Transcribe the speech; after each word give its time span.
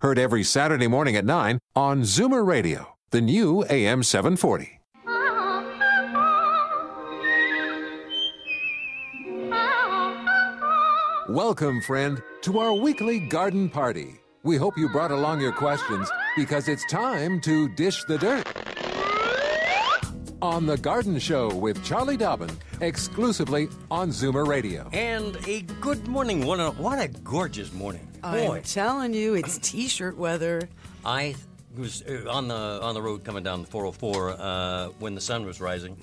heard 0.00 0.18
every 0.18 0.42
Saturday 0.42 0.86
morning 0.86 1.16
at 1.16 1.24
9 1.24 1.58
on 1.74 2.02
Zoomer 2.02 2.46
Radio, 2.46 2.96
the 3.10 3.20
new 3.20 3.64
AM 3.70 4.02
740. 4.02 4.80
Welcome, 11.28 11.80
friend, 11.80 12.22
to 12.42 12.58
our 12.58 12.72
weekly 12.74 13.18
garden 13.18 13.68
party. 13.68 14.20
We 14.44 14.56
hope 14.56 14.78
you 14.78 14.88
brought 14.90 15.10
along 15.10 15.40
your 15.40 15.52
questions 15.52 16.08
because 16.36 16.68
it's 16.68 16.84
time 16.86 17.40
to 17.40 17.68
dish 17.70 18.04
the 18.04 18.18
dirt. 18.18 18.46
On 20.42 20.66
The 20.66 20.76
Garden 20.76 21.18
Show 21.18 21.52
with 21.54 21.82
Charlie 21.82 22.16
Dobbin, 22.16 22.50
exclusively 22.80 23.68
on 23.90 24.10
Zoomer 24.10 24.46
Radio. 24.46 24.88
And 24.92 25.36
a 25.48 25.62
good 25.80 26.06
morning. 26.06 26.46
What 26.46 26.60
a, 26.60 26.70
what 26.72 27.00
a 27.00 27.08
gorgeous 27.08 27.72
morning. 27.72 28.06
Boy, 28.32 28.56
I'm 28.56 28.62
telling 28.62 29.14
you, 29.14 29.34
it's 29.34 29.58
t-shirt 29.58 30.16
weather. 30.16 30.68
I 31.04 31.34
was 31.76 32.02
uh, 32.02 32.24
on 32.28 32.48
the 32.48 32.54
on 32.54 32.94
the 32.94 33.02
road 33.02 33.24
coming 33.24 33.42
down 33.44 33.62
the 33.62 33.66
404 33.68 34.30
uh, 34.30 34.88
when 34.98 35.14
the 35.14 35.20
sun 35.20 35.44
was 35.46 35.60
rising. 35.60 35.96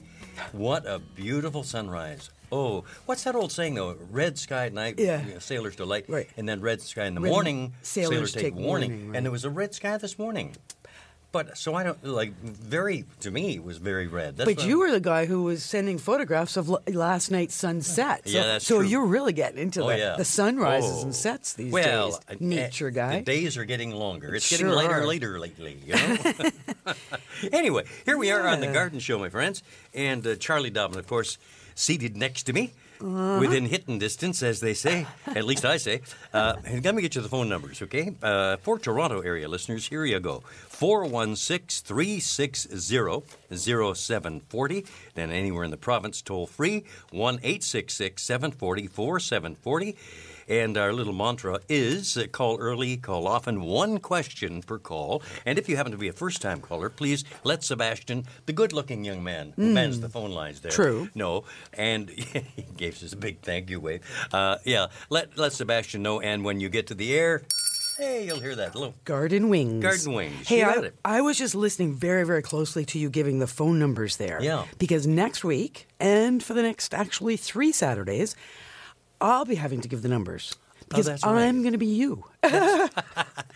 What 0.52 0.86
a 0.86 1.00
beautiful 1.00 1.64
sunrise. 1.64 2.30
Oh, 2.52 2.84
what's 3.06 3.24
that 3.24 3.36
old 3.36 3.52
saying 3.52 3.76
though? 3.76 3.96
Red 4.12 4.38
sky 4.38 4.68
at 4.68 4.74
night, 4.74 4.96
Yeah. 5.00 5.24
sailors 5.40 5.76
delight, 5.76 6.06
Right. 6.08 6.30
and 6.38 6.48
then 6.48 6.62
red 6.62 6.82
sky 6.82 7.06
in 7.06 7.16
the 7.16 7.22
Red- 7.22 7.32
morning, 7.32 7.74
sailors 7.82 8.32
take, 8.32 8.44
take 8.44 8.56
warning. 8.56 8.92
warning, 8.92 9.08
right. 9.10 9.18
And 9.18 9.26
there 9.26 9.32
was 9.32 9.44
a 9.46 9.50
red 9.50 9.74
sky 9.74 9.98
this 9.98 10.18
morning. 10.20 10.56
But 11.34 11.58
so 11.58 11.74
I 11.74 11.84
don't 11.84 12.02
like 12.06 12.40
very 12.44 13.06
to 13.22 13.32
me 13.32 13.56
it 13.56 13.64
was 13.64 13.80
very 13.80 14.06
red. 14.06 14.38
That's 14.38 14.54
But 14.54 14.66
you 14.68 14.78
were 14.80 14.92
the 14.92 15.00
guy 15.00 15.26
who 15.26 15.42
was 15.42 15.64
sending 15.64 15.98
photographs 15.98 16.58
of 16.58 16.70
l- 16.70 16.82
last 16.88 17.32
night's 17.32 17.56
sunset. 17.56 18.22
So, 18.26 18.38
Yeah, 18.38 18.44
that's 18.44 18.68
so 18.68 18.78
true. 18.78 18.88
you're 18.88 19.08
really 19.08 19.34
getting 19.34 19.58
into 19.58 19.82
Oh, 19.84 19.88
the, 19.88 19.98
yeah. 19.98 20.16
the 20.16 20.26
sunrises 20.26 21.00
Oh. 21.00 21.02
and 21.06 21.16
sets 21.16 21.54
these 21.54 21.72
well, 21.74 22.22
days. 22.30 22.40
Nature 22.40 22.88
uh, 22.90 22.92
guy. 22.92 23.16
The 23.20 23.26
days 23.26 23.58
are 23.58 23.66
getting 23.66 23.90
longer. 23.90 24.36
It's 24.36 24.48
getting 24.48 24.68
Sure 24.68 24.76
lighter 24.76 24.94
are. 24.94 24.98
and 25.00 25.08
later 25.08 25.40
lately. 25.40 25.80
You 25.88 25.96
know. 25.96 26.94
anyway, 27.52 27.86
here 28.06 28.18
we 28.20 28.30
are 28.32 28.48
on 28.48 28.60
the 28.60 28.68
Garden 28.68 29.00
Show, 29.00 29.18
my 29.18 29.30
friends, 29.30 29.64
and 29.94 30.26
uh, 30.28 30.36
Charlie 30.36 30.70
Dobbin, 30.70 31.00
of 31.00 31.08
course, 31.08 31.40
seated 31.74 32.16
next 32.16 32.44
to 32.44 32.54
me. 32.54 32.74
Uh-huh. 33.04 33.38
Within 33.40 33.66
hitting 33.66 34.00
distance, 34.00 34.42
as 34.42 34.62
they 34.62 34.74
say, 34.74 35.06
at 35.28 35.44
least 35.44 35.66
I 35.66 35.76
say. 35.78 36.02
Uh, 36.34 36.56
and 36.66 36.84
let 36.86 36.96
me 36.96 37.02
get 37.02 37.16
you 37.16 37.22
the 37.22 37.28
phone 37.28 37.50
numbers, 37.50 37.82
okay? 37.82 38.16
Uh, 38.22 38.56
for 38.58 38.80
Toronto 38.80 39.20
area 39.20 39.48
listeners, 39.50 39.88
here 39.88 40.06
you 40.06 40.20
go 40.22 40.42
416 40.70 41.86
360 41.86 42.78
0740. 43.56 44.86
Then 45.16 45.32
anywhere 45.32 45.66
in 45.66 45.72
the 45.72 45.78
province, 45.78 46.22
toll 46.22 46.48
free 46.48 46.86
1 47.12 47.36
866 47.44 48.24
740 48.24 48.88
4740. 48.88 49.98
And 50.48 50.78
our 50.78 50.94
little 50.94 51.14
mantra 51.14 51.60
is 51.70 52.18
uh, 52.18 52.28
call 52.32 52.58
early, 52.60 52.98
call 52.98 53.28
often, 53.28 53.62
one 53.62 54.00
question 54.00 54.62
per 54.62 54.78
call. 54.78 55.22
And 55.46 55.58
if 55.58 55.70
you 55.70 55.76
happen 55.76 55.92
to 55.92 55.98
be 55.98 56.08
a 56.08 56.14
first 56.14 56.42
time 56.42 56.62
caller, 56.62 56.90
please 56.90 57.24
let 57.44 57.64
Sebastian, 57.64 58.26
the 58.46 58.54
good 58.54 58.74
looking 58.74 59.04
young 59.04 59.24
man 59.24 59.54
who 59.56 59.74
mans 59.74 60.00
the 60.00 60.10
phone 60.10 60.32
lines 60.32 60.62
there, 60.62 60.72
True. 60.72 61.10
know. 61.16 61.46
And 61.74 62.10
he 62.56 62.66
gave 62.76 63.02
us 63.02 63.14
a 63.14 63.18
big 63.18 63.42
thank 63.42 63.70
you 63.70 63.80
wave. 63.80 64.02
Uh, 64.32 64.58
yeah, 64.66 64.88
let, 65.10 65.38
let 65.38 65.54
Sebastian 65.54 66.04
know. 66.04 66.20
And 66.20 66.44
when 66.44 66.60
you 66.60 66.70
get 66.70 66.88
to 66.88 66.96
the 66.96 67.14
air, 67.14 67.44
hey, 67.98 68.26
you'll 68.26 68.40
hear 68.40 68.56
that 68.56 68.76
little. 68.76 68.96
Garden 69.06 69.50
Wings. 69.50 69.82
Garden 69.84 70.14
Wings. 70.14 70.48
Hey, 70.48 70.64
I. 70.64 70.92
I 71.06 71.22
was 71.22 71.38
just 71.38 71.56
listening 71.56 71.94
very, 71.94 72.26
very 72.26 72.42
closely 72.42 72.86
to 72.86 73.00
you 73.00 73.10
giving 73.10 73.40
the 73.40 73.48
phone 73.48 73.80
numbers 73.80 74.18
there. 74.18 74.42
Yeah. 74.42 74.66
Because 74.78 75.08
next 75.08 75.44
week, 75.44 75.88
and 76.00 76.44
for 76.44 76.54
the 76.54 76.64
next 76.64 76.94
actually 76.94 77.38
three 77.38 77.72
Saturdays, 77.72 78.36
I'll 79.24 79.46
be 79.46 79.56
having 79.56 79.82
to 79.82 79.88
give 79.88 80.02
the 80.04 80.10
numbers. 80.10 80.56
Because 80.90 81.08
Oh, 81.08 81.12
that's 81.12 81.24
right. 81.26 81.48
I'm 81.48 81.62
going 81.62 81.72
to 81.72 81.78
be 81.78 81.88
you. 81.88 82.26
well, 82.44 82.90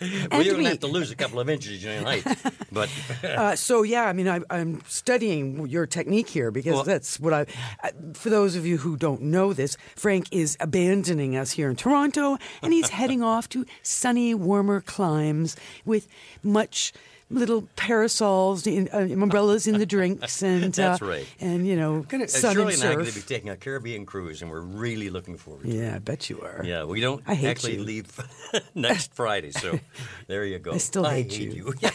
you're 0.00 0.54
going 0.54 0.64
to 0.64 0.68
have 0.70 0.80
to 0.80 0.86
lose 0.86 1.10
a 1.10 1.14
couple 1.16 1.38
of 1.40 1.48
inches 1.50 1.84
in 1.84 2.02
height. 2.04 2.24
But 2.72 2.88
Uh, 3.22 3.54
so 3.54 3.82
yeah, 3.82 4.04
I 4.04 4.12
mean, 4.14 4.26
I, 4.28 4.40
I'm 4.50 4.80
studying 4.88 5.66
your 5.68 5.86
technique 5.86 6.28
here 6.28 6.50
because 6.50 6.72
Well- 6.72 6.84
that's 6.84 7.20
what 7.20 7.32
I. 7.34 7.42
Uh, 7.84 7.90
for 8.14 8.30
those 8.30 8.56
of 8.56 8.64
you 8.66 8.78
who 8.78 8.96
don't 8.96 9.22
know 9.22 9.52
this, 9.52 9.76
Frank 9.94 10.28
is 10.32 10.56
abandoning 10.58 11.36
us 11.36 11.50
here 11.52 11.68
in 11.68 11.76
Toronto, 11.76 12.38
and 12.62 12.72
he's 12.72 12.88
heading 12.88 13.22
off 13.22 13.48
to 13.50 13.66
sunny, 13.82 14.34
warmer 14.34 14.80
climes 14.80 15.54
with 15.84 16.08
much 16.42 16.92
little 17.30 17.68
parasols, 17.76 18.66
in, 18.66 18.88
uh, 18.92 18.98
umbrellas 19.22 19.66
in 19.66 19.78
the 19.78 19.84
drinks, 19.86 20.42
and 20.50 20.72
That's 20.72 21.02
uh, 21.02 21.06
right. 21.06 21.26
And 21.40 21.66
you 21.66 21.76
know, 21.76 22.02
Gonna, 22.08 22.24
uh, 22.24 22.28
sun 22.28 22.54
Shirley 22.54 22.74
and 22.74 22.82
and 22.82 22.90
I 22.90 22.92
are 22.92 22.96
going 22.96 23.06
to 23.08 23.14
be 23.14 23.20
taking 23.20 23.50
a 23.50 23.56
Caribbean 23.56 24.06
cruise, 24.06 24.40
and 24.42 24.50
we're 24.50 24.60
really 24.60 25.10
looking 25.10 25.36
forward 25.36 25.64
to 25.64 25.70
it. 25.70 25.74
yeah, 25.74 25.94
I 25.96 25.98
bet 25.98 26.30
you 26.30 26.40
are. 26.40 26.62
Yeah, 26.64 26.84
we 26.84 27.00
don't 27.00 27.22
I 27.26 27.34
hate 27.34 27.48
actually 27.48 27.76
you. 27.76 27.84
leave 27.84 28.06
next 28.74 29.12
Friday, 29.14 29.50
so 29.50 29.78
there 30.26 30.44
you 30.44 30.58
go. 30.58 30.72
I 30.72 30.78
still 30.78 31.04
hate 31.04 31.32
hate 31.32 31.52
you. 31.54 31.74
Yeah. 31.80 31.90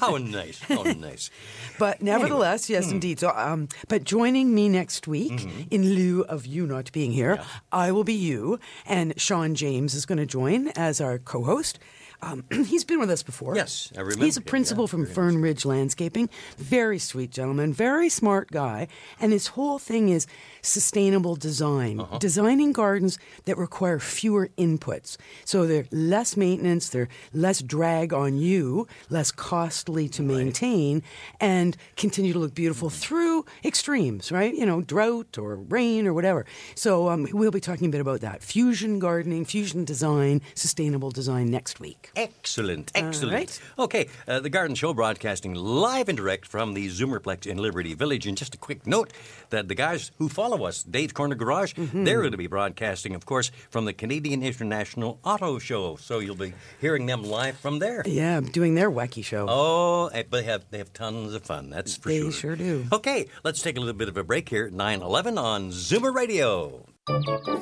How 0.00 0.16
nice. 0.18 0.60
How 0.60 0.82
nice. 0.82 1.30
But 1.78 2.00
nevertheless, 2.02 2.66
Hmm. 2.66 2.72
yes, 2.74 2.90
indeed. 2.92 3.18
So, 3.20 3.30
um, 3.34 3.68
but 3.88 4.04
joining 4.04 4.54
me 4.54 4.68
next 4.68 5.08
week, 5.08 5.32
Mm-hmm. 5.32 5.62
in 5.70 5.94
lieu 5.94 6.22
of 6.28 6.46
you 6.46 6.66
not 6.66 6.92
being 6.92 7.12
here, 7.12 7.40
I 7.72 7.92
will 7.92 8.04
be 8.04 8.14
you, 8.14 8.58
and 8.86 9.18
Sean 9.20 9.54
James 9.54 9.94
is 9.94 10.06
going 10.06 10.18
to 10.18 10.26
join 10.26 10.68
as 10.76 11.00
our 11.00 11.18
co-host. 11.18 11.78
Um, 12.22 12.44
he's 12.66 12.84
been 12.84 13.00
with 13.00 13.10
us 13.10 13.22
before. 13.22 13.56
Yes, 13.56 13.92
I 13.96 14.00
remember 14.00 14.24
He's 14.24 14.36
a 14.36 14.40
principal 14.42 14.84
yeah, 14.84 14.88
from 14.88 15.06
Fern 15.06 15.40
Ridge 15.40 15.64
Landscaping. 15.64 16.28
Very 16.58 16.98
sweet 16.98 17.30
gentleman, 17.30 17.72
very 17.72 18.08
smart 18.08 18.50
guy, 18.50 18.88
and 19.20 19.32
his 19.32 19.48
whole 19.48 19.78
thing 19.78 20.08
is 20.10 20.26
sustainable 20.62 21.36
design, 21.36 22.00
Uh-huh. 22.00 22.18
designing 22.18 22.72
gardens 22.72 23.18
that 23.46 23.56
require 23.56 23.98
fewer 23.98 24.48
inputs. 24.58 25.16
So 25.44 25.66
they're 25.66 25.86
less 25.90 26.36
maintenance, 26.36 26.88
they're 26.90 27.08
less 27.32 27.62
drag 27.62 28.12
on 28.12 28.36
you, 28.36 28.86
less 29.08 29.30
costly 29.30 30.08
to 30.10 30.22
maintain, 30.22 31.02
and 31.40 31.76
continue 31.96 32.32
to 32.32 32.38
look 32.38 32.54
beautiful 32.54 32.90
through 32.90 33.44
extremes, 33.64 34.30
right? 34.30 34.54
You 34.54 34.66
know, 34.66 34.82
drought 34.82 35.38
or 35.38 35.56
rain 35.56 36.06
or 36.06 36.12
whatever. 36.12 36.44
So 36.74 37.08
um, 37.08 37.26
we'll 37.32 37.50
be 37.50 37.60
talking 37.60 37.86
a 37.88 37.90
bit 37.90 38.00
about 38.00 38.20
that 38.20 38.42
fusion 38.42 38.98
gardening, 38.98 39.44
fusion 39.44 39.84
design, 39.84 40.42
sustainable 40.54 41.10
design 41.10 41.50
next 41.50 41.80
week. 41.80 42.09
Excellent, 42.16 42.90
excellent. 42.94 43.32
right. 43.34 43.60
Okay, 43.78 44.08
uh, 44.28 44.40
the 44.40 44.50
Garden 44.50 44.74
Show 44.74 44.92
broadcasting 44.94 45.54
live 45.54 46.08
and 46.08 46.16
direct 46.16 46.46
from 46.46 46.74
the 46.74 46.88
Zoomerplex 46.88 47.46
in 47.46 47.58
Liberty 47.58 47.94
Village. 47.94 48.26
And 48.26 48.36
just 48.36 48.54
a 48.54 48.58
quick 48.58 48.86
note 48.86 49.12
that 49.50 49.68
the 49.68 49.74
guys 49.74 50.10
who 50.18 50.28
follow 50.28 50.64
us, 50.64 50.82
Dave's 50.82 51.12
Corner 51.12 51.34
Garage, 51.34 51.74
Mm-hmm. 51.74 52.04
they're 52.04 52.20
going 52.20 52.32
to 52.32 52.36
be 52.38 52.46
broadcasting, 52.46 53.14
of 53.14 53.24
course, 53.26 53.50
from 53.70 53.84
the 53.84 53.92
Canadian 53.92 54.42
International 54.42 55.18
Auto 55.24 55.58
Show. 55.58 55.96
So 55.96 56.18
you'll 56.18 56.34
be 56.36 56.52
hearing 56.80 57.06
them 57.06 57.22
live 57.22 57.56
from 57.58 57.78
there. 57.78 58.02
Yeah, 58.06 58.40
doing 58.40 58.74
their 58.74 58.90
wacky 58.90 59.24
show. 59.24 59.46
Oh, 59.48 60.06
eh, 60.12 60.24
but 60.28 60.38
they 60.38 60.42
have 60.44 60.64
they 60.70 60.78
have 60.78 60.92
tons 60.92 61.32
of 61.34 61.42
fun. 61.42 61.70
That's 61.70 61.96
for 61.96 62.08
They 62.08 62.20
sure. 62.22 62.32
sure 62.32 62.56
do. 62.56 62.86
Okay, 62.92 63.26
let's 63.44 63.62
take 63.62 63.76
a 63.76 63.80
little 63.80 63.94
bit 63.94 64.08
of 64.08 64.16
a 64.16 64.24
break 64.24 64.48
here 64.48 64.66
at 64.66 64.72
9:11 64.72 65.38
on 65.38 65.70
Zoomer 65.70 66.14
Radio. 66.14 66.84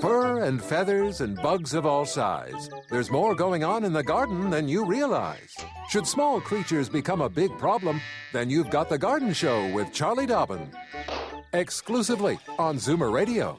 Fur 0.01 0.41
and 0.45 0.63
feathers 0.63 1.21
and 1.21 1.37
bugs 1.37 1.73
of 1.73 1.87
all 1.87 2.05
size. 2.05 2.69
There's 2.91 3.11
more 3.11 3.35
going 3.35 3.65
on 3.65 3.85
in 3.85 3.93
the 3.93 4.03
garden 4.03 4.51
than 4.51 4.69
you 4.69 4.85
realize. 4.85 5.55
Should 5.89 6.07
small 6.07 6.41
creatures 6.41 6.89
become 6.89 7.23
a 7.23 7.29
big 7.29 7.57
problem, 7.59 8.01
then 8.33 8.51
you've 8.51 8.71
got 8.71 8.89
The 8.89 8.99
Garden 8.99 9.33
Show 9.33 9.73
with 9.73 9.93
Charlie 9.93 10.27
Dobbin. 10.27 10.71
Exclusively 11.53 12.39
on 12.59 12.77
Zoomer 12.77 13.13
Radio. 13.13 13.59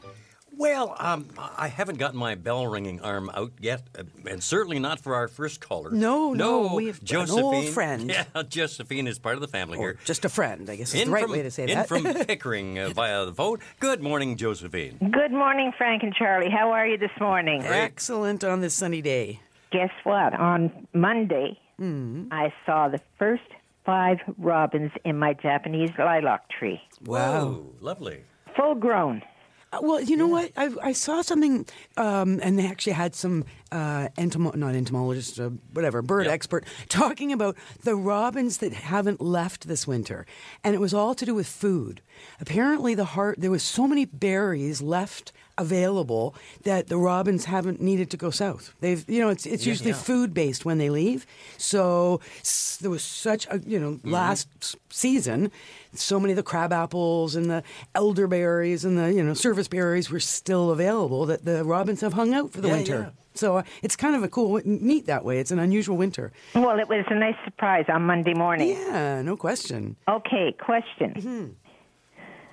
Well, 0.59 0.93
um, 0.99 1.25
I 1.57 1.69
haven't 1.69 1.99
gotten 1.99 2.19
my 2.19 2.35
bell 2.35 2.67
ringing 2.67 2.99
arm 2.99 3.31
out 3.33 3.53
yet, 3.61 3.83
uh, 3.97 4.03
and 4.29 4.43
certainly 4.43 4.77
not 4.77 4.99
for 4.99 5.15
our 5.15 5.29
first 5.29 5.61
caller. 5.61 5.89
No, 5.89 6.33
no, 6.33 6.75
we 6.75 6.87
have 6.87 6.99
an 6.99 7.05
Josephine. 7.05 7.43
old 7.45 7.65
friend. 7.69 8.09
Yeah, 8.09 8.25
Josephine 8.43 9.07
is 9.07 9.17
part 9.19 9.35
of 9.35 9.41
the 9.41 9.47
family 9.47 9.77
Or 9.77 9.91
here. 9.91 9.99
just 10.03 10.25
a 10.25 10.29
friend, 10.29 10.69
I 10.69 10.75
guess 10.75 10.93
is 10.93 10.99
In 11.01 11.07
the 11.07 11.13
right 11.13 11.23
from, 11.23 11.31
way 11.31 11.43
to 11.43 11.49
say 11.51 11.65
that. 11.65 11.71
in 11.71 11.77
that. 11.77 11.87
from 11.87 12.25
Pickering 12.27 12.77
uh, 12.77 12.89
via 12.89 13.23
the 13.25 13.33
phone. 13.33 13.59
Good 13.79 14.03
morning, 14.03 14.35
Josephine. 14.35 14.97
Good 15.11 15.31
morning, 15.31 15.71
Frank 15.77 16.03
and 16.03 16.13
Charlie. 16.13 16.49
How 16.51 16.71
are 16.71 16.85
you 16.85 16.97
this 16.97 17.17
morning? 17.21 17.63
Excellent 17.63 18.43
on 18.43 18.59
this 18.59 18.73
sunny 18.73 19.01
day. 19.01 19.39
Guess 19.71 19.91
what? 20.03 20.33
On 20.37 20.87
Monday, 20.93 21.57
I 21.79 22.51
saw 22.65 22.89
the 22.89 22.99
first 23.17 23.43
five 23.85 24.17
robins 24.37 24.91
in 25.05 25.17
my 25.17 25.31
Japanese 25.35 25.91
lilac 25.97 26.49
tree, 26.49 26.81
Wow, 27.05 27.61
lovely. 27.79 28.25
full 28.57 28.75
grown. 28.75 29.21
Uh, 29.71 29.79
well, 29.81 30.01
you 30.01 30.17
know 30.17 30.27
what? 30.27 30.51
I, 30.57 30.69
I 30.81 30.93
saw 30.93 31.21
something, 31.21 31.65
um, 31.95 32.39
and 32.41 32.57
they 32.57 32.65
actually 32.65 32.93
had 32.93 33.13
some 33.13 33.45
uh, 33.71 34.09
entomo- 34.17 34.55
not 34.55 34.73
entomologist, 34.73 35.39
uh, 35.39 35.49
whatever, 35.73 36.01
bird 36.01 36.25
expert, 36.27 36.65
talking 36.89 37.31
about 37.31 37.55
the 37.83 37.95
robins 37.95 38.57
that 38.57 38.73
haven't 38.73 39.21
left 39.21 39.67
this 39.67 39.85
winter, 39.85 40.25
and 40.63 40.73
it 40.73 40.79
was 40.79 40.93
all 40.93 41.13
to 41.13 41.25
do 41.25 41.35
with 41.35 41.47
food. 41.47 42.01
Apparently, 42.41 42.95
the 42.95 43.05
heart 43.05 43.39
there 43.39 43.51
was 43.51 43.63
so 43.63 43.87
many 43.87 44.05
berries 44.05 44.81
left 44.81 45.31
available 45.59 46.33
that 46.63 46.87
the 46.87 46.97
robins 46.97 47.45
haven't 47.45 47.79
needed 47.81 48.09
to 48.11 48.17
go 48.17 48.29
south. 48.31 48.73
They've, 48.79 49.03
you 49.09 49.19
know, 49.21 49.29
it's 49.29 49.45
it's 49.45 49.65
Yeah, 49.65 49.71
usually 49.71 49.91
yeah. 49.91 49.97
food 49.97 50.33
based 50.33 50.65
when 50.65 50.77
they 50.77 50.89
leave. 50.89 51.25
So 51.57 52.19
s- 52.41 52.77
there 52.81 52.89
was 52.91 53.03
such 53.03 53.45
a, 53.51 53.59
you 53.65 53.79
know, 53.79 53.89
Mm-hmm. 53.99 54.11
last 54.11 54.47
s- 54.61 54.75
season, 54.89 55.51
so 55.93 56.19
many 56.19 56.31
of 56.33 56.37
the 56.37 56.43
crab 56.43 56.71
apples 56.71 57.35
and 57.35 57.49
the 57.49 57.63
elderberries 57.95 58.85
and 58.85 58.97
the, 58.97 59.11
you 59.13 59.23
know, 59.23 59.33
service 59.33 59.67
berries 59.67 60.09
were 60.09 60.19
still 60.19 60.71
available 60.71 61.25
that 61.25 61.45
the 61.45 61.63
robins 61.63 62.01
have 62.01 62.13
hung 62.13 62.33
out 62.33 62.51
for 62.51 62.61
the 62.61 62.67
Yeah, 62.69 62.73
winter. 62.75 62.99
yeah. 63.01 63.09
So 63.35 63.57
uh, 63.57 63.63
it's 63.83 63.95
kind 63.95 64.15
of 64.15 64.23
a 64.23 64.27
cool, 64.27 64.59
neat 64.65 65.05
that 65.05 65.23
way. 65.23 65.39
It's 65.39 65.51
an 65.51 65.59
unusual 65.59 65.95
winter. 65.97 66.31
Well, 66.55 66.77
it 66.79 66.89
was 66.89 67.05
a 67.09 67.15
nice 67.15 67.35
surprise 67.45 67.85
on 67.87 68.01
Monday 68.03 68.33
morning. 68.33 68.69
Yeah, 68.69 69.21
no 69.21 69.37
question. 69.37 69.95
Okay, 70.07 70.51
question. 70.59 71.13
Mm-hmm. 71.13 71.45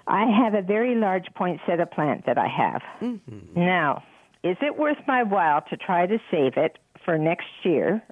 I 0.06 0.24
have 0.26 0.54
a 0.54 0.62
very 0.62 0.94
large 0.94 1.26
poinsettia 1.34 1.86
plant 1.86 2.26
that 2.26 2.38
I 2.38 2.46
have. 2.46 2.82
Mm-hmm. 3.00 3.60
Now, 3.60 4.02
is 4.42 4.56
it 4.60 4.78
worth 4.78 4.98
my 5.08 5.22
while 5.22 5.62
to 5.70 5.76
try 5.76 6.06
to 6.06 6.18
save 6.30 6.56
it 6.56 6.78
for 7.04 7.18
next 7.18 7.48
year, 7.64 8.02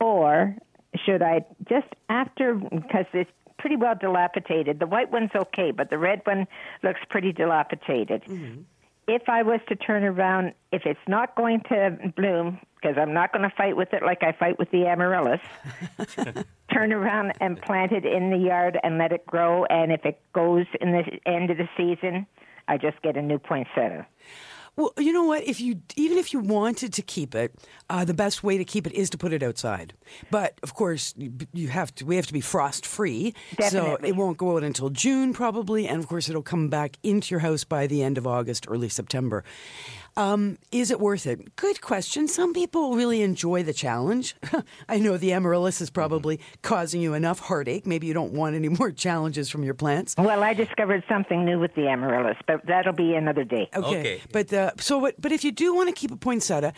or 0.00 0.56
should 1.04 1.22
I 1.22 1.44
just 1.68 1.88
after 2.08 2.54
because 2.54 3.06
it's 3.12 3.30
pretty 3.58 3.76
well 3.76 3.94
dilapidated? 4.00 4.78
The 4.78 4.86
white 4.86 5.10
one's 5.10 5.30
okay, 5.34 5.72
but 5.72 5.90
the 5.90 5.98
red 5.98 6.22
one 6.24 6.46
looks 6.82 7.00
pretty 7.10 7.32
dilapidated. 7.32 8.24
Mm-hmm. 8.24 8.62
If 9.08 9.28
I 9.28 9.42
was 9.42 9.60
to 9.68 9.76
turn 9.76 10.02
around, 10.02 10.52
if 10.72 10.82
it's 10.84 10.98
not 11.06 11.36
going 11.36 11.60
to 11.68 12.12
bloom, 12.16 12.58
because 12.74 12.96
I'm 12.98 13.14
not 13.14 13.32
going 13.32 13.48
to 13.48 13.54
fight 13.56 13.76
with 13.76 13.92
it 13.92 14.02
like 14.02 14.22
I 14.22 14.32
fight 14.32 14.58
with 14.58 14.70
the 14.72 14.86
amaryllis, 14.86 15.40
turn 16.72 16.92
around 16.92 17.32
and 17.40 17.60
plant 17.60 17.92
it 17.92 18.04
in 18.04 18.30
the 18.30 18.36
yard 18.36 18.78
and 18.82 18.98
let 18.98 19.12
it 19.12 19.24
grow. 19.24 19.64
And 19.66 19.92
if 19.92 20.04
it 20.04 20.20
goes 20.32 20.66
in 20.80 20.90
the 20.90 21.04
end 21.24 21.50
of 21.50 21.56
the 21.56 21.68
season, 21.76 22.26
I 22.66 22.78
just 22.78 23.00
get 23.02 23.16
a 23.16 23.22
new 23.22 23.38
poinsettia. 23.38 24.06
Well, 24.76 24.92
you 24.98 25.12
know 25.12 25.24
what? 25.24 25.42
If 25.44 25.58
you 25.58 25.80
even 25.96 26.18
if 26.18 26.34
you 26.34 26.40
wanted 26.40 26.92
to 26.92 27.02
keep 27.02 27.34
it, 27.34 27.54
uh, 27.88 28.04
the 28.04 28.12
best 28.12 28.42
way 28.44 28.58
to 28.58 28.64
keep 28.64 28.86
it 28.86 28.92
is 28.92 29.08
to 29.10 29.18
put 29.18 29.32
it 29.32 29.42
outside. 29.42 29.94
But 30.30 30.58
of 30.62 30.74
course, 30.74 31.14
you, 31.16 31.32
you 31.54 31.68
have 31.68 31.94
to. 31.94 32.04
We 32.04 32.16
have 32.16 32.26
to 32.26 32.34
be 32.34 32.42
frost 32.42 32.84
free, 32.84 33.34
so 33.70 33.96
it 34.02 34.16
won't 34.16 34.36
go 34.36 34.56
out 34.56 34.64
until 34.64 34.90
June 34.90 35.32
probably, 35.32 35.88
and 35.88 35.98
of 35.98 36.08
course, 36.08 36.28
it'll 36.28 36.42
come 36.42 36.68
back 36.68 36.98
into 37.02 37.30
your 37.34 37.40
house 37.40 37.64
by 37.64 37.86
the 37.86 38.02
end 38.02 38.18
of 38.18 38.26
August, 38.26 38.66
early 38.68 38.90
September. 38.90 39.44
Um, 40.16 40.56
is 40.72 40.90
it 40.90 40.98
worth 40.98 41.26
it? 41.26 41.56
Good 41.56 41.82
question. 41.82 42.26
Some 42.26 42.54
people 42.54 42.94
really 42.94 43.20
enjoy 43.20 43.62
the 43.62 43.74
challenge. 43.74 44.34
I 44.88 44.98
know 44.98 45.18
the 45.18 45.32
amaryllis 45.32 45.82
is 45.82 45.90
probably 45.90 46.40
causing 46.62 47.02
you 47.02 47.12
enough 47.12 47.38
heartache. 47.38 47.86
Maybe 47.86 48.06
you 48.06 48.14
don't 48.14 48.32
want 48.32 48.56
any 48.56 48.70
more 48.70 48.90
challenges 49.06 49.50
from 49.50 49.62
your 49.62 49.74
plants. 49.74 50.14
Well, 50.16 50.42
I 50.42 50.54
discovered 50.54 51.04
something 51.06 51.44
new 51.44 51.58
with 51.58 51.74
the 51.74 51.88
amaryllis, 51.88 52.38
but 52.46 52.64
that'll 52.66 52.94
be 52.94 53.14
another 53.14 53.44
day. 53.44 53.68
Okay. 53.74 54.00
Okay. 54.00 54.22
But 54.32 54.52
uh, 54.52 54.70
so 54.78 54.98
what? 54.98 55.20
But 55.20 55.32
if 55.32 55.44
you 55.44 55.52
do 55.52 55.74
want 55.74 55.88
to 55.88 55.94
keep 55.94 56.10
a 56.10 56.16
poinsettia, 56.16 56.72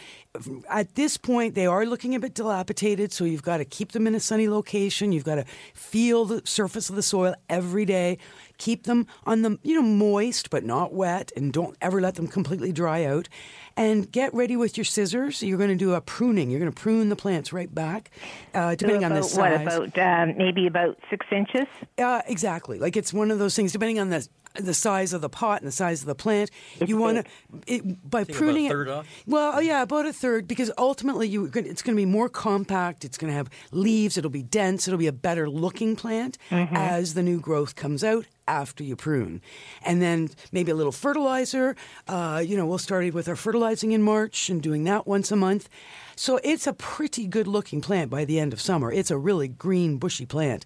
at 0.69 0.97
this 0.97 1.17
point 1.17 1.55
they 1.55 1.67
are 1.67 1.87
looking 1.87 2.17
a 2.17 2.21
bit 2.21 2.35
dilapidated. 2.35 3.13
So 3.13 3.25
you've 3.25 3.43
got 3.43 3.59
to 3.59 3.65
keep 3.65 3.93
them 3.93 4.09
in 4.09 4.15
a 4.17 4.21
sunny 4.21 4.49
location. 4.49 5.13
You've 5.13 5.25
got 5.25 5.37
to 5.37 5.45
feel 5.75 6.25
the 6.25 6.43
surface 6.45 6.91
of 6.91 6.97
the 6.97 7.03
soil 7.03 7.37
every 7.49 7.85
day. 7.85 8.19
Keep 8.59 8.85
them 8.85 9.07
on 9.25 9.43
the 9.43 9.59
you 9.63 9.75
know 9.75 9.83
moist 9.83 10.51
but 10.51 10.65
not 10.65 10.93
wet, 10.93 11.33
and 11.37 11.53
don't 11.53 11.77
ever 11.81 12.01
let 12.01 12.17
them 12.17 12.27
completely 12.27 12.73
dry 12.73 13.05
out. 13.05 13.29
And 13.77 14.11
get 14.11 14.35
ready 14.35 14.57
with 14.57 14.77
your 14.77 14.85
scissors. 14.85 15.41
You're 15.41 15.57
going 15.57 15.71
to 15.71 15.77
do 15.77 15.95
a 15.95 16.01
pruning. 16.01 16.51
You're 16.51 16.59
going 16.59 16.73
to 16.73 16.81
prune 16.81 17.11
the 17.11 17.17
plants 17.17 17.53
right 17.53 17.73
back, 17.73 18.11
uh, 18.53 18.75
depending 18.75 19.05
on 19.05 19.15
the 19.15 19.23
size. 19.23 19.65
What 19.65 19.93
about 19.93 19.99
um, 19.99 20.37
maybe 20.37 20.67
about 20.67 20.99
six 21.09 21.25
inches? 21.31 21.69
Uh, 21.97 22.23
exactly. 22.27 22.81
Like 22.81 22.97
it's 22.97 23.13
one 23.13 23.31
of 23.31 23.39
those 23.39 23.55
things, 23.55 23.71
depending 23.71 24.01
on 24.01 24.11
the 24.11 24.27
the 24.55 24.75
size 24.75 25.13
of 25.13 25.21
the 25.21 25.29
pot 25.29 25.61
and 25.61 25.69
the 25.69 25.73
size 25.73 26.01
of 26.01 26.07
the 26.07 26.15
plant. 26.15 26.51
You 26.85 26.97
want 26.97 27.27
to 27.67 27.83
by 28.05 28.25
Think 28.25 28.31
about 28.31 28.31
a 28.31 28.33
pruning 28.33 28.65
it- 28.67 28.89
off? 28.89 29.07
Well, 29.27 29.63
yeah, 29.63 29.83
about 29.83 30.07
a 30.07 30.13
third, 30.13 30.49
because 30.49 30.71
ultimately 30.79 31.29
you 31.29 31.47
it's 31.47 31.83
going 31.83 31.95
to 31.97 32.01
be 32.01 32.07
more 32.07 32.29
compact. 32.29 33.05
It's 33.05 33.19
going 33.19 33.31
to 33.31 33.37
have 33.37 33.51
leaves. 33.73 34.17
It'll 34.19 34.31
be 34.31 34.43
dense. 34.43 34.89
It'll 34.89 34.99
be 34.99 35.07
a 35.07 35.13
better 35.13 35.49
looking 35.49 35.97
plant 35.97 36.39
Mm-hmm. 36.51 36.75
as 36.77 37.15
the 37.15 37.23
new 37.23 37.41
growth 37.41 37.75
comes 37.77 38.03
out 38.03 38.27
after 38.47 38.83
you 38.83 38.97
prune, 38.97 39.43
and 39.85 40.01
then 40.01 40.31
maybe 40.53 40.71
a 40.73 40.75
little 40.75 40.93
fertilizer. 40.93 41.77
Uh, 42.09 42.43
you 42.45 42.57
know, 42.57 42.67
we'll 42.67 42.79
start 42.79 43.13
with 43.13 43.29
our 43.29 43.37
fertilizing 43.37 43.93
in 43.93 44.03
March 44.03 44.49
and 44.49 44.63
doing 44.63 44.85
that 44.85 45.07
once 45.07 45.31
a 45.31 45.37
month. 45.37 45.69
So 46.17 46.41
it's 46.43 46.67
a 46.67 46.73
pretty 46.73 47.27
good 47.27 47.47
looking 47.47 47.81
plant 47.81 48.11
by 48.11 48.25
the 48.25 48.41
end 48.41 48.53
of 48.55 48.61
summer. 48.61 48.91
It's 48.91 49.11
a 49.11 49.19
really 49.19 49.49
green, 49.49 49.99
bushy 49.99 50.25
plant. 50.27 50.65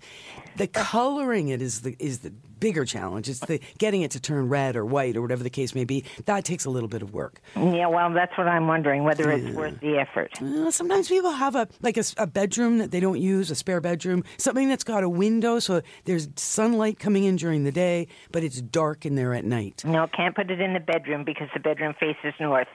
The 0.56 0.66
coloring 0.68 1.48
it 1.48 1.60
is 1.60 1.80
the 1.82 1.96
is 1.98 2.20
the 2.20 2.32
bigger 2.62 2.84
challenge. 2.84 3.28
It's 3.28 3.40
the 3.40 3.60
getting 3.78 4.02
it 4.02 4.12
to 4.12 4.20
turn 4.20 4.48
red 4.48 4.76
or 4.76 4.84
white 4.84 5.16
or 5.16 5.22
whatever 5.22 5.42
the 5.42 5.50
case 5.50 5.74
may 5.74 5.84
be. 5.84 6.04
That 6.26 6.44
takes 6.44 6.64
a 6.64 6.70
little 6.70 6.88
bit 6.88 7.02
of 7.02 7.12
work. 7.12 7.40
Yeah, 7.56 7.88
well, 7.88 8.12
that's 8.12 8.36
what 8.38 8.46
I'm 8.46 8.68
wondering 8.68 9.04
whether 9.04 9.30
it's 9.30 9.54
worth 9.54 9.80
the 9.80 9.98
effort. 9.98 10.30
Uh, 10.40 10.70
sometimes 10.70 11.08
people 11.08 11.32
have 11.32 11.56
a 11.56 11.66
like 11.80 11.98
a 12.16 12.26
bedroom 12.26 12.78
that 12.78 12.90
they 12.90 13.00
don't 13.00 13.20
use, 13.20 13.50
a 13.50 13.54
spare 13.54 13.80
bedroom, 13.80 14.22
something 14.38 14.68
that's 14.68 14.84
got 14.84 15.02
a 15.02 15.08
window 15.08 15.58
so 15.58 15.82
there's 16.04 16.28
sunlight 16.36 16.98
coming 16.98 17.24
in 17.24 17.36
during 17.36 17.64
the 17.64 17.72
day, 17.72 18.08
but 18.30 18.42
it's 18.42 18.60
dark 18.60 19.06
in 19.06 19.14
there 19.14 19.34
at 19.34 19.44
night. 19.44 19.82
No, 19.84 20.06
can't 20.06 20.34
put 20.34 20.50
it 20.50 20.60
in 20.60 20.72
the 20.72 20.80
bedroom 20.80 21.24
because 21.24 21.48
the 21.54 21.60
bedroom 21.60 21.94
faces 21.98 22.34
north. 22.40 22.68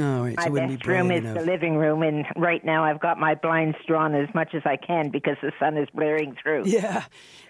Oh, 0.00 0.24
right, 0.24 0.36
My 0.36 0.46
it 0.46 0.54
best 0.54 0.86
room 0.86 1.10
is 1.10 1.20
enough. 1.20 1.34
the 1.38 1.42
living 1.44 1.76
room, 1.76 2.02
and 2.02 2.24
right 2.36 2.64
now 2.64 2.84
I've 2.84 3.00
got 3.00 3.18
my 3.18 3.34
blinds 3.34 3.76
drawn 3.86 4.14
as 4.14 4.28
much 4.34 4.54
as 4.54 4.62
I 4.64 4.76
can 4.76 5.10
because 5.10 5.36
the 5.42 5.52
sun 5.58 5.76
is 5.76 5.88
blaring 5.94 6.36
through. 6.42 6.64
Yeah. 6.66 7.04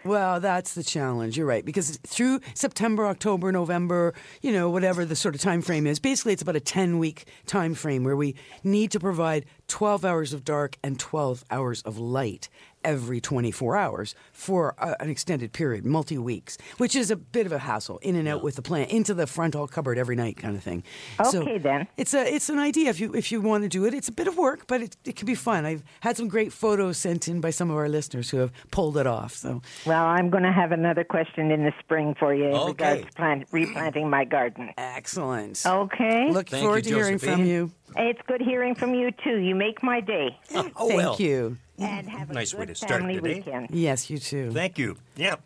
Well, 0.05 0.41
that's 0.41 0.75
the 0.75 0.83
challenge. 0.85 1.37
You're 1.37 1.47
right 1.47 1.65
because 1.65 1.99
through 2.07 2.41
September, 2.55 3.07
October, 3.07 3.53
November, 3.53 4.15
you 4.43 4.53
know, 4.53 4.71
whatever 4.71 5.05
the 5.05 5.17
sort 5.17 5.35
of 5.35 5.41
time 5.41 5.61
frame 5.61 5.87
is, 5.87 5.99
basically 5.99 6.33
it's 6.33 6.43
about 6.43 6.57
a 6.57 6.61
10 6.61 6.99
week 6.99 7.27
time 7.47 7.75
frame 7.75 8.05
where 8.05 8.17
we 8.17 8.35
need 8.65 8.91
to 8.93 9.01
provide 9.01 9.45
12 9.69 10.05
hours 10.05 10.33
of 10.33 10.45
dark 10.45 10.77
and 10.83 10.99
12 10.99 11.45
hours 11.51 11.83
of 11.83 11.99
light 11.99 12.49
every 12.85 13.21
24 13.21 13.77
hours 13.77 14.15
for 14.33 14.75
a, 14.79 14.95
an 15.03 15.11
extended 15.11 15.53
period, 15.53 15.85
multi 15.85 16.17
weeks, 16.17 16.57
which 16.79 16.95
is 16.95 17.11
a 17.11 17.17
bit 17.17 17.45
of 17.45 17.51
a 17.53 17.59
hassle 17.59 17.99
in 17.99 18.15
and 18.17 18.29
out 18.29 18.43
with 18.43 18.55
the 18.55 18.63
plant, 18.63 18.91
into 18.91 19.13
the 19.15 19.27
front 19.27 19.57
all 19.57 19.67
cupboard 19.67 19.99
every 19.99 20.15
night 20.15 20.37
kind 20.37 20.57
of 20.57 20.63
thing. 20.63 20.83
So 21.31 21.43
Okay, 21.43 21.59
then. 21.59 21.87
It's 21.97 22.15
a 22.15 22.25
it's 22.35 22.49
an 22.49 22.59
idea 22.59 22.89
if 22.89 23.01
you 23.01 23.13
if 23.15 23.31
you 23.33 23.41
want 23.41 23.65
to 23.65 23.69
do 23.69 23.85
it. 23.85 23.95
It's 23.95 24.09
a 24.09 24.13
bit 24.13 24.29
of 24.29 24.39
work, 24.39 24.67
but 24.69 24.81
it, 24.81 24.97
it 25.05 25.17
can 25.17 25.27
be 25.27 25.35
fun. 25.35 25.67
I've 25.67 25.83
had 26.01 26.17
some 26.17 26.29
great 26.29 26.53
photos 26.53 26.97
sent 26.99 27.27
in 27.29 27.41
by 27.41 27.51
some 27.51 27.69
of 27.71 27.77
our 27.77 27.89
listeners 27.89 28.31
who 28.31 28.39
have 28.39 28.53
pulled 28.71 28.97
it 28.97 29.07
off. 29.09 29.35
So 29.35 29.61
Well, 29.85 30.05
I'm 30.05 30.31
going 30.31 30.45
to 30.45 30.53
have 30.53 30.71
another 30.73 31.05
question 31.05 31.51
in 31.51 31.65
the 31.65 31.73
spring 31.81 32.15
for 32.19 32.33
you 32.33 32.45
in 32.47 32.55
Okay. 32.55 32.69
regards 32.69 33.07
to 33.07 33.13
plant, 33.13 33.49
replanting 33.53 34.09
my 34.09 34.25
garden. 34.25 34.71
excellent. 34.79 35.63
Okay. 35.67 36.31
Look 36.31 36.49
Thank 36.49 36.63
forward 36.63 36.87
you, 36.87 36.93
to 36.93 36.97
hearing 36.97 37.19
from 37.19 37.45
you. 37.45 37.73
It's 37.97 38.21
good 38.29 38.43
hearing 38.43 38.75
from 38.75 38.95
you 38.95 39.11
too. 39.25 39.39
You 39.39 39.55
make 39.59 39.83
my 39.83 40.01
day. 40.01 40.39
Oh, 40.55 40.63
Thank 40.63 40.79
well. 40.97 41.17
you. 41.19 41.59
And 41.79 42.09
have 42.09 42.31
a 42.31 42.33
Nice 42.33 42.53
good 42.53 42.61
way 42.61 42.67
to 42.67 42.75
start 42.75 43.01
family 43.01 43.17
the 43.17 43.23
day. 43.29 43.35
weekend. 43.35 43.69
Yes, 43.71 44.09
you 44.11 44.19
too. 44.19 44.51
Thank 44.53 44.79
you. 44.79 44.97
Yep. 45.17 45.41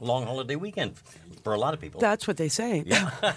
Long 0.00 0.24
holiday 0.24 0.56
weekend 0.56 0.94
for 1.44 1.52
a 1.54 1.58
lot 1.58 1.74
of 1.74 1.80
people. 1.80 2.00
That's 2.00 2.26
what 2.26 2.36
they 2.36 2.48
say. 2.48 2.82
yeah. 2.86 3.10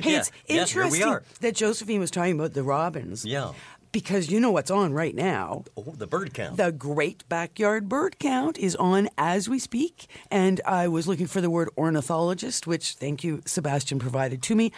Hey, 0.00 0.12
Yeah. 0.12 0.18
it's 0.20 0.30
Yes, 0.48 0.74
we 0.74 0.80
interesting 0.82 1.02
are. 1.08 1.22
that 1.40 1.54
Josephine 1.54 2.00
was 2.00 2.10
talking 2.10 2.34
about 2.38 2.54
the 2.54 2.62
robins. 2.62 3.24
Yeah. 3.24 3.52
Because 3.90 4.30
you 4.30 4.38
know 4.38 4.50
what's 4.50 4.70
on 4.70 4.92
right 4.92 5.14
now. 5.14 5.64
Oh, 5.76 5.94
the 5.96 6.06
bird 6.06 6.34
count. 6.34 6.56
The 6.56 6.72
Great 6.72 7.26
Backyard 7.28 7.88
Bird 7.88 8.18
Count 8.18 8.58
is 8.58 8.76
on 8.76 9.08
as 9.16 9.48
we 9.48 9.58
speak. 9.58 10.08
And 10.30 10.60
I 10.66 10.88
was 10.88 11.08
looking 11.08 11.26
for 11.26 11.40
the 11.40 11.48
word 11.50 11.70
ornithologist, 11.76 12.66
which 12.66 12.92
thank 12.94 13.24
you, 13.24 13.42
Sebastian, 13.46 13.98
provided 13.98 14.42
to 14.42 14.54
me. 14.54 14.72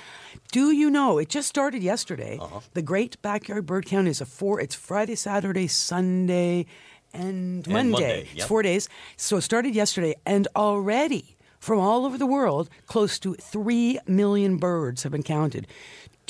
Do 0.53 0.71
you 0.71 0.91
know, 0.91 1.19
it 1.19 1.29
just 1.29 1.49
started 1.49 1.83
yesterday. 1.83 2.39
Uh-huh. 2.41 2.61
The 2.75 2.83
Great 2.83 3.21
Backyard 3.21 3.67
Bird 3.67 3.87
Count 3.87 4.07
is 4.07 4.21
a 4.21 4.27
four, 4.27 4.61
it's 4.61 4.75
Friday, 4.75 5.17
Saturday, 5.17 5.67
Sunday, 5.67 6.67
and 7.13 7.67
Monday. 7.67 7.91
Monday, 7.91 8.29
It's 8.35 8.45
four 8.45 8.63
days. 8.63 8.89
So 9.17 9.39
it 9.39 9.43
started 9.43 9.75
yesterday. 9.75 10.15
And 10.25 10.47
already 10.55 11.37
from 11.59 11.79
all 11.79 12.07
over 12.07 12.17
the 12.17 12.27
world, 12.27 12.71
close 12.87 13.19
to 13.19 13.35
3 13.35 13.99
million 14.07 14.57
birds 14.57 15.03
have 15.03 15.13
been 15.13 15.23
counted. 15.23 15.67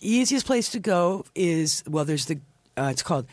easiest 0.00 0.44
place 0.44 0.68
to 0.70 0.80
go 0.80 1.24
is 1.36 1.84
well. 1.86 2.04
There's 2.04 2.26
the 2.26 2.40
uh, 2.76 2.88
it's 2.90 3.02
called 3.02 3.26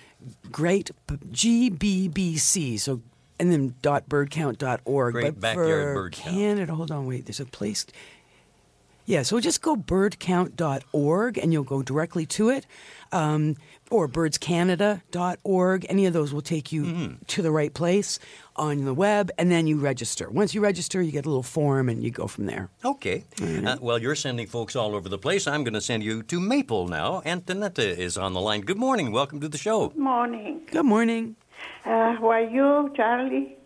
Great 0.51 0.91
GBBC. 1.31 2.79
So 2.79 3.01
and 3.39 3.51
then 3.51 3.75
dot 3.81 4.07
birdcount.org. 4.07 5.13
Great 5.13 5.24
but 5.25 5.39
Backyard 5.41 5.67
for 5.67 5.93
Bird 5.95 6.13
Count. 6.13 6.69
Hold 6.69 6.91
on, 6.91 7.05
wait. 7.07 7.25
There's 7.25 7.39
a 7.39 7.45
place. 7.45 7.86
Yeah, 9.05 9.24
so 9.24 9.39
just 9.39 9.62
go 9.62 9.75
birdcount.org 9.75 11.38
and 11.38 11.51
you'll 11.51 11.63
go 11.63 11.81
directly 11.83 12.25
to 12.27 12.50
it. 12.50 12.65
Um, 13.12 13.57
or 13.91 14.07
birdscanada.org. 14.07 15.86
Any 15.88 16.05
of 16.07 16.13
those 16.13 16.33
will 16.33 16.41
take 16.41 16.72
you 16.72 16.83
Mm-hmm. 16.83 17.13
to 17.27 17.41
the 17.43 17.51
right 17.51 17.72
place 17.74 18.17
on 18.55 18.86
the 18.86 18.93
web, 18.93 19.29
and 19.38 19.51
then 19.51 19.67
you 19.67 19.77
register. 19.77 20.29
Once 20.31 20.55
you 20.55 20.62
register, 20.62 21.00
you 21.01 21.12
get 21.12 21.25
a 21.25 21.29
little 21.29 21.43
form 21.43 21.89
and 21.89 22.03
you 22.03 22.10
go 22.10 22.25
from 22.27 22.45
there. 22.48 22.69
Okay. 22.83 23.24
Uh, 23.41 23.77
well, 23.81 24.00
you're 24.00 24.15
sending 24.15 24.48
folks 24.48 24.75
all 24.75 24.95
over 24.95 25.10
the 25.10 25.17
place. 25.19 25.45
I'm 25.48 25.63
going 25.63 25.74
to 25.75 25.81
send 25.81 26.01
you 26.03 26.24
to 26.24 26.39
Maple 26.39 26.88
now. 26.88 27.22
Antonetta 27.25 27.95
is 27.98 28.17
on 28.17 28.33
the 28.33 28.41
line. 28.41 28.62
Good 28.62 28.77
morning. 28.77 29.12
Welcome 29.12 29.39
to 29.41 29.48
the 29.50 29.57
show. 29.60 29.89
Good 29.89 29.98
morning. 29.98 30.62
Good 30.72 30.86
morning. 30.86 31.36
Uh, 31.86 32.15
how 32.15 32.29
are 32.31 32.41
you, 32.41 32.91
Charlie? 32.95 33.57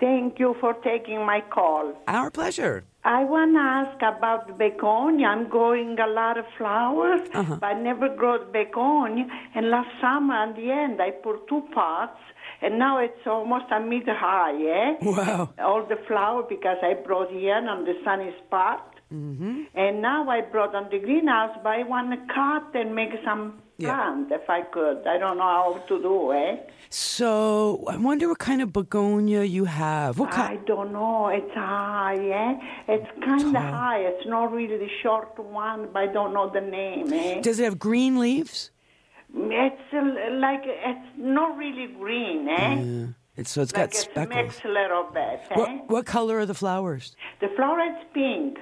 Thank 0.00 0.38
you 0.38 0.56
for 0.60 0.74
taking 0.74 1.24
my 1.24 1.40
call. 1.42 1.92
Our 2.08 2.30
pleasure. 2.30 2.84
I 3.04 3.24
want 3.24 3.54
to 3.54 3.60
ask 3.60 3.96
about 4.16 4.46
the 4.46 4.54
begonia. 4.54 5.26
I'm 5.28 5.48
growing 5.48 5.98
a 6.00 6.06
lot 6.06 6.38
of 6.38 6.46
flowers, 6.56 7.20
Uh-huh. 7.34 7.56
but 7.60 7.66
I 7.66 7.74
never 7.74 8.08
grew 8.08 8.38
begonia. 8.50 9.26
And 9.54 9.68
last 9.70 9.90
summer, 10.00 10.34
at 10.34 10.56
the 10.56 10.70
end, 10.70 11.00
I 11.02 11.10
put 11.10 11.46
two 11.46 11.62
pots, 11.74 12.18
and 12.62 12.78
now 12.78 12.98
it's 12.98 13.26
almost 13.26 13.66
a 13.70 13.80
meter 13.80 14.14
high, 14.14 14.56
eh? 14.80 14.94
Wow. 15.02 15.50
All 15.58 15.84
the 15.86 15.96
flower 16.08 16.44
because 16.48 16.78
I 16.82 16.94
brought 16.94 17.30
here 17.30 17.56
on 17.56 17.84
the 17.84 17.94
sunny 18.04 18.34
spot. 18.46 18.93
Mm-hmm. 19.12 19.62
And 19.74 20.02
now 20.02 20.28
I 20.28 20.40
brought 20.40 20.74
on 20.74 20.88
the 20.90 20.98
greenhouse, 20.98 21.56
but 21.62 21.70
I 21.70 21.82
want 21.84 22.10
to 22.12 22.18
cut 22.34 22.74
and 22.80 22.94
make 22.94 23.10
some 23.24 23.60
Yeah. 23.76 23.88
plant 23.94 24.30
if 24.32 24.48
I 24.48 24.62
could. 24.62 25.06
I 25.06 25.18
don't 25.18 25.36
know 25.36 25.42
how 25.58 25.72
to 25.88 25.94
do, 26.02 26.32
eh? 26.32 26.56
So 26.90 27.84
I 27.88 27.96
wonder 27.96 28.28
what 28.28 28.38
kind 28.38 28.62
of 28.62 28.72
begonia 28.72 29.42
you 29.42 29.64
have. 29.64 30.18
What 30.18 30.32
I 30.38 30.56
don't 30.66 30.92
know. 30.92 31.28
It's 31.28 31.54
high, 31.54 32.16
eh? 32.44 32.52
It's 32.94 33.10
kind 33.24 33.56
of 33.56 33.62
high. 33.62 33.98
It's 34.10 34.26
not 34.26 34.52
really 34.52 34.78
the 34.78 34.92
short 35.02 35.36
one, 35.38 35.88
but 35.92 36.00
I 36.04 36.06
don't 36.06 36.32
know 36.32 36.48
the 36.50 36.60
name, 36.60 37.12
eh? 37.12 37.40
Does 37.40 37.58
it 37.60 37.64
have 37.64 37.78
green 37.78 38.18
leaves? 38.18 38.70
It's 39.36 39.82
uh, 39.92 40.30
like 40.46 40.62
it's 40.64 41.08
not 41.18 41.56
really 41.58 41.88
green, 41.98 42.48
eh? 42.48 43.06
It's, 43.36 43.50
so 43.50 43.62
it's 43.62 43.72
Like 43.72 43.80
got 43.80 43.88
it's 43.90 43.98
speckles. 44.02 44.34
mixed 44.44 44.64
a 44.64 44.68
little 44.68 45.06
bit, 45.12 45.40
eh? 45.50 45.54
What, 45.56 45.70
what 45.90 46.06
color 46.06 46.38
are 46.38 46.46
the 46.46 46.54
flowers? 46.54 47.16
The 47.40 47.48
flower 47.56 47.80
is 47.80 47.96
pink. 48.14 48.58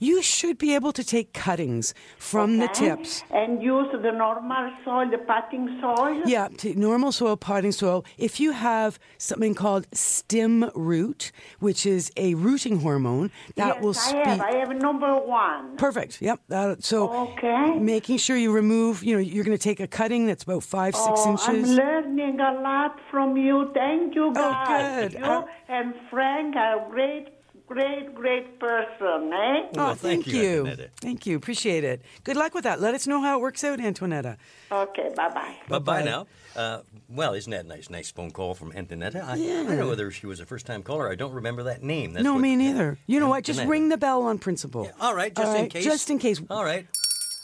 You 0.00 0.22
should 0.22 0.58
be 0.58 0.74
able 0.74 0.92
to 0.92 1.04
take 1.04 1.32
cuttings 1.32 1.94
from 2.18 2.58
the 2.58 2.68
tips. 2.68 3.24
And 3.30 3.62
use 3.62 3.88
the 3.92 4.12
normal 4.12 4.70
soil, 4.84 5.10
the 5.10 5.18
potting 5.18 5.78
soil. 5.80 6.22
Yeah, 6.26 6.48
normal 6.76 7.12
soil, 7.12 7.36
potting 7.36 7.72
soil. 7.72 8.04
If 8.18 8.40
you 8.40 8.52
have 8.52 8.98
something 9.18 9.54
called 9.54 9.86
Stim-Root, 9.92 11.32
which 11.60 11.86
is 11.86 12.10
a 12.16 12.34
rooting 12.34 12.80
hormone, 12.80 13.30
that 13.56 13.80
will. 13.80 13.92
yes, 13.94 14.12
will 14.12 14.18
I 14.18 14.22
speed. 14.22 14.26
have. 14.26 14.40
I 14.40 14.56
have 14.56 14.76
number 14.76 15.16
one. 15.18 15.76
Perfect. 15.76 16.20
Yep. 16.22 16.40
That, 16.48 16.84
so 16.84 17.10
Okay. 17.32 17.78
making 17.78 18.18
sure 18.18 18.36
you 18.36 18.52
remove, 18.52 19.02
you 19.04 19.14
know, 19.14 19.20
you're 19.20 19.44
going 19.44 19.56
to 19.56 19.62
take 19.62 19.80
a 19.80 19.86
cutting 19.86 20.26
that's 20.26 20.42
about 20.42 20.62
five, 20.62 20.94
five, 20.94 21.02
six 21.18 21.20
oh, 21.24 21.30
inches. 21.30 21.70
I'm 21.70 21.76
learning 21.76 22.40
a 22.40 22.52
lot 22.60 22.98
from 23.10 23.36
you. 23.36 23.70
Thank 23.74 24.14
you, 24.14 24.32
guys. 24.34 25.04
Oh, 25.04 25.08
good. 25.08 25.12
You 25.18 25.24
Uh, 25.24 25.44
and 25.68 25.94
Frank 26.10 26.56
are 26.56 26.88
great, 26.90 27.28
great, 27.72 28.14
great 28.14 28.58
person, 28.58 29.32
eh? 29.32 29.36
Oh, 29.36 29.68
Well, 29.74 29.94
thank 29.94 30.24
thank, 30.24 30.26
you, 30.26 30.66
you. 30.66 30.76
Thank 31.00 31.26
you. 31.26 31.36
Appreciate 31.36 31.84
it. 31.84 32.02
Good 32.24 32.36
luck 32.36 32.54
with 32.54 32.64
that. 32.64 32.80
Let 32.80 32.94
us 32.94 33.06
know 33.06 33.20
how 33.20 33.38
it 33.38 33.40
works 33.40 33.64
out, 33.64 33.78
Antoinetta. 33.78 34.36
Okay, 34.70 35.12
bye 35.16 35.28
bye. 35.28 35.56
Bye 35.68 35.78
bye 35.78 36.02
now. 36.02 36.26
Uh, 36.54 36.80
well, 37.08 37.32
isn't 37.34 37.50
that 37.50 37.66
nice? 37.66 37.88
Nice 37.88 38.10
phone 38.10 38.30
call 38.30 38.54
from 38.54 38.72
Antonetta. 38.72 39.22
I, 39.24 39.32
I 39.32 39.36
don't 39.36 39.78
know 39.78 39.88
whether 39.88 40.10
she 40.10 40.26
was 40.26 40.40
a 40.40 40.46
first 40.46 40.66
time 40.66 40.82
caller. 40.82 41.10
I 41.10 41.14
don't 41.14 41.32
remember 41.32 41.62
that 41.64 41.82
name. 41.82 42.12
That's 42.12 42.24
no, 42.24 42.34
what- 42.34 42.42
me 42.42 42.56
neither. 42.56 42.98
You 43.06 43.20
know 43.20 43.28
what? 43.28 43.44
Just 43.44 43.64
ring 43.64 43.88
the 43.88 43.96
bell 43.96 44.22
on 44.22 44.38
principle. 44.38 44.90
All 45.00 45.14
right, 45.14 45.34
just 45.34 45.48
All 45.48 45.56
in 45.56 45.68
case. 45.68 45.84
Just 45.84 46.10
in 46.10 46.18
case. 46.18 46.40
All 46.50 46.64
right. 46.64 46.86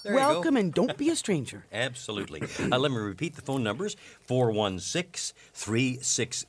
There. 0.09 0.17
Welcome 0.17 0.57
and 0.57 0.73
don't 0.73 0.97
be 0.97 1.11
a 1.11 1.17
stranger. 1.17 1.67
Absolutely. 1.73 2.43
Uh, 2.59 2.79
let 2.79 2.91
me 2.91 2.97
repeat 2.97 3.37
the 3.37 3.43
phone 3.43 3.63
numbers 3.63 3.95
416 4.23 5.37
360 5.53 6.47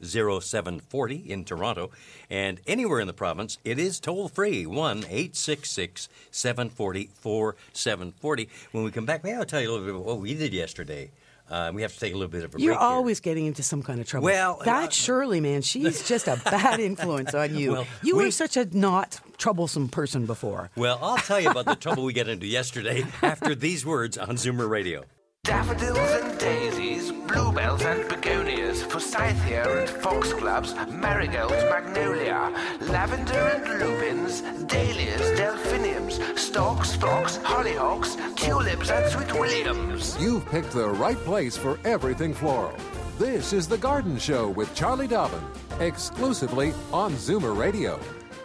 0740 0.00 1.16
in 1.16 1.44
Toronto. 1.44 1.90
And 2.30 2.62
anywhere 2.66 3.00
in 3.00 3.06
the 3.06 3.12
province, 3.12 3.58
it 3.62 3.78
is 3.78 4.00
toll 4.00 4.28
free 4.28 4.64
1 4.64 4.98
866 5.00 6.08
740 6.30 7.10
4740. 7.12 8.48
When 8.72 8.84
we 8.84 8.90
come 8.90 9.04
back, 9.04 9.22
may 9.22 9.34
I'll 9.34 9.44
tell 9.44 9.60
you 9.60 9.68
a 9.68 9.72
little 9.72 9.84
bit 9.84 9.94
about 9.94 10.06
what 10.06 10.20
we 10.20 10.32
did 10.32 10.54
yesterday. 10.54 11.10
Uh, 11.50 11.70
we 11.74 11.82
have 11.82 11.92
to 11.94 11.98
take 12.00 12.12
a 12.12 12.16
little 12.16 12.30
bit 12.30 12.44
of 12.44 12.54
a 12.54 12.60
You're 12.60 12.74
break. 12.74 12.80
here. 12.80 12.88
always 12.88 13.20
getting 13.20 13.46
into 13.46 13.62
some 13.62 13.82
kind 13.82 14.00
of 14.00 14.06
trouble. 14.06 14.26
Well, 14.26 14.60
that 14.64 14.88
uh, 14.88 14.90
Shirley, 14.90 15.40
man, 15.40 15.62
she's 15.62 16.06
just 16.06 16.28
a 16.28 16.36
bad 16.44 16.78
influence 16.80 17.34
on 17.34 17.54
you. 17.56 17.72
Well, 17.72 17.86
you 18.02 18.16
we- 18.16 18.24
were 18.26 18.30
such 18.30 18.56
a 18.56 18.66
not 18.76 19.20
troublesome 19.38 19.88
person 19.88 20.26
before. 20.26 20.70
Well, 20.76 20.98
I'll 21.00 21.16
tell 21.16 21.40
you 21.40 21.48
about 21.50 21.64
the 21.64 21.74
trouble 21.84 22.04
we 22.04 22.12
get 22.12 22.28
into 22.28 22.46
yesterday 22.46 23.04
after 23.22 23.54
these 23.54 23.86
words 23.86 24.18
on 24.18 24.36
Zoomer 24.36 24.68
Radio. 24.68 25.04
Daffodils 25.48 25.96
and 25.96 26.38
daisies, 26.38 27.10
bluebells 27.10 27.80
and 27.80 28.06
begonias, 28.06 28.82
forsythia 28.82 29.80
and 29.80 29.88
foxgloves, 29.88 30.74
marigolds, 30.90 31.64
magnolia, 31.70 32.52
lavender 32.82 33.32
and 33.32 33.80
lupins, 33.80 34.42
dahlias, 34.66 35.38
delphiniums, 35.38 36.20
stalks, 36.38 36.96
phlox, 36.96 37.38
hollyhocks, 37.38 38.18
tulips 38.36 38.90
and 38.90 39.10
sweet 39.10 39.32
williams. 39.40 40.18
You've 40.20 40.44
picked 40.50 40.72
the 40.72 40.90
right 40.90 41.16
place 41.16 41.56
for 41.56 41.78
everything 41.82 42.34
floral. 42.34 42.76
This 43.18 43.54
is 43.54 43.66
The 43.66 43.78
Garden 43.78 44.18
Show 44.18 44.50
with 44.50 44.74
Charlie 44.74 45.08
Dobbin, 45.08 45.40
exclusively 45.80 46.74
on 46.92 47.12
Zoomer 47.12 47.56
Radio. 47.56 47.98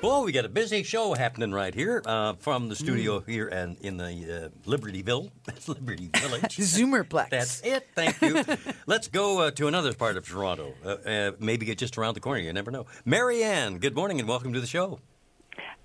Well, 0.03 0.25
we 0.25 0.33
got 0.33 0.43
a 0.43 0.50
busy 0.50 0.83
show 0.83 1.13
happening 1.13 1.53
right 1.53 1.74
here 1.74 2.01
uh, 2.05 2.33
from 2.33 2.67
the 2.67 2.75
studio 2.75 3.22
Mm. 3.22 3.29
here 3.29 3.48
and 3.48 3.77
in 3.79 3.95
the 3.95 4.03
uh, 4.05 4.69
Libertyville, 4.69 5.31
Liberty 5.69 6.10
Village. 6.13 6.57
Zoomerplex. 6.57 7.29
That's 7.29 7.62
it. 7.62 7.88
Thank 7.95 8.22
you. 8.22 8.43
Let's 8.86 9.07
go 9.07 9.39
uh, 9.39 9.51
to 9.51 9.67
another 9.69 9.93
part 9.93 10.17
of 10.17 10.27
Toronto. 10.27 10.74
Uh, 10.83 10.89
uh, 10.89 11.31
maybe 11.39 11.65
get 11.65 11.77
just 11.77 11.98
around 11.98 12.15
the 12.15 12.19
corner. 12.19 12.41
You 12.41 12.51
never 12.51 12.69
know. 12.69 12.86
Marianne, 13.05 13.77
good 13.77 13.95
morning 13.95 14.19
and 14.19 14.27
welcome 14.27 14.51
to 14.51 14.60
the 14.60 14.67
show. 14.67 15.00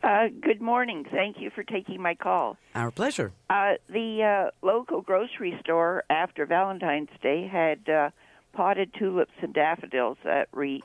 Uh, 0.03 0.27
good 0.41 0.61
morning. 0.61 1.05
Thank 1.13 1.37
you 1.41 1.51
for 1.51 1.63
taking 1.63 2.03
my 2.03 2.17
call. 2.17 2.57
Our 2.75 2.91
pleasure. 2.91 3.31
Uh, 3.49 3.75
the 3.89 4.25
uh, 4.25 4.67
local 4.67 5.01
grocery 5.01 5.57
store 5.63 6.03
after 6.11 6.45
Valentine's 6.45 7.11
Day 7.23 7.47
had 7.47 7.89
uh, 7.89 8.11
potted 8.53 8.93
tulips 8.99 9.33
and 9.43 9.55
daffodils 9.55 10.19
at 10.25 10.49
re- 10.53 10.83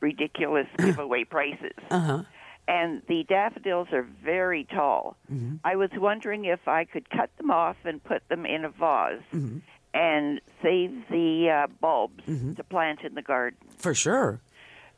ridiculous 0.00 0.68
giveaway 0.78 1.24
prices. 1.24 1.72
Uh 1.90 1.98
huh. 2.00 2.22
And 2.68 3.00
the 3.08 3.24
daffodils 3.24 3.88
are 3.92 4.06
very 4.22 4.64
tall. 4.64 5.16
Mm-hmm. 5.32 5.56
I 5.64 5.74
was 5.76 5.88
wondering 5.96 6.44
if 6.44 6.68
I 6.68 6.84
could 6.84 7.08
cut 7.08 7.30
them 7.38 7.50
off 7.50 7.76
and 7.84 8.04
put 8.04 8.28
them 8.28 8.44
in 8.46 8.64
a 8.64 8.68
vase 8.68 9.22
Mm-hmm. 9.34 9.58
and 9.94 10.40
save 10.62 10.92
the 11.10 11.48
uh, 11.50 11.66
bulbs 11.80 12.22
to 12.26 12.62
plant 12.68 13.00
in 13.04 13.14
the 13.14 13.22
garden. 13.22 13.58
For 13.78 13.94
sure. 13.94 14.40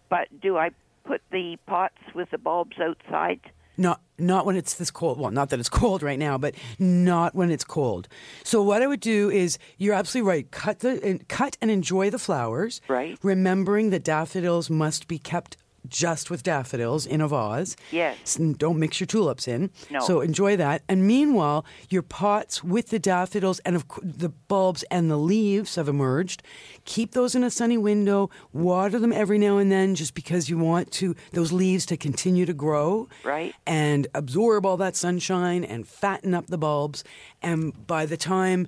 But 0.09 0.27
do 0.43 0.57
I 0.59 0.71
put 1.05 1.23
the 1.31 1.57
pots 1.67 1.95
with 2.12 2.31
the 2.33 2.39
bulbs 2.39 2.77
outside? 2.81 3.41
Not 3.79 4.00
not 4.19 4.45
when 4.45 4.57
it's 4.57 4.75
this 4.75 4.91
cold. 4.91 5.19
Well, 5.21 5.31
not 5.31 5.49
that 5.50 5.61
it's 5.61 5.69
cold 5.83 6.03
right 6.03 6.19
now, 6.19 6.37
but 6.39 6.55
not 6.81 7.35
when 7.37 7.50
it's 7.53 7.65
cold. 7.65 8.09
So 8.43 8.62
what 8.62 8.83
I 8.83 8.87
would 8.89 9.00
do 9.00 9.31
is 9.31 9.59
you're 9.79 9.95
absolutely 9.95 10.29
right. 10.29 10.50
Cut 10.50 10.81
the 10.81 11.00
and 11.05 11.27
cut 11.29 11.57
and 11.62 11.71
enjoy 11.71 12.11
the 12.11 12.19
flowers. 12.19 12.81
Right. 12.89 13.17
Remembering 13.23 13.91
that 13.91 14.03
daffodils 14.03 14.69
must 14.69 15.07
be 15.07 15.19
kept 15.21 15.57
just 15.89 16.31
with 16.31 16.43
daffodils 16.43 17.07
in 17.07 17.21
a 17.21 17.29
vase. 17.29 17.77
Yes. 17.91 18.37
Don't 18.59 18.79
mix 18.79 19.01
your 19.01 19.07
tulips 19.07 19.49
in. 19.49 19.71
No. 19.91 20.01
So 20.01 20.21
enjoy 20.21 20.57
that. 20.57 20.83
And 20.89 21.07
meanwhile, 21.07 21.65
your 21.89 22.03
pots 22.03 22.63
with 22.63 22.89
the 22.91 22.99
daffodils 22.99 23.59
and 23.61 23.77
of 23.77 23.85
the 24.03 24.29
bulbs 24.29 24.83
and 24.91 25.11
the 25.11 25.17
leaves 25.17 25.75
have 25.77 25.89
emerged. 25.89 26.43
Keep 26.85 27.13
those 27.13 27.35
in 27.35 27.43
a 27.45 27.51
sunny 27.51 27.79
window. 27.79 28.31
Water 28.53 28.99
them 28.99 29.13
every 29.13 29.39
now 29.39 29.59
and 29.59 29.71
then, 29.73 29.95
just 29.95 30.15
because 30.15 30.49
you 30.49 30.59
want 30.59 30.91
to 30.93 31.15
those 31.33 31.53
leaves 31.53 31.87
to 31.87 31.97
continue 31.97 32.47
to 32.47 32.53
grow 32.55 33.09
Right. 33.25 33.55
and 33.67 34.07
absorb 34.15 34.67
all 34.67 34.77
that 34.79 34.97
sunshine 34.97 35.65
and 35.65 35.87
fatten 35.87 36.35
up 36.35 36.47
the 36.49 36.59
bulbs. 36.59 37.05
And 37.43 37.87
by 37.87 38.07
the 38.07 38.17
time 38.17 38.67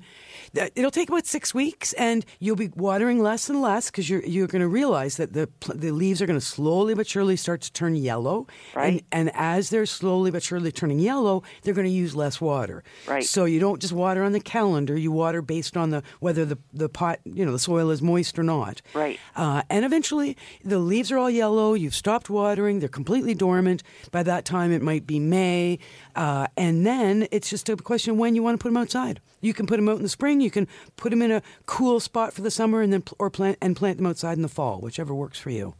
it'll 0.54 0.90
take 0.90 1.08
about 1.08 1.26
six 1.26 1.54
weeks, 1.54 1.92
and 1.94 2.24
you'll 2.38 2.56
be 2.56 2.70
watering 2.76 3.20
less 3.22 3.48
and 3.48 3.60
less 3.62 3.90
because 3.90 4.08
you're 4.08 4.24
you're 4.24 4.46
going 4.46 4.60
to 4.62 4.68
realize 4.68 5.16
that 5.16 5.32
the 5.32 5.48
the 5.74 5.90
leaves 5.90 6.20
are 6.20 6.26
going 6.26 6.38
to 6.38 6.44
slowly 6.44 6.94
but 6.94 7.06
surely 7.06 7.36
start 7.36 7.60
to 7.62 7.72
turn 7.72 7.94
yellow, 7.96 8.46
Right. 8.74 9.04
And, 9.12 9.28
and 9.28 9.36
as 9.36 9.70
they're 9.70 9.86
slowly 9.86 10.30
but 10.30 10.42
surely 10.42 10.72
turning 10.72 10.98
yellow, 10.98 11.42
they're 11.62 11.74
going 11.74 11.86
to 11.86 11.92
use 11.92 12.14
less 12.14 12.40
water, 12.40 12.82
Right. 13.06 13.24
So 13.24 13.44
you 13.44 13.60
don't 13.60 13.80
just 13.80 13.92
water 13.92 14.22
on 14.22 14.32
the 14.32 14.40
calendar; 14.40 14.96
you 14.96 15.12
water 15.12 15.42
based 15.42 15.76
on 15.76 15.90
the 15.90 16.02
whether 16.20 16.44
the 16.44 16.58
the 16.72 16.88
pot 16.88 17.20
you 17.24 17.44
know 17.44 17.52
the 17.52 17.58
soil 17.58 17.90
is 17.90 18.02
moist 18.02 18.38
or 18.38 18.42
not, 18.42 18.82
Right. 18.94 19.18
uh, 19.36 19.62
and 19.70 19.84
eventually, 19.84 20.36
the 20.64 20.78
leaves 20.78 21.10
are 21.12 21.18
all 21.18 21.30
yellow. 21.30 21.74
You've 21.74 21.94
stopped 21.94 22.28
watering. 22.30 22.80
They're 22.80 22.88
completely 22.88 23.34
dormant. 23.34 23.82
By 24.10 24.22
that 24.24 24.44
time, 24.44 24.72
it 24.72 24.82
might 24.82 25.06
be 25.06 25.18
May. 25.18 25.78
Uh, 26.14 26.46
and 26.56 26.84
then 26.86 27.26
it's 27.30 27.48
just 27.48 27.68
a 27.68 27.76
question 27.76 28.12
of 28.12 28.16
when 28.18 28.34
you 28.34 28.42
want 28.42 28.58
to 28.58 28.61
put 28.62 28.68
them 28.68 28.76
outside. 28.76 29.20
You 29.40 29.52
can 29.52 29.66
put 29.66 29.76
them 29.76 29.88
out 29.88 29.96
in 29.96 30.02
the 30.02 30.08
spring. 30.08 30.40
You 30.40 30.50
can 30.50 30.68
put 30.96 31.10
them 31.10 31.20
in 31.20 31.30
a 31.32 31.42
cool 31.66 31.98
spot 32.00 32.32
for 32.32 32.42
the 32.42 32.50
summer, 32.50 32.80
and 32.80 32.92
then 32.92 33.02
or 33.18 33.28
plant 33.28 33.58
and 33.60 33.76
plant 33.76 33.96
them 33.98 34.06
outside 34.06 34.36
in 34.38 34.42
the 34.42 34.48
fall, 34.48 34.80
whichever 34.80 35.12
works 35.14 35.38
for 35.38 35.50
you. 35.50 35.74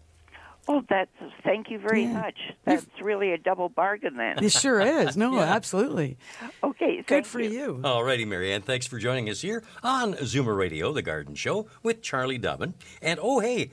Oh, 0.69 0.83
that's 0.89 1.11
thank 1.43 1.71
you 1.71 1.79
very 1.79 2.03
Yeah. 2.05 2.12
much. 2.12 2.39
That's 2.65 2.87
really 3.01 3.33
a 3.33 3.39
double 3.39 3.69
bargain 3.69 4.17
then. 4.17 4.45
It 4.45 4.53
sure 4.53 4.81
is. 4.81 5.17
No, 5.17 5.41
absolutely. 5.59 6.19
Okay, 6.62 7.03
Good 7.07 7.27
for 7.27 7.41
you. 7.41 7.51
you. 7.51 7.81
Alrighty, 7.83 8.27
Marianne, 8.27 8.62
thanks 8.62 8.87
for 8.87 8.99
joining 8.99 9.29
us 9.29 9.41
here 9.41 9.62
on 9.83 10.15
Zoomer 10.15 10.57
Radio, 10.57 10.93
the 10.93 11.03
Garden 11.03 11.35
Show 11.35 11.67
with 11.83 12.01
Charlie 12.03 12.39
Dobbin. 12.39 12.75
And 13.01 13.19
oh, 13.23 13.41
hey, 13.41 13.71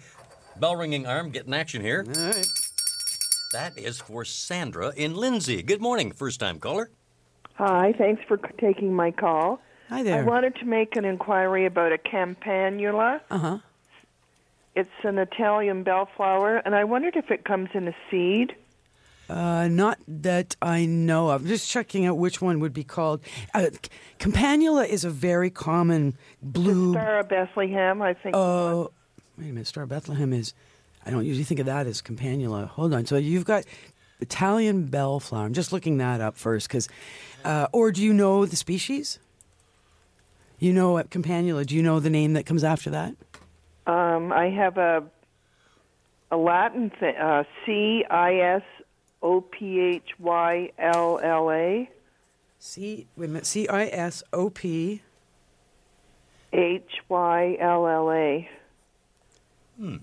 bell 0.60 0.76
ringing 0.76 1.06
arm, 1.06 1.30
getting 1.30 1.54
action 1.54 1.82
here. 1.84 2.06
All 2.16 2.24
right. 2.26 2.48
That 3.54 3.78
is 3.78 4.00
for 4.00 4.26
Sandra 4.26 4.92
in 4.96 5.16
Lindsay. 5.16 5.62
Good 5.64 5.82
morning, 5.82 6.12
first 6.12 6.40
time 6.40 6.60
caller. 6.60 6.92
Hi, 7.60 7.94
thanks 7.98 8.24
for 8.26 8.38
taking 8.38 8.94
my 8.94 9.12
call. 9.12 9.60
Hi 9.90 10.02
there. 10.02 10.22
I 10.22 10.24
wanted 10.24 10.56
to 10.60 10.66
make 10.66 10.96
an 10.96 11.04
inquiry 11.04 11.66
about 11.66 11.92
a 11.92 11.98
campanula. 11.98 13.20
Uh 13.30 13.38
huh. 13.38 13.58
It's 14.78 14.90
an 15.04 15.18
Italian 15.18 15.84
bellflower, 15.84 16.62
and 16.64 16.74
I 16.74 16.86
wondered 16.86 17.18
if 17.18 17.30
it 17.32 17.44
comes 17.44 17.68
in 17.74 17.90
a 17.90 17.96
seed. 18.10 18.56
Uh, 19.28 19.68
not 19.68 20.00
that 20.08 20.56
I 20.62 20.86
know 20.86 21.32
of. 21.32 21.46
Just 21.46 21.70
checking 21.70 22.06
out 22.06 22.18
which 22.18 22.42
one 22.42 22.62
would 22.62 22.72
be 22.74 22.86
called. 22.86 23.20
Uh, 23.54 23.72
Campanula 24.20 24.88
is 24.88 25.04
a 25.04 25.10
very 25.10 25.50
common 25.50 26.18
blue. 26.42 26.94
Star 26.94 27.20
of 27.20 27.28
Bethlehem, 27.28 28.02
I 28.02 28.14
think. 28.14 28.38
Oh, 28.38 28.92
wait 29.38 29.50
a 29.50 29.52
minute. 29.52 29.68
Star 29.68 29.84
of 29.84 29.90
Bethlehem 29.90 30.32
is. 30.32 30.54
I 31.06 31.12
don't 31.12 31.26
usually 31.26 31.44
think 31.44 31.60
of 31.60 31.66
that 31.66 31.88
as 31.88 32.02
campanula. 32.02 32.70
Hold 32.70 32.94
on. 32.94 33.06
So 33.06 33.18
you've 33.18 33.44
got 33.44 33.66
Italian 34.22 34.86
bellflower. 34.86 35.44
I'm 35.44 35.54
just 35.54 35.74
looking 35.74 35.98
that 35.98 36.22
up 36.22 36.38
first, 36.38 36.70
because. 36.70 36.88
Uh, 37.44 37.68
or 37.72 37.92
do 37.92 38.02
you 38.02 38.14
know 38.14 38.46
the 38.46 38.56
species? 38.56 39.20
You 40.60 40.74
know 40.74 40.92
what 40.92 41.10
campanula? 41.10 41.66
Do 41.66 41.76
you 41.76 41.82
know 41.82 42.00
the 42.00 42.10
name 42.10 42.34
that 42.34 42.46
comes 42.46 42.64
after 42.64 42.90
that? 42.90 43.16
Um, 43.88 44.32
I 44.32 44.50
have 44.50 44.78
a 44.78 45.04
a 46.32 46.38
Latin 46.38 46.92
th- 47.00 47.16
uh, 47.16 47.44
C 47.66 48.06
I 48.10 48.36
S 48.36 48.62
O 49.24 49.42
P 49.42 49.80
H 49.80 50.12
Y 50.20 50.72
L 50.78 51.20
L 51.24 51.50
A 51.52 51.90
C. 52.60 53.08
Wait 53.16 53.26
a 53.26 53.28
minute. 53.30 53.46
C 53.46 53.68
I 53.68 53.86
S 53.86 54.22
O 54.34 54.50
P. 54.50 55.02
H 56.52 56.92
Y 57.08 57.58
L 57.60 57.88
L 57.88 58.12
A. 58.12 58.50
Hmm. 59.78 59.98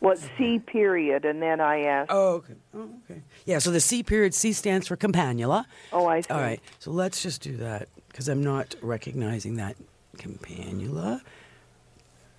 Well, 0.00 0.16
C 0.36 0.58
period 0.58 1.24
and 1.24 1.40
then 1.40 1.60
I 1.60 1.82
S. 1.82 2.06
Oh, 2.10 2.28
okay. 2.34 2.54
Oh, 2.74 2.88
okay. 3.04 3.22
Yeah. 3.44 3.58
So 3.58 3.70
the 3.70 3.80
C 3.80 4.02
period 4.02 4.34
C 4.34 4.52
stands 4.52 4.86
for 4.86 4.96
campanula. 4.96 5.64
Oh, 5.92 6.06
I 6.06 6.20
see. 6.20 6.30
All 6.30 6.40
right. 6.40 6.60
So 6.78 6.90
let's 6.90 7.22
just 7.22 7.40
do 7.40 7.56
that 7.56 7.88
because 8.08 8.28
I'm 8.28 8.44
not 8.44 8.74
recognizing 8.82 9.56
that 9.56 9.76
campanula. 10.18 11.20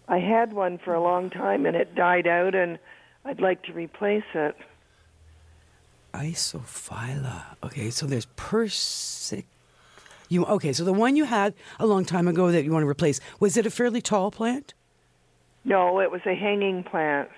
I 0.08 0.20
had 0.20 0.54
one 0.54 0.78
for 0.78 0.94
a 0.94 1.02
long 1.02 1.30
time 1.30 1.66
and 1.66 1.76
it 1.76 1.94
died 1.96 2.28
out, 2.28 2.56
and 2.56 2.80
I'd 3.26 3.42
like 3.42 3.64
to 3.64 3.74
replace 3.74 4.24
it. 4.34 4.56
Isophylla. 6.14 7.44
Okay, 7.64 7.90
so 7.90 8.06
there's 8.06 8.28
persic. 8.38 9.46
You 10.30 10.46
okay? 10.46 10.74
So 10.74 10.84
the 10.84 10.94
one 10.94 11.16
you 11.16 11.26
had 11.26 11.54
a 11.80 11.86
long 11.86 12.06
time 12.06 12.28
ago 12.28 12.52
that 12.52 12.64
you 12.64 12.72
want 12.72 12.84
to 12.84 12.88
replace 12.88 13.20
was 13.40 13.58
it 13.58 13.66
a 13.66 13.70
fairly 13.70 14.02
tall 14.02 14.32
plant? 14.32 14.74
No, 15.66 16.00
it 16.00 16.12
was 16.12 16.22
a 16.26 16.36
hanging 16.36 16.84
plant. 16.84 17.30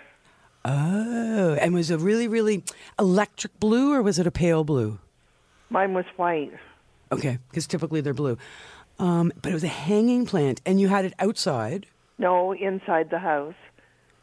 Oh, 0.66 1.54
and 1.60 1.74
was 1.74 1.90
it 1.90 2.00
really, 2.00 2.28
really 2.28 2.64
electric 3.00 3.60
blue 3.60 3.94
or 3.94 4.02
was 4.02 4.20
it 4.20 4.28
a 4.28 4.32
pale 4.32 4.64
blue? 4.64 5.00
Mine 5.70 5.94
was 5.94 6.06
white. 6.18 6.52
Okay, 7.12 7.40
because 7.50 7.66
typically 7.68 8.02
they're 8.02 8.14
blue. 8.14 8.38
Um, 9.00 9.32
but 9.42 9.52
it 9.52 9.54
was 9.54 9.64
a 9.64 9.68
hanging 9.70 10.26
plant, 10.26 10.62
and 10.66 10.80
you 10.82 10.90
had 10.90 11.06
it 11.06 11.14
outside, 11.20 11.86
No, 12.18 12.52
inside 12.54 13.10
the 13.10 13.20
house. 13.20 13.56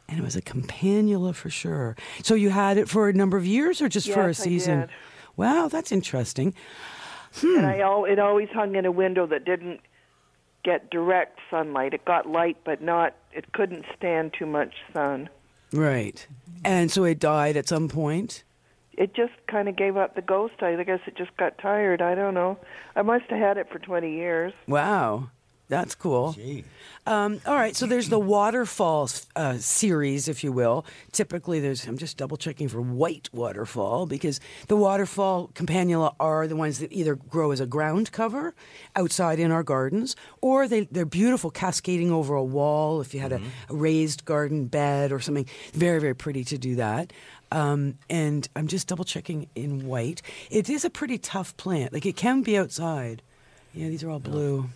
and 0.07 0.19
it 0.19 0.23
was 0.23 0.35
a 0.35 0.41
campanula 0.41 1.33
for 1.33 1.49
sure. 1.49 1.95
So 2.21 2.35
you 2.35 2.51
had 2.51 2.77
it 2.77 2.87
for 2.87 3.09
a 3.09 3.13
number 3.13 3.37
of 3.37 3.45
years, 3.45 3.81
or 3.81 3.89
just 3.89 4.07
for 4.11 4.23
a 4.25 4.27
Yes, 4.27 4.41
I 4.41 4.43
season? 4.43 4.79
did. 4.81 4.89
Wow, 5.35 5.67
that's 5.67 5.91
interesting. 5.91 6.53
And 7.43 7.65
I 7.65 7.79
al- 7.79 8.05
it 8.05 8.19
always 8.19 8.49
hung 8.49 8.75
in 8.75 8.85
a 8.85 8.91
window 8.91 9.25
that 9.27 9.43
didn't 9.45 9.81
get 10.63 10.89
direct 10.91 11.39
sunlight. 11.49 11.93
It 11.93 12.05
got 12.05 12.27
light, 12.29 12.57
but 12.63 12.81
not. 12.81 13.15
It 13.33 13.51
couldn't 13.53 13.85
stand 13.97 14.33
too 14.37 14.45
much 14.45 14.73
sun. 14.93 15.29
Right, 15.71 16.25
and 16.63 16.91
so 16.91 17.03
it 17.03 17.19
died 17.19 17.57
at 17.57 17.67
some 17.67 17.89
point. 17.89 18.43
It 18.93 19.13
just 19.13 19.33
kind 19.47 19.69
of 19.69 19.75
gave 19.75 19.95
up 19.95 20.15
the 20.15 20.21
ghost. 20.23 20.63
I 20.63 20.81
guess 20.83 21.01
it 21.05 21.15
just 21.15 21.35
got 21.37 21.57
tired. 21.59 22.01
I 22.01 22.15
don't 22.15 22.33
know. 22.33 22.57
I 22.95 23.03
must 23.03 23.25
have 23.29 23.39
had 23.39 23.57
it 23.57 23.69
for 23.71 23.77
20 23.77 24.11
years. 24.11 24.53
Wow, 24.67 25.29
that's 25.69 25.95
cool. 25.95 26.33
Gee. 26.33 26.63
Um, 27.05 27.41
all 27.45 27.55
right, 27.55 27.75
so 27.75 27.85
there's 27.85 28.09
the 28.09 28.19
waterfall 28.35 29.09
uh, 29.35 29.57
series, 29.57 30.27
if 30.27 30.43
you 30.43 30.51
will. 30.51 30.85
Typically, 31.11 31.59
there's 31.59 31.85
I'm 31.85 31.97
just 31.97 32.17
double 32.17 32.37
checking 32.37 32.69
for 32.69 32.81
white 32.81 33.29
waterfall 33.33 34.05
because 34.05 34.39
the 34.67 34.77
waterfall 34.77 35.49
campanula 35.53 36.15
are 36.19 36.47
the 36.47 36.55
ones 36.55 36.79
that 36.79 36.91
either 36.93 37.15
grow 37.15 37.51
as 37.51 37.59
a 37.59 37.65
ground 37.65 38.11
cover 38.11 38.55
outside 38.95 39.39
in 39.39 39.51
our 39.51 39.63
gardens, 39.63 40.15
or 40.41 40.67
they 40.67 40.81
they're 40.85 41.05
beautiful, 41.05 41.51
cascading 41.51 42.11
over 42.11 42.33
a 42.35 42.43
wall. 42.43 43.01
If 43.01 43.13
you 43.13 43.19
had 43.19 43.33
a, 43.33 43.41
a 43.69 43.75
raised 43.75 44.23
garden 44.23 44.67
bed 44.67 45.11
or 45.11 45.19
something, 45.19 45.47
very 45.73 45.99
very 45.99 46.15
pretty 46.15 46.43
to 46.45 46.57
do 46.57 46.75
that. 46.75 47.11
Um, 47.51 47.97
and 48.09 48.47
I'm 48.55 48.67
just 48.67 48.87
double 48.87 49.05
checking 49.05 49.47
in 49.55 49.87
white. 49.87 50.21
It 50.49 50.69
is 50.69 50.83
a 50.85 50.89
pretty 50.89 51.17
tough 51.17 51.55
plant. 51.57 51.93
Like 51.93 52.05
it 52.05 52.15
can 52.15 52.41
be 52.41 52.57
outside. 52.57 53.21
Yeah, 53.73 53.89
these 53.89 54.03
are 54.03 54.09
all 54.09 54.19
blue. 54.19 54.69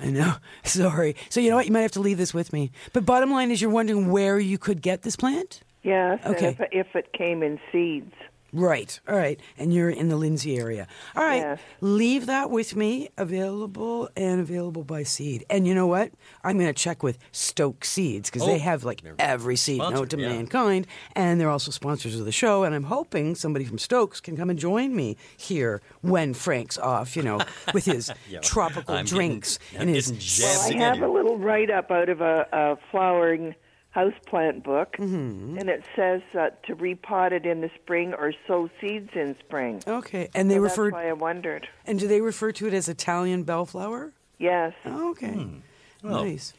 I 0.00 0.10
know. 0.10 0.34
Sorry. 0.64 1.16
So 1.28 1.40
you 1.40 1.50
know 1.50 1.56
what? 1.56 1.66
You 1.66 1.72
might 1.72 1.80
have 1.80 1.92
to 1.92 2.00
leave 2.00 2.18
this 2.18 2.34
with 2.34 2.52
me. 2.52 2.72
But 2.92 3.04
bottom 3.04 3.30
line 3.30 3.50
is, 3.50 3.60
you're 3.60 3.70
wondering 3.70 4.10
where 4.10 4.38
you 4.38 4.58
could 4.58 4.82
get 4.82 5.02
this 5.02 5.16
plant. 5.16 5.60
Yes. 5.82 6.20
Okay. 6.24 6.56
If, 6.58 6.86
if 6.88 6.96
it 6.96 7.12
came 7.12 7.42
in 7.42 7.58
seeds. 7.72 8.12
Right. 8.52 8.98
All 9.08 9.16
right. 9.16 9.38
And 9.58 9.72
you're 9.72 9.90
in 9.90 10.08
the 10.08 10.16
Lindsay 10.16 10.58
area. 10.58 10.86
All 11.16 11.24
right. 11.24 11.36
Yes. 11.38 11.60
Leave 11.80 12.26
that 12.26 12.50
with 12.50 12.74
me. 12.76 13.08
Available 13.16 14.08
and 14.16 14.40
available 14.40 14.84
by 14.84 15.02
seed. 15.02 15.44
And 15.50 15.66
you 15.66 15.74
know 15.74 15.86
what? 15.86 16.10
I'm 16.44 16.56
going 16.58 16.66
to 16.72 16.72
check 16.82 17.02
with 17.02 17.18
Stoke 17.32 17.84
Seeds 17.84 18.28
because 18.30 18.42
Oh, 18.42 18.46
they 18.46 18.58
have 18.58 18.84
like 18.84 19.02
every 19.18 19.56
seed 19.56 19.78
known 19.78 19.92
sponsored, 19.92 20.10
to 20.10 20.18
yeah. 20.20 20.28
mankind, 20.30 20.86
and 21.14 21.40
they're 21.40 21.50
also 21.50 21.70
sponsors 21.70 22.18
of 22.18 22.24
the 22.24 22.32
show. 22.32 22.64
And 22.64 22.74
I'm 22.74 22.84
hoping 22.84 23.34
somebody 23.34 23.64
from 23.64 23.78
Stokes 23.78 24.20
can 24.20 24.36
come 24.36 24.50
and 24.50 24.58
join 24.58 24.94
me 24.94 25.16
here 25.36 25.80
when 26.02 26.34
Frank's 26.34 26.78
off. 26.78 27.16
You 27.16 27.22
know, 27.22 27.40
with 27.74 27.84
his 27.84 28.10
Yeah. 28.28 28.40
tropical 28.40 28.94
I'm 28.94 29.04
drinks 29.04 29.58
I'm 29.74 29.82
and 29.82 29.90
his 29.90 30.10
getting 30.10 30.78
Well, 30.80 30.82
I 30.84 30.94
have 30.94 31.02
a 31.02 31.08
little 31.12 31.38
write 31.38 31.70
up 31.70 31.90
out 31.90 32.08
of 32.08 32.20
a, 32.20 32.46
a 32.52 32.76
flowering 32.90 33.54
houseplant 33.94 34.62
book, 34.62 34.96
Mm-hmm. 34.98 35.58
and 35.58 35.68
it 35.68 35.82
says 35.96 36.22
uh, 36.38 36.50
to 36.66 36.76
repot 36.76 37.32
it 37.32 37.44
in 37.46 37.60
the 37.60 37.70
spring 37.82 38.14
or 38.14 38.32
sow 38.46 38.70
seeds 38.80 39.10
in 39.14 39.36
spring. 39.40 39.82
Okay. 39.86 40.28
And 40.34 40.50
they 40.50 40.56
So 40.56 40.60
refer. 40.60 40.84
That's 40.90 40.94
why 40.94 41.08
I 41.08 41.12
wondered. 41.12 41.68
And 41.86 41.98
do 41.98 42.06
they 42.06 42.20
refer 42.20 42.52
to 42.52 42.66
it 42.66 42.74
as 42.74 42.88
Italian 42.88 43.42
bellflower? 43.42 44.12
Yes. 44.38 44.72
Oh, 44.86 45.10
okay. 45.10 45.32
Hmm. 45.32 45.58
Well. 46.02 46.24
Nice. 46.24 46.54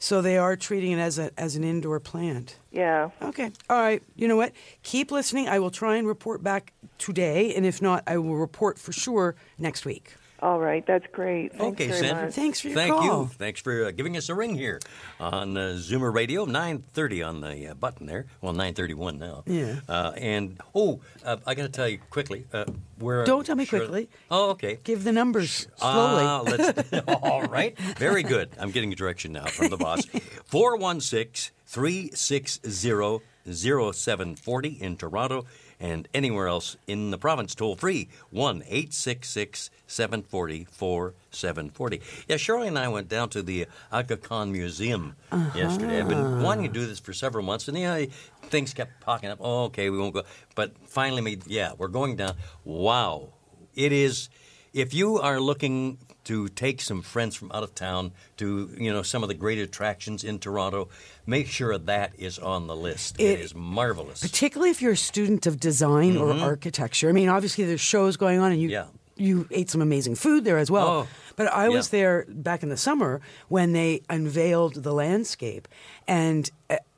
So 0.00 0.20
they 0.20 0.36
are 0.36 0.56
treating 0.56 0.92
it 0.92 0.98
as 0.98 1.18
a 1.18 1.30
as 1.38 1.56
an 1.56 1.64
indoor 1.64 2.00
plant. 2.00 2.56
Yeah. 2.72 3.10
Okay. 3.22 3.50
All 3.70 3.80
right. 3.80 4.02
You 4.16 4.28
know 4.28 4.36
what? 4.36 4.52
Keep 4.82 5.10
listening. 5.12 5.48
I 5.48 5.58
will 5.60 5.70
try 5.70 5.96
and 5.96 6.06
report 6.06 6.42
back 6.42 6.72
today, 6.98 7.54
and 7.54 7.64
if 7.64 7.80
not, 7.80 8.02
I 8.06 8.18
will 8.18 8.34
report 8.36 8.78
for 8.78 8.92
sure 8.92 9.34
next 9.58 9.84
week. 9.86 10.14
All 10.44 10.60
right. 10.60 10.84
That's 10.86 11.06
great. 11.10 11.52
Thanks 11.52 11.64
Okay, 11.64 11.86
very 11.88 12.00
Sandra. 12.00 12.24
much. 12.26 12.34
Thanks 12.34 12.60
for 12.60 12.68
your 12.68 12.76
Thank 12.76 12.92
call. 12.94 13.04
you. 13.22 13.30
Thanks 13.38 13.62
for 13.62 13.86
uh, 13.86 13.90
giving 13.92 14.14
us 14.18 14.28
a 14.28 14.34
ring 14.34 14.54
here 14.54 14.78
on 15.18 15.56
uh, 15.56 15.60
Zoomer 15.78 16.12
Radio, 16.12 16.44
9.30 16.44 17.26
on 17.26 17.40
the 17.40 17.68
uh, 17.68 17.74
button 17.74 18.04
there. 18.06 18.26
Well, 18.42 18.52
9.31 18.52 19.18
now. 19.18 19.42
Yeah. 19.46 19.76
Uh, 19.88 20.12
and, 20.18 20.60
oh, 20.74 21.00
uh, 21.24 21.38
I 21.46 21.54
got 21.54 21.62
to 21.62 21.68
tell 21.70 21.88
you 21.88 21.96
quickly. 22.10 22.44
Uh, 22.52 22.66
where 22.98 23.24
Don't 23.24 23.46
tell 23.46 23.56
me 23.56 23.64
sure- 23.64 23.78
quickly. 23.80 24.10
Oh, 24.30 24.50
okay. 24.50 24.78
Give 24.84 25.02
the 25.02 25.12
numbers 25.12 25.66
slowly. 25.76 26.24
Ah, 26.24 26.42
let's, 26.44 26.92
all 27.08 27.44
right. 27.44 27.78
Very 27.96 28.22
good. 28.22 28.50
I'm 28.60 28.70
getting 28.70 28.92
a 28.92 28.96
direction 28.96 29.32
now 29.32 29.46
from 29.46 29.70
the 29.70 29.78
boss. 29.78 30.04
416 30.44 31.54
360 31.64 33.20
0740 33.50 34.68
in 34.68 34.96
Toronto 34.96 35.44
and 35.80 36.08
anywhere 36.14 36.48
else 36.48 36.76
in 36.86 37.10
the 37.10 37.18
province. 37.18 37.54
Toll 37.54 37.76
free 37.76 38.08
1 38.30 38.62
866 38.66 39.70
740 39.86 40.64
4740. 40.70 42.00
Yeah, 42.28 42.36
Shirley 42.36 42.68
and 42.68 42.78
I 42.78 42.88
went 42.88 43.08
down 43.08 43.28
to 43.30 43.42
the 43.42 43.66
Aga 43.92 44.16
Khan 44.18 44.52
Museum 44.52 45.16
uh-huh. 45.30 45.58
yesterday. 45.58 46.00
I've 46.00 46.08
been 46.08 46.42
wanting 46.42 46.66
to 46.66 46.72
do 46.72 46.86
this 46.86 47.00
for 47.00 47.12
several 47.12 47.44
months, 47.44 47.68
and 47.68 47.78
yeah, 47.78 48.06
things 48.42 48.74
kept 48.74 49.00
popping 49.00 49.30
up. 49.30 49.38
Oh, 49.40 49.64
okay, 49.64 49.90
we 49.90 49.98
won't 49.98 50.14
go. 50.14 50.22
But 50.54 50.72
finally, 50.86 51.22
made, 51.22 51.46
yeah, 51.46 51.72
we're 51.76 51.88
going 51.88 52.16
down. 52.16 52.34
Wow. 52.64 53.30
It 53.74 53.92
is, 53.92 54.28
if 54.72 54.94
you 54.94 55.18
are 55.18 55.40
looking 55.40 55.98
to 56.24 56.48
take 56.48 56.80
some 56.80 57.02
friends 57.02 57.34
from 57.36 57.50
out 57.52 57.62
of 57.62 57.74
town 57.74 58.12
to, 58.38 58.70
you 58.78 58.92
know, 58.92 59.02
some 59.02 59.22
of 59.22 59.28
the 59.28 59.34
great 59.34 59.58
attractions 59.58 60.24
in 60.24 60.38
Toronto, 60.38 60.88
make 61.26 61.46
sure 61.46 61.76
that 61.78 62.12
is 62.18 62.38
on 62.38 62.66
the 62.66 62.74
list. 62.76 63.16
it 63.18 63.24
It- 63.24 63.40
is 63.40 63.54
marvelous. 63.54 64.20
particularly 64.20 64.70
if 64.70 64.80
you're 64.82 64.92
a 64.92 64.96
student 64.96 65.46
of 65.46 65.60
design 65.60 66.16
or 66.16 66.32
architecture. 66.32 67.08
I 67.08 67.12
mean, 67.12 67.28
obviously 67.28 67.64
there's 67.64 67.80
shows 67.80 68.16
going 68.16 68.38
on, 68.40 68.52
and 68.52 68.60
you 68.60 68.68
Mm-hmm. 68.68 68.72
Yeah. 69.16 69.26
you 69.26 69.46
ate 69.50 69.70
some 69.70 69.80
amazing 69.82 70.14
food 70.16 70.44
there 70.44 70.58
as 70.58 70.70
well. 70.70 70.88
Oh, 70.88 71.06
but 71.36 71.46
I 71.48 71.68
was 71.68 71.92
yeah. 71.92 71.98
there 71.98 72.26
back 72.28 72.62
in 72.62 72.68
the 72.68 72.76
summer 72.76 73.20
when 73.48 73.72
they 73.72 74.00
unveiled 74.10 74.82
the 74.82 74.92
landscape, 74.92 75.68
and. 76.08 76.50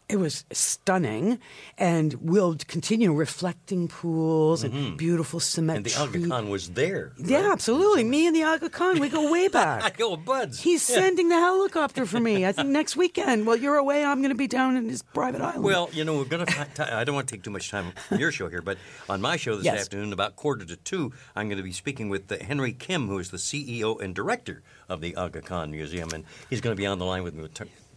It 0.09 0.17
was 0.19 0.45
stunning, 0.53 1.39
and 1.79 2.15
we'll 2.21 2.57
continue 2.69 3.13
reflecting 3.13 3.89
pools 3.89 4.63
and 4.63 4.97
beautiful 4.97 5.41
cement. 5.41 5.85
Mm-hmm. 5.87 6.03
and 6.03 6.15
the 6.15 6.19
Aga 6.21 6.29
Khan 6.29 6.49
was 6.49 6.71
there. 6.71 7.13
Yeah, 7.19 7.51
absolutely. 7.53 8.05
Me 8.05 8.27
and 8.29 8.37
the 8.37 8.45
Aga 8.45 8.71
Khan, 8.71 9.01
we 9.01 9.09
go 9.09 9.33
way 9.33 9.49
back. 9.63 9.83
I 9.83 9.91
go, 9.91 10.17
buds. 10.17 10.61
He's 10.61 10.89
Yeah. 10.89 10.97
sending 11.01 11.29
the 11.29 11.35
helicopter 11.41 12.07
for 12.07 12.21
me. 12.21 12.47
I 12.47 12.53
think 12.53 12.69
next 12.69 12.97
weekend. 12.97 13.47
While 13.47 13.57
you're 13.57 13.77
away, 13.77 14.05
I'm 14.05 14.21
going 14.21 14.31
to 14.31 14.37
be 14.37 14.47
down 14.47 14.77
in 14.77 14.89
his 14.89 15.03
private 15.03 15.41
island. 15.41 15.65
Well, 15.65 15.91
you 15.93 16.05
know, 16.05 16.17
we're 16.19 16.25
going 16.25 16.47
to. 16.47 16.97
I 16.97 17.03
don't 17.05 17.15
want 17.17 17.27
to 17.29 17.35
take 17.35 17.43
too 17.43 17.51
much 17.51 17.71
time 17.71 17.93
on 18.13 18.19
your 18.21 18.31
show 18.31 18.49
here, 18.49 18.63
but 18.63 18.79
on 19.09 19.21
my 19.21 19.37
show 19.37 19.57
this 19.57 19.65
Yes. 19.65 19.81
afternoon, 19.81 20.13
about 20.13 20.37
quarter 20.37 20.65
to 20.65 20.77
two, 20.77 21.13
I'm 21.35 21.49
going 21.49 21.59
to 21.59 21.65
be 21.65 21.73
speaking 21.73 22.09
with 22.09 22.31
uh, 22.31 22.37
Henry 22.45 22.73
Kim, 22.73 23.09
who 23.09 23.19
is 23.19 23.31
the 23.31 23.39
CEO 23.39 24.01
and 24.01 24.15
director 24.15 24.63
of 24.89 25.01
the 25.01 25.17
Aga 25.17 25.43
Khan 25.43 25.73
Museum, 25.73 26.11
and 26.15 26.25
he's 26.49 26.61
going 26.61 26.77
to 26.77 26.81
be 26.81 26.87
on 26.87 26.99
the 27.01 27.05
line 27.05 27.25
with 27.25 27.35
me. 27.35 27.49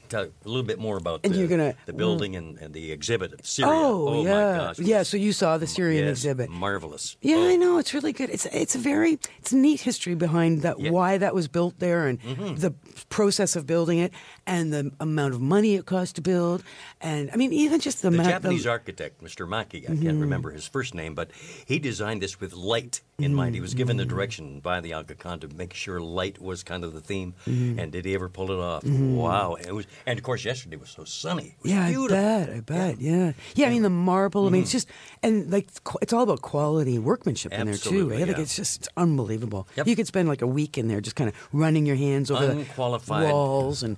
Tell 0.09 0.23
a 0.23 0.47
little 0.47 0.63
bit 0.63 0.79
more 0.79 0.97
about 0.97 1.21
And 1.23 1.33
the, 1.33 1.37
you're 1.39 1.47
gonna- 1.47 1.75
the 1.85 1.93
building 1.93 2.35
and, 2.35 2.57
and 2.59 2.73
the 2.73 2.91
exhibit 2.91 3.33
of 3.33 3.45
Syria. 3.45 3.71
Oh, 3.73 4.23
yeah, 4.23 4.51
my 4.51 4.57
gosh! 4.57 4.79
yeah. 4.79 5.03
So 5.03 5.17
you 5.17 5.31
saw 5.33 5.57
the 5.57 5.67
Syrian 5.67 6.05
Yes, 6.05 6.17
exhibit. 6.17 6.49
marvelous. 6.49 7.17
Yeah, 7.21 7.37
Oh. 7.37 7.49
I 7.49 7.55
know. 7.55 7.77
It's 7.77 7.93
really 7.93 8.13
good. 8.13 8.29
It's 8.29 8.45
it's 8.47 8.75
a 8.75 8.79
very 8.79 9.19
it's 9.39 9.51
a 9.51 9.57
neat 9.57 9.81
history 9.81 10.15
behind 10.15 10.61
that 10.63 10.79
Yeah. 10.79 10.85
Mm-hmm. 10.87 10.93
why 10.93 11.17
that 11.17 11.33
was 11.35 11.47
built 11.47 11.79
there 11.79 12.07
and 12.07 12.19
the 12.57 12.73
process 13.09 13.55
of 13.55 13.65
building 13.65 13.99
it 13.99 14.11
and 14.45 14.73
the 14.73 14.91
amount 14.99 15.33
of 15.33 15.41
money 15.41 15.75
it 15.75 15.85
cost 15.85 16.15
to 16.15 16.21
build 16.21 16.63
and 17.01 17.29
I 17.33 17.35
mean 17.37 17.53
even 17.53 17.79
just 17.79 18.01
the, 18.01 18.09
The 18.09 18.15
amount 18.17 18.29
Japanese 18.29 18.63
the, 18.63 18.69
architect, 18.71 19.23
Mr. 19.23 19.47
Maki, 19.47 19.83
I 19.89 19.93
Mm-hmm. 19.93 20.03
can't 20.03 20.19
remember 20.21 20.51
his 20.51 20.67
first 20.67 20.93
name, 20.93 21.13
but 21.15 21.31
he 21.65 21.79
designed 21.79 22.21
this 22.21 22.39
with 22.39 22.53
light 22.53 23.01
in 23.19 23.33
mind. 23.33 23.55
He 23.55 23.61
was 23.61 23.73
given 23.73 23.97
Mm-hmm. 23.97 24.07
the 24.09 24.15
direction 24.15 24.59
by 24.59 24.79
the 24.81 24.93
Aga 24.93 25.15
Khan 25.15 25.39
to 25.41 25.47
make 25.49 25.73
sure 25.73 25.99
light 25.99 26.39
was 26.41 26.63
kind 26.63 26.83
of 26.83 26.93
the 26.93 27.01
theme. 27.01 27.33
Mm-hmm. 27.47 27.79
And 27.79 27.91
did 27.91 28.05
he 28.05 28.13
ever 28.15 28.29
pull 28.29 28.51
it 28.51 28.59
off? 28.59 28.83
Wow! 28.83 29.55
It 29.55 29.73
was, 29.73 29.85
and 30.05 30.17
of 30.19 30.23
course, 30.23 30.45
yesterday 30.45 30.77
was 30.77 30.89
so 30.89 31.03
sunny. 31.03 31.55
It 31.59 31.63
was 31.63 31.71
yeah, 31.71 31.87
beautiful. 31.89 32.17
I 32.17 32.21
bet. 32.45 32.49
I 32.49 32.59
bet. 32.61 33.01
Yeah. 33.01 33.33
yeah. 33.55 33.67
I 33.67 33.69
mean, 33.69 33.81
the 33.83 33.89
marble. 33.89 34.47
I 34.47 34.49
mean, 34.49 34.61
Mm-hmm. 34.61 34.63
it's 34.63 34.71
just 34.71 34.87
and 35.23 35.51
like 35.51 35.67
it's 36.01 36.13
all 36.13 36.23
about 36.23 36.41
quality 36.41 36.99
workmanship 36.99 37.51
in 37.53 37.65
there 37.65 37.75
too. 37.75 37.89
Absolutely, 37.89 38.23
Eh? 38.23 38.25
Like 38.25 38.37
it's 38.39 38.55
just 38.55 38.79
it's 38.79 38.89
unbelievable. 38.97 39.67
Yep. 39.77 39.87
You 39.87 39.95
could 39.95 40.07
spend 40.07 40.27
like 40.29 40.41
a 40.41 40.47
week 40.47 40.77
in 40.77 40.87
there 40.87 41.01
just 41.01 41.15
kind 41.15 41.29
of 41.29 41.35
running 41.53 41.85
your 41.85 41.95
hands 41.97 42.29
over 42.31 42.43
Unqualified. 42.51 43.27
the 43.27 43.33
walls 43.33 43.83
and 43.83 43.97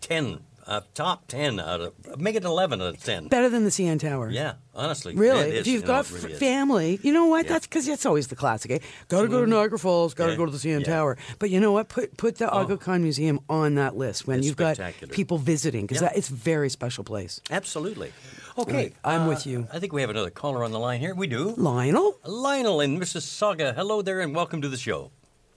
Ten, 0.00 0.40
uh, 0.66 0.80
top 0.94 1.26
ten 1.28 1.60
out 1.60 1.80
of 1.80 2.18
make 2.20 2.36
it 2.36 2.44
eleven 2.44 2.80
out 2.80 2.88
of 2.94 3.02
ten. 3.02 3.28
better 3.28 3.48
than 3.48 3.64
the 3.64 3.70
CN 3.70 3.98
Tower. 4.00 4.30
Yeah, 4.30 4.54
honestly, 4.74 5.14
Really, 5.14 5.48
it 5.48 5.54
is, 5.54 5.60
if 5.60 5.66
you've 5.66 5.82
you 5.82 5.86
know, 5.88 5.94
got 6.02 6.10
really 6.10 6.32
f- 6.34 6.38
family, 6.38 6.98
you 7.02 7.12
know 7.12 7.26
what? 7.26 7.44
Yeah. 7.46 7.52
That's 7.52 7.66
because 7.66 7.86
that's 7.86 8.06
always 8.06 8.28
the 8.28 8.36
classic. 8.36 8.70
Eh? 8.70 8.78
Got 9.08 9.22
to 9.22 9.28
go 9.28 9.44
to 9.44 9.50
Niagara 9.50 9.78
Falls. 9.78 10.14
Got 10.14 10.26
to 10.26 10.32
Yeah. 10.32 10.36
go 10.38 10.46
to 10.46 10.52
the 10.52 10.58
CN 10.58 10.80
Yeah. 10.80 10.86
Tower. 10.94 11.16
But 11.38 11.50
you 11.50 11.60
know 11.60 11.72
what? 11.72 11.88
Put 11.88 12.16
put 12.16 12.36
the 12.38 12.48
Aga 12.50 12.78
Khan 12.78 13.02
Museum 13.02 13.40
on 13.48 13.74
that 13.76 13.96
list 13.96 14.26
when 14.26 14.38
It's 14.38 14.46
you've 14.48 14.56
got 14.56 14.78
people 15.10 15.38
visiting 15.38 15.86
because 15.86 16.02
Yeah. 16.02 16.12
it's 16.14 16.30
a 16.30 16.34
very 16.34 16.68
special 16.70 17.04
place. 17.04 17.40
Absolutely. 17.50 18.12
Okay, 18.56 18.72
Right, 18.72 18.94
I'm 19.04 19.22
uh, 19.22 19.28
with 19.30 19.46
you. 19.48 19.66
I 19.72 19.80
think 19.80 19.92
we 19.92 20.00
have 20.02 20.10
another 20.10 20.30
caller 20.30 20.62
on 20.62 20.70
the 20.70 20.78
line 20.78 21.00
here. 21.00 21.12
We 21.12 21.26
do. 21.26 21.54
Lionel, 21.56 22.18
Lionel 22.24 22.80
in 22.80 23.00
Mississauga. 23.00 23.74
Hello 23.74 24.00
there, 24.00 24.20
and 24.20 24.32
welcome 24.32 24.62
to 24.62 24.68
the 24.68 24.76
show. 24.76 25.10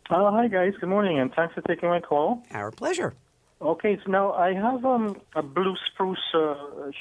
Uh, 0.09 0.31
hi 0.31 0.47
guys, 0.47 0.73
good 0.79 0.89
morning, 0.89 1.19
and 1.19 1.31
thanks 1.33 1.53
for 1.53 1.61
taking 1.61 1.89
my 1.89 1.99
call. 1.99 2.41
our 2.51 2.71
pleasure. 2.71 3.13
Okay, 3.59 3.97
so 4.05 4.11
now 4.11 4.33
I 4.33 4.53
have 4.53 4.85
um, 4.85 5.19
a 5.35 5.41
blue 5.41 5.75
spruce 5.87 6.19
uh, 6.35 6.55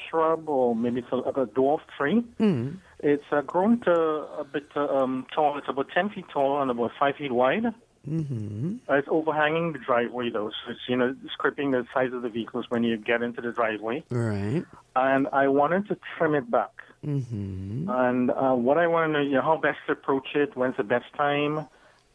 shrub, 0.09 0.49
or 0.49 0.75
maybe 0.75 1.01
it's 1.01 1.13
a, 1.13 1.17
a 1.17 1.47
dwarf 1.47 1.81
tree. 1.99 2.25
Mm. 2.41 2.79
It's 3.01 3.25
uh, 3.31 3.43
grown 3.43 3.81
to 3.81 3.93
a 3.93 4.45
bit 4.45 4.69
uh, 4.75 4.87
um, 4.87 5.27
tall. 5.35 5.59
It's 5.59 5.69
about 5.69 5.89
ten 5.93 6.09
feet 6.09 6.25
tall 6.33 6.63
and 6.63 6.71
about 6.71 6.93
five 6.99 7.17
feet 7.17 7.33
wide. 7.33 7.75
Mm-hmm. 8.09 8.77
Uh, 8.89 8.95
it's 8.95 9.09
overhanging 9.11 9.73
the 9.73 9.79
driveway, 9.81 10.31
though, 10.31 10.49
so 10.49 10.71
it's 10.71 10.81
you 10.89 10.97
know 10.97 11.15
scraping 11.33 11.73
the 11.73 11.85
sides 11.93 12.15
of 12.15 12.23
the 12.23 12.31
vehicles 12.31 12.67
when 12.71 12.85
you 12.85 12.97
get 12.97 13.21
into 13.21 13.43
the 13.43 13.53
driveway. 13.53 14.05
Right. 14.11 14.65
And 14.95 15.29
I 15.33 15.49
wanted 15.49 15.89
to 15.89 15.99
trim 16.17 16.35
it 16.35 16.51
back. 16.51 16.71
Mm-hmm. 17.05 17.89
And 17.91 18.31
uh, 18.31 18.55
what 18.55 18.79
I 18.79 18.87
want 18.87 19.11
to 19.11 19.13
know, 19.13 19.21
you 19.21 19.35
know, 19.35 19.43
how 19.43 19.59
best 19.59 19.79
to 19.87 19.93
approach 19.93 20.29
it, 20.35 20.57
when's 20.57 20.77
the 20.77 20.85
best 20.85 21.13
time, 21.17 21.67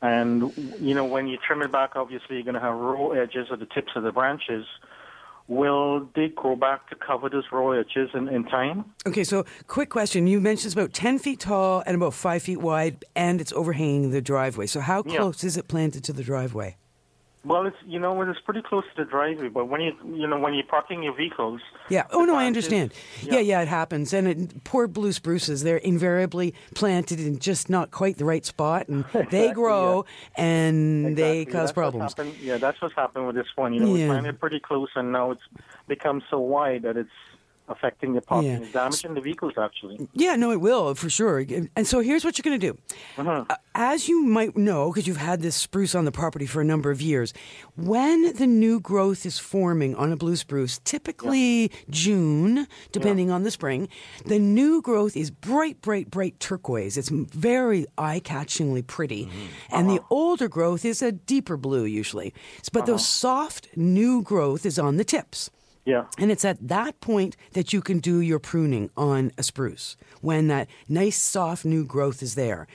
and 0.01 0.51
you 0.79 0.93
know, 0.95 1.05
when 1.05 1.27
you 1.27 1.37
trim 1.45 1.61
it 1.61 1.71
back, 1.71 1.91
obviously 1.95 2.35
you're 2.35 2.43
going 2.43 2.55
to 2.55 2.59
have 2.59 2.75
raw 2.75 3.09
edges 3.09 3.47
at 3.51 3.59
the 3.59 3.65
tips 3.67 3.91
of 3.95 4.03
the 4.03 4.11
branches. 4.11 4.65
Will 5.47 6.07
they 6.15 6.29
grow 6.29 6.55
back 6.55 6.89
to 6.89 6.95
cover 6.95 7.27
those 7.29 7.43
raw 7.51 7.71
edges 7.71 8.09
in, 8.13 8.29
in 8.29 8.45
time? 8.45 8.85
Okay, 9.05 9.23
so 9.23 9.43
quick 9.67 9.89
question. 9.89 10.25
You 10.27 10.39
mentioned 10.39 10.67
it's 10.67 10.73
about 10.73 10.93
10 10.93 11.19
feet 11.19 11.41
tall 11.41 11.83
and 11.85 11.95
about 11.95 12.13
5 12.13 12.41
feet 12.41 12.57
wide, 12.61 13.03
and 13.15 13.41
it's 13.41 13.51
overhanging 13.51 14.11
the 14.11 14.21
driveway. 14.21 14.65
So, 14.67 14.79
how 14.79 15.03
Yeah. 15.05 15.17
close 15.17 15.43
is 15.43 15.57
it 15.57 15.67
planted 15.67 16.03
to 16.05 16.13
the 16.13 16.23
driveway? 16.23 16.77
Well, 17.43 17.65
it's 17.65 17.77
you 17.87 17.97
know, 17.97 18.21
it's 18.21 18.39
pretty 18.39 18.61
close 18.61 18.83
to 18.95 19.03
the 19.03 19.09
driveway, 19.09 19.47
but 19.49 19.65
when 19.67 19.81
you 19.81 19.93
you 20.13 20.27
know 20.27 20.37
when 20.39 20.53
you're 20.53 20.63
parking 20.65 21.01
your 21.01 21.15
vehicles, 21.15 21.59
Yeah. 21.89 22.05
Oh, 22.11 22.23
no, 22.23 22.35
I 22.35 22.45
understand. 22.45 22.93
Yeah, 23.23 23.39
yeah, 23.39 23.61
it 23.61 23.67
happens. 23.67 24.13
And 24.13 24.27
it, 24.27 24.63
poor 24.63 24.87
blue 24.87 25.11
spruces, 25.11 25.63
they're 25.63 25.77
invariably 25.77 26.53
planted 26.75 27.19
in 27.19 27.39
just 27.39 27.67
not 27.67 27.89
quite 27.89 28.17
the 28.17 28.25
right 28.25 28.45
spot, 28.45 28.89
and 28.89 29.05
they 29.13 29.21
Exactly, 29.21 29.53
grow 29.53 30.05
and 30.37 31.17
they 31.17 31.45
cause 31.45 31.53
That's 31.53 31.71
problems. 31.71 32.15
Yeah, 32.41 32.57
that's 32.57 32.79
what's 32.81 32.93
happened 32.95 33.25
with 33.25 33.35
this 33.35 33.47
one. 33.55 33.73
You 33.73 33.79
know, 33.81 33.95
Yeah. 33.95 34.05
we 34.05 34.09
planted 34.11 34.39
pretty 34.39 34.59
close, 34.59 34.89
and 34.95 35.11
now 35.11 35.31
it's 35.31 35.41
become 35.87 36.21
so 36.29 36.39
wide 36.39 36.83
that 36.83 36.95
it's 36.95 37.09
affecting 37.71 38.13
the 38.13 38.21
parking. 38.21 38.61
Yeah. 38.63 38.71
Damaging 38.71 39.13
the 39.13 39.21
vehicles, 39.21 39.53
actually. 39.57 40.07
Yeah, 40.13 40.35
no, 40.35 40.51
it 40.51 40.61
will 40.61 40.93
for 40.95 41.09
sure. 41.09 41.43
And 41.75 41.87
so 41.87 42.01
here's 42.01 42.23
what 42.23 42.37
you're 42.37 42.43
going 42.43 42.59
to 42.59 42.71
do. 42.71 42.77
Uh-huh. 43.17 43.45
Uh, 43.49 43.55
As 43.73 44.07
you 44.07 44.23
might 44.23 44.57
know, 44.57 44.89
because 44.89 45.07
you've 45.07 45.17
had 45.17 45.41
this 45.41 45.55
spruce 45.55 45.95
on 45.95 46.05
the 46.05 46.11
property 46.11 46.45
for 46.45 46.61
a 46.61 46.65
number 46.65 46.91
of 46.91 47.01
years, 47.01 47.33
when 47.75 48.33
the 48.35 48.47
new 48.47 48.79
growth 48.79 49.25
is 49.25 49.39
forming 49.39 49.95
on 49.95 50.11
a 50.11 50.15
blue 50.15 50.35
spruce, 50.35 50.79
typically 50.83 51.71
June, 51.89 52.67
depending 52.91 53.31
on 53.31 53.43
the 53.43 53.51
spring, 53.51 53.87
the 54.25 54.39
new 54.39 54.81
growth 54.81 55.15
is 55.15 55.31
bright, 55.31 55.81
bright, 55.81 56.11
bright 56.11 56.39
turquoise. 56.39 56.97
It's 56.97 57.09
very 57.09 57.85
eye 57.97 58.19
catchingly 58.19 58.85
pretty. 58.85 59.29
And 59.69 59.89
the 59.89 60.01
older 60.09 60.47
growth 60.47 60.83
is 60.85 61.01
a 61.01 61.11
deeper 61.11 61.57
blue 61.57 61.85
usually. 61.85 62.33
But 62.73 62.85
the 62.85 62.99
soft 62.99 63.69
new 63.75 64.21
growth 64.21 64.65
is 64.65 64.77
on 64.77 64.97
the 64.97 65.03
tips. 65.05 65.49
Yeah. 65.85 66.05
And 66.17 66.31
it's 66.31 66.45
at 66.45 66.67
that 66.67 66.99
point 67.01 67.35
that 67.53 67.73
you 67.73 67.81
can 67.81 67.99
do 67.99 68.19
your 68.19 68.39
pruning 68.39 68.89
on 68.95 69.31
a 69.37 69.43
spruce, 69.43 69.97
when 70.21 70.47
that 70.47 70.67
nice, 70.87 71.17
soft, 71.17 71.65
new 71.65 71.85
growth 71.85 72.21
is 72.21 72.35
there. 72.35 72.67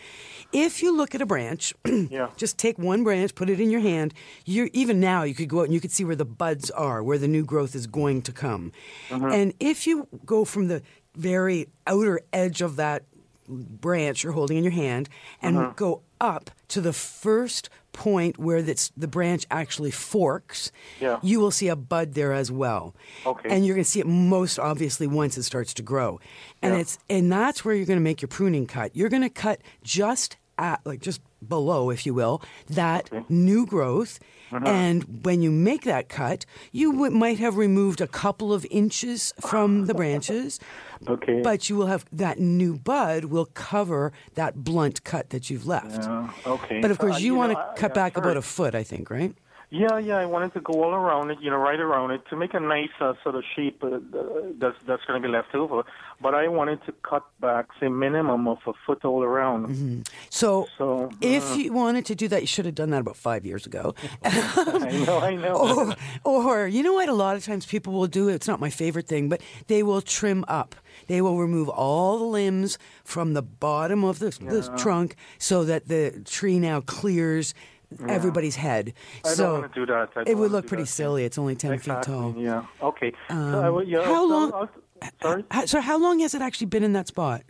If 0.52 0.82
you 0.82 0.96
look 0.96 1.14
at 1.14 1.22
a 1.22 1.26
branch, 1.26 1.72
Yeah. 1.84 2.30
just 2.36 2.58
take 2.58 2.78
one 2.78 3.04
branch, 3.04 3.34
put 3.34 3.48
it 3.48 3.60
in 3.60 3.70
your 3.70 3.80
hand. 3.80 4.12
You're, 4.44 4.70
even 4.72 5.00
now, 5.00 5.22
you 5.22 5.34
could 5.34 5.48
go 5.48 5.60
out 5.60 5.64
and 5.64 5.74
you 5.74 5.80
could 5.80 5.92
see 5.92 6.04
where 6.04 6.16
the 6.16 6.24
buds 6.24 6.70
are, 6.70 7.02
where 7.02 7.18
the 7.18 7.28
new 7.28 7.44
growth 7.44 7.74
is 7.74 7.86
going 7.86 8.22
to 8.22 8.32
come. 8.32 8.72
Mm-hmm. 9.08 9.30
And 9.30 9.54
if 9.60 9.86
you 9.86 10.08
go 10.24 10.44
from 10.44 10.68
the 10.68 10.82
very 11.14 11.68
outer 11.86 12.20
edge 12.32 12.60
of 12.60 12.76
that 12.76 13.04
branch 13.48 14.24
you're 14.24 14.32
holding 14.32 14.56
in 14.56 14.64
your 14.64 14.72
hand 14.72 15.08
and 15.40 15.56
mm-hmm. 15.56 15.72
go 15.76 16.02
up 16.20 16.50
to 16.68 16.80
the 16.80 16.92
first 16.92 17.68
point 17.96 18.38
where 18.38 18.62
that's, 18.62 18.92
the 18.96 19.08
branch 19.08 19.46
actually 19.50 19.90
forks, 19.90 20.70
Yeah. 21.00 21.18
you 21.22 21.40
will 21.40 21.50
see 21.50 21.68
a 21.68 21.76
bud 21.76 22.14
there 22.14 22.32
as 22.32 22.50
well. 22.52 22.94
Okay. 23.24 23.48
And 23.50 23.64
you're 23.64 23.74
going 23.74 23.84
to 23.84 23.90
see 23.90 24.00
it 24.00 24.06
most 24.06 24.58
obviously 24.58 25.06
once 25.06 25.36
it 25.38 25.42
starts 25.44 25.72
to 25.74 25.82
grow. 25.82 26.20
And 26.62 26.74
Yeah. 26.74 26.80
it's 26.80 26.98
and 27.08 27.32
that's 27.32 27.64
where 27.64 27.74
you're 27.74 27.86
going 27.86 27.98
to 27.98 28.08
make 28.10 28.20
your 28.22 28.28
pruning 28.28 28.66
cut. 28.66 28.94
You're 28.94 29.08
going 29.08 29.22
to 29.22 29.30
cut 29.30 29.60
just 29.82 30.36
at 30.58 30.80
like 30.84 31.00
just 31.00 31.20
below 31.46 31.90
if 31.90 32.06
you 32.06 32.14
will 32.14 32.42
that 32.68 33.10
new 33.30 33.66
growth. 33.66 34.18
Uh-huh. 34.52 34.64
And 34.64 35.24
when 35.24 35.42
you 35.42 35.50
make 35.50 35.82
that 35.82 36.08
cut, 36.08 36.46
you 36.72 36.92
w- 36.92 37.10
might 37.10 37.38
have 37.40 37.56
removed 37.56 38.00
a 38.00 38.06
couple 38.06 38.52
of 38.52 38.64
inches 38.70 39.32
from 39.40 39.86
the 39.86 39.94
branches, 39.94 40.60
Okay. 41.08 41.40
but 41.42 41.68
you 41.68 41.76
will 41.76 41.86
have 41.86 42.04
that 42.12 42.38
new 42.38 42.76
bud 42.78 43.24
will 43.26 43.46
cover 43.54 44.12
that 44.34 44.64
blunt 44.64 45.04
cut 45.04 45.30
that 45.30 45.50
you've 45.50 45.66
left. 45.66 46.02
Yeah, 46.04 46.30
okay. 46.46 46.80
But 46.80 46.90
of 46.90 46.98
course, 46.98 47.16
Uh, 47.16 47.18
you, 47.18 47.26
you 47.26 47.34
want 47.34 47.52
know, 47.52 47.58
to 47.58 47.66
I- 47.70 47.74
cut 47.76 47.90
I've 47.90 47.94
back 47.94 48.16
about 48.16 48.36
a 48.36 48.42
foot, 48.42 48.74
I 48.74 48.82
think, 48.82 49.10
right? 49.10 49.34
Yeah, 49.68 49.98
yeah. 49.98 50.18
I 50.18 50.26
wanted 50.26 50.54
to 50.54 50.60
go 50.60 50.74
all 50.84 50.94
around 50.94 51.32
it, 51.32 51.38
you 51.40 51.50
know, 51.50 51.56
right 51.56 51.80
around 51.80 52.12
it 52.12 52.22
to 52.30 52.36
make 52.36 52.54
a 52.54 52.60
nice 52.60 52.88
uh, 53.00 53.14
sort 53.24 53.34
of 53.34 53.42
shape 53.56 53.82
uh, 53.82 53.96
uh, 53.96 53.98
that's 54.60 54.76
that's 54.86 55.04
going 55.06 55.20
to 55.20 55.26
be 55.28 55.32
left 55.32 55.56
over. 55.56 55.82
But 56.22 56.34
I 56.36 56.46
wanted 56.46 56.84
to 56.86 56.92
cut 57.02 57.24
back, 57.40 57.66
say, 57.80 57.88
minimum 57.88 58.46
of 58.46 58.58
a 58.68 58.72
foot 58.86 59.04
all 59.04 59.24
around. 59.24 60.08
So, 60.30 60.68
So 60.78 61.10
if 61.20 61.50
uh, 61.50 61.54
you 61.56 61.72
wanted 61.72 62.06
to 62.06 62.14
do 62.14 62.28
that, 62.28 62.42
you 62.42 62.46
should 62.46 62.64
have 62.64 62.76
done 62.76 62.90
that 62.90 63.00
about 63.00 63.16
five 63.16 63.44
years 63.44 63.66
ago. 63.66 63.94
I 64.24 65.04
know, 65.04 65.18
I 65.18 65.34
know. 65.34 65.94
or, 66.24 66.44
or, 66.62 66.68
you 66.68 66.84
know 66.84 66.94
what? 66.94 67.08
A 67.08 67.12
lot 67.14 67.34
of 67.36 67.44
times 67.44 67.66
people 67.66 67.92
will 67.92 68.06
do. 68.06 68.28
it. 68.28 68.34
It's 68.34 68.46
not 68.48 68.60
my 68.60 68.70
favorite 68.70 69.08
thing, 69.08 69.28
but 69.28 69.40
they 69.66 69.82
will 69.82 70.00
trim 70.00 70.44
up. 70.46 70.76
They 71.06 71.20
will 71.22 71.38
remove 71.38 71.68
all 71.68 72.18
the 72.18 72.24
limbs 72.24 72.78
from 73.04 73.34
the 73.34 73.42
bottom 73.42 74.04
of 74.04 74.18
the, 74.18 74.30
the 74.30 74.72
trunk 74.76 75.16
so 75.38 75.64
that 75.64 75.88
the 75.88 76.22
tree 76.24 76.58
now 76.58 76.80
clears 76.80 77.54
everybody's 78.08 78.56
head. 78.56 78.92
I 79.24 79.28
don't 79.28 79.36
so 79.36 79.52
wanna 79.54 79.70
do 79.74 79.86
that. 79.86 80.10
I 80.16 80.24
it 80.26 80.36
would 80.36 80.50
look 80.50 80.66
pretty 80.66 80.82
that. 80.82 80.88
silly. 80.88 81.24
It's 81.24 81.38
only 81.38 81.54
ten 81.54 81.72
exactly. 81.72 82.12
feet 82.12 82.18
tall. 82.18 82.34
Yeah. 82.36 82.64
Okay. 82.82 83.12
Um, 83.30 83.52
so 83.52 83.80
yeah, 83.80 84.02
how 84.04 84.14
so 84.14 84.24
long- 84.26 84.68
sorry. 85.22 85.44
How- 85.50 85.66
So 85.66 85.80
how 85.80 85.98
long 85.98 86.18
has 86.20 86.34
it 86.34 86.42
actually 86.42 86.66
been 86.66 86.82
in 86.82 86.92
that 86.94 87.06
spot? 87.06 87.42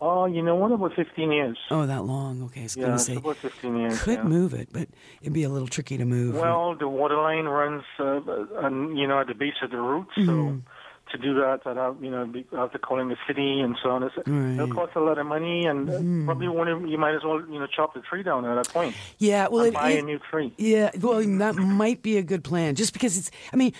Oh, 0.00 0.26
you 0.26 0.42
know 0.42 0.54
what? 0.56 0.70
About 0.70 0.92
15 0.94 1.32
years. 1.32 1.56
Oh, 1.70 1.86
that 1.86 2.04
long. 2.04 2.42
Okay, 2.42 2.60
I 2.60 2.62
was 2.64 2.76
yeah, 2.76 2.80
going 2.82 2.90
to 2.90 2.94
it's 2.96 3.06
say 3.06 3.16
about 3.16 3.36
15 3.38 3.76
years. 3.78 4.02
could 4.02 4.18
yeah. 4.18 4.24
move 4.24 4.52
it, 4.52 4.68
but 4.70 4.88
it'd 5.22 5.32
be 5.32 5.44
a 5.44 5.48
little 5.48 5.68
tricky 5.68 5.96
to 5.96 6.04
move. 6.04 6.34
Well, 6.34 6.74
the 6.74 6.88
water 6.88 7.16
line 7.16 7.46
runs, 7.46 7.84
uh, 7.98 8.20
and 8.66 8.98
you 8.98 9.06
know, 9.06 9.20
at 9.20 9.28
the 9.28 9.34
base 9.34 9.54
of 9.62 9.70
the 9.70 9.78
roots. 9.78 10.10
Mm-hmm. 10.18 10.26
So 10.26 10.62
to 11.14 11.18
do 11.18 11.34
that, 11.36 11.60
I'd 11.66 11.76
have, 11.76 11.96
you 12.02 12.10
know, 12.10 12.26
be, 12.26 12.44
I 12.52 12.60
have 12.60 12.72
to 12.72 12.78
call 12.78 13.00
in 13.00 13.08
the 13.08 13.16
city 13.26 13.60
and 13.60 13.76
so 13.82 13.90
on. 13.90 14.02
It's, 14.02 14.14
It'll 14.18 14.32
Mm-hmm. 14.34 14.72
cost 14.72 14.92
a 14.96 15.00
lot 15.00 15.18
of 15.18 15.26
money, 15.26 15.64
and 15.66 15.88
uh 15.88 16.26
probably 16.26 16.48
one, 16.48 16.88
you 16.88 16.98
might 16.98 17.14
as 17.14 17.22
well, 17.24 17.40
you 17.40 17.58
know, 17.58 17.66
chop 17.66 17.94
the 17.94 18.00
tree 18.00 18.22
down 18.22 18.44
at 18.44 18.54
that 18.56 18.68
point. 18.72 18.94
yeah, 19.18 19.48
well, 19.48 19.64
it, 19.64 19.74
buy 19.74 19.90
it- 19.90 20.00
a 20.00 20.02
new 20.02 20.18
tree. 20.30 20.52
Yeah, 20.58 20.90
well, 21.00 21.22
that 21.38 21.54
might 21.56 22.02
be 22.02 22.16
a 22.18 22.22
good 22.22 22.44
plan. 22.44 22.74
Just 22.74 22.92
because 22.92 23.16
it's, 23.16 23.30
I 23.52 23.56
mean, 23.56 23.72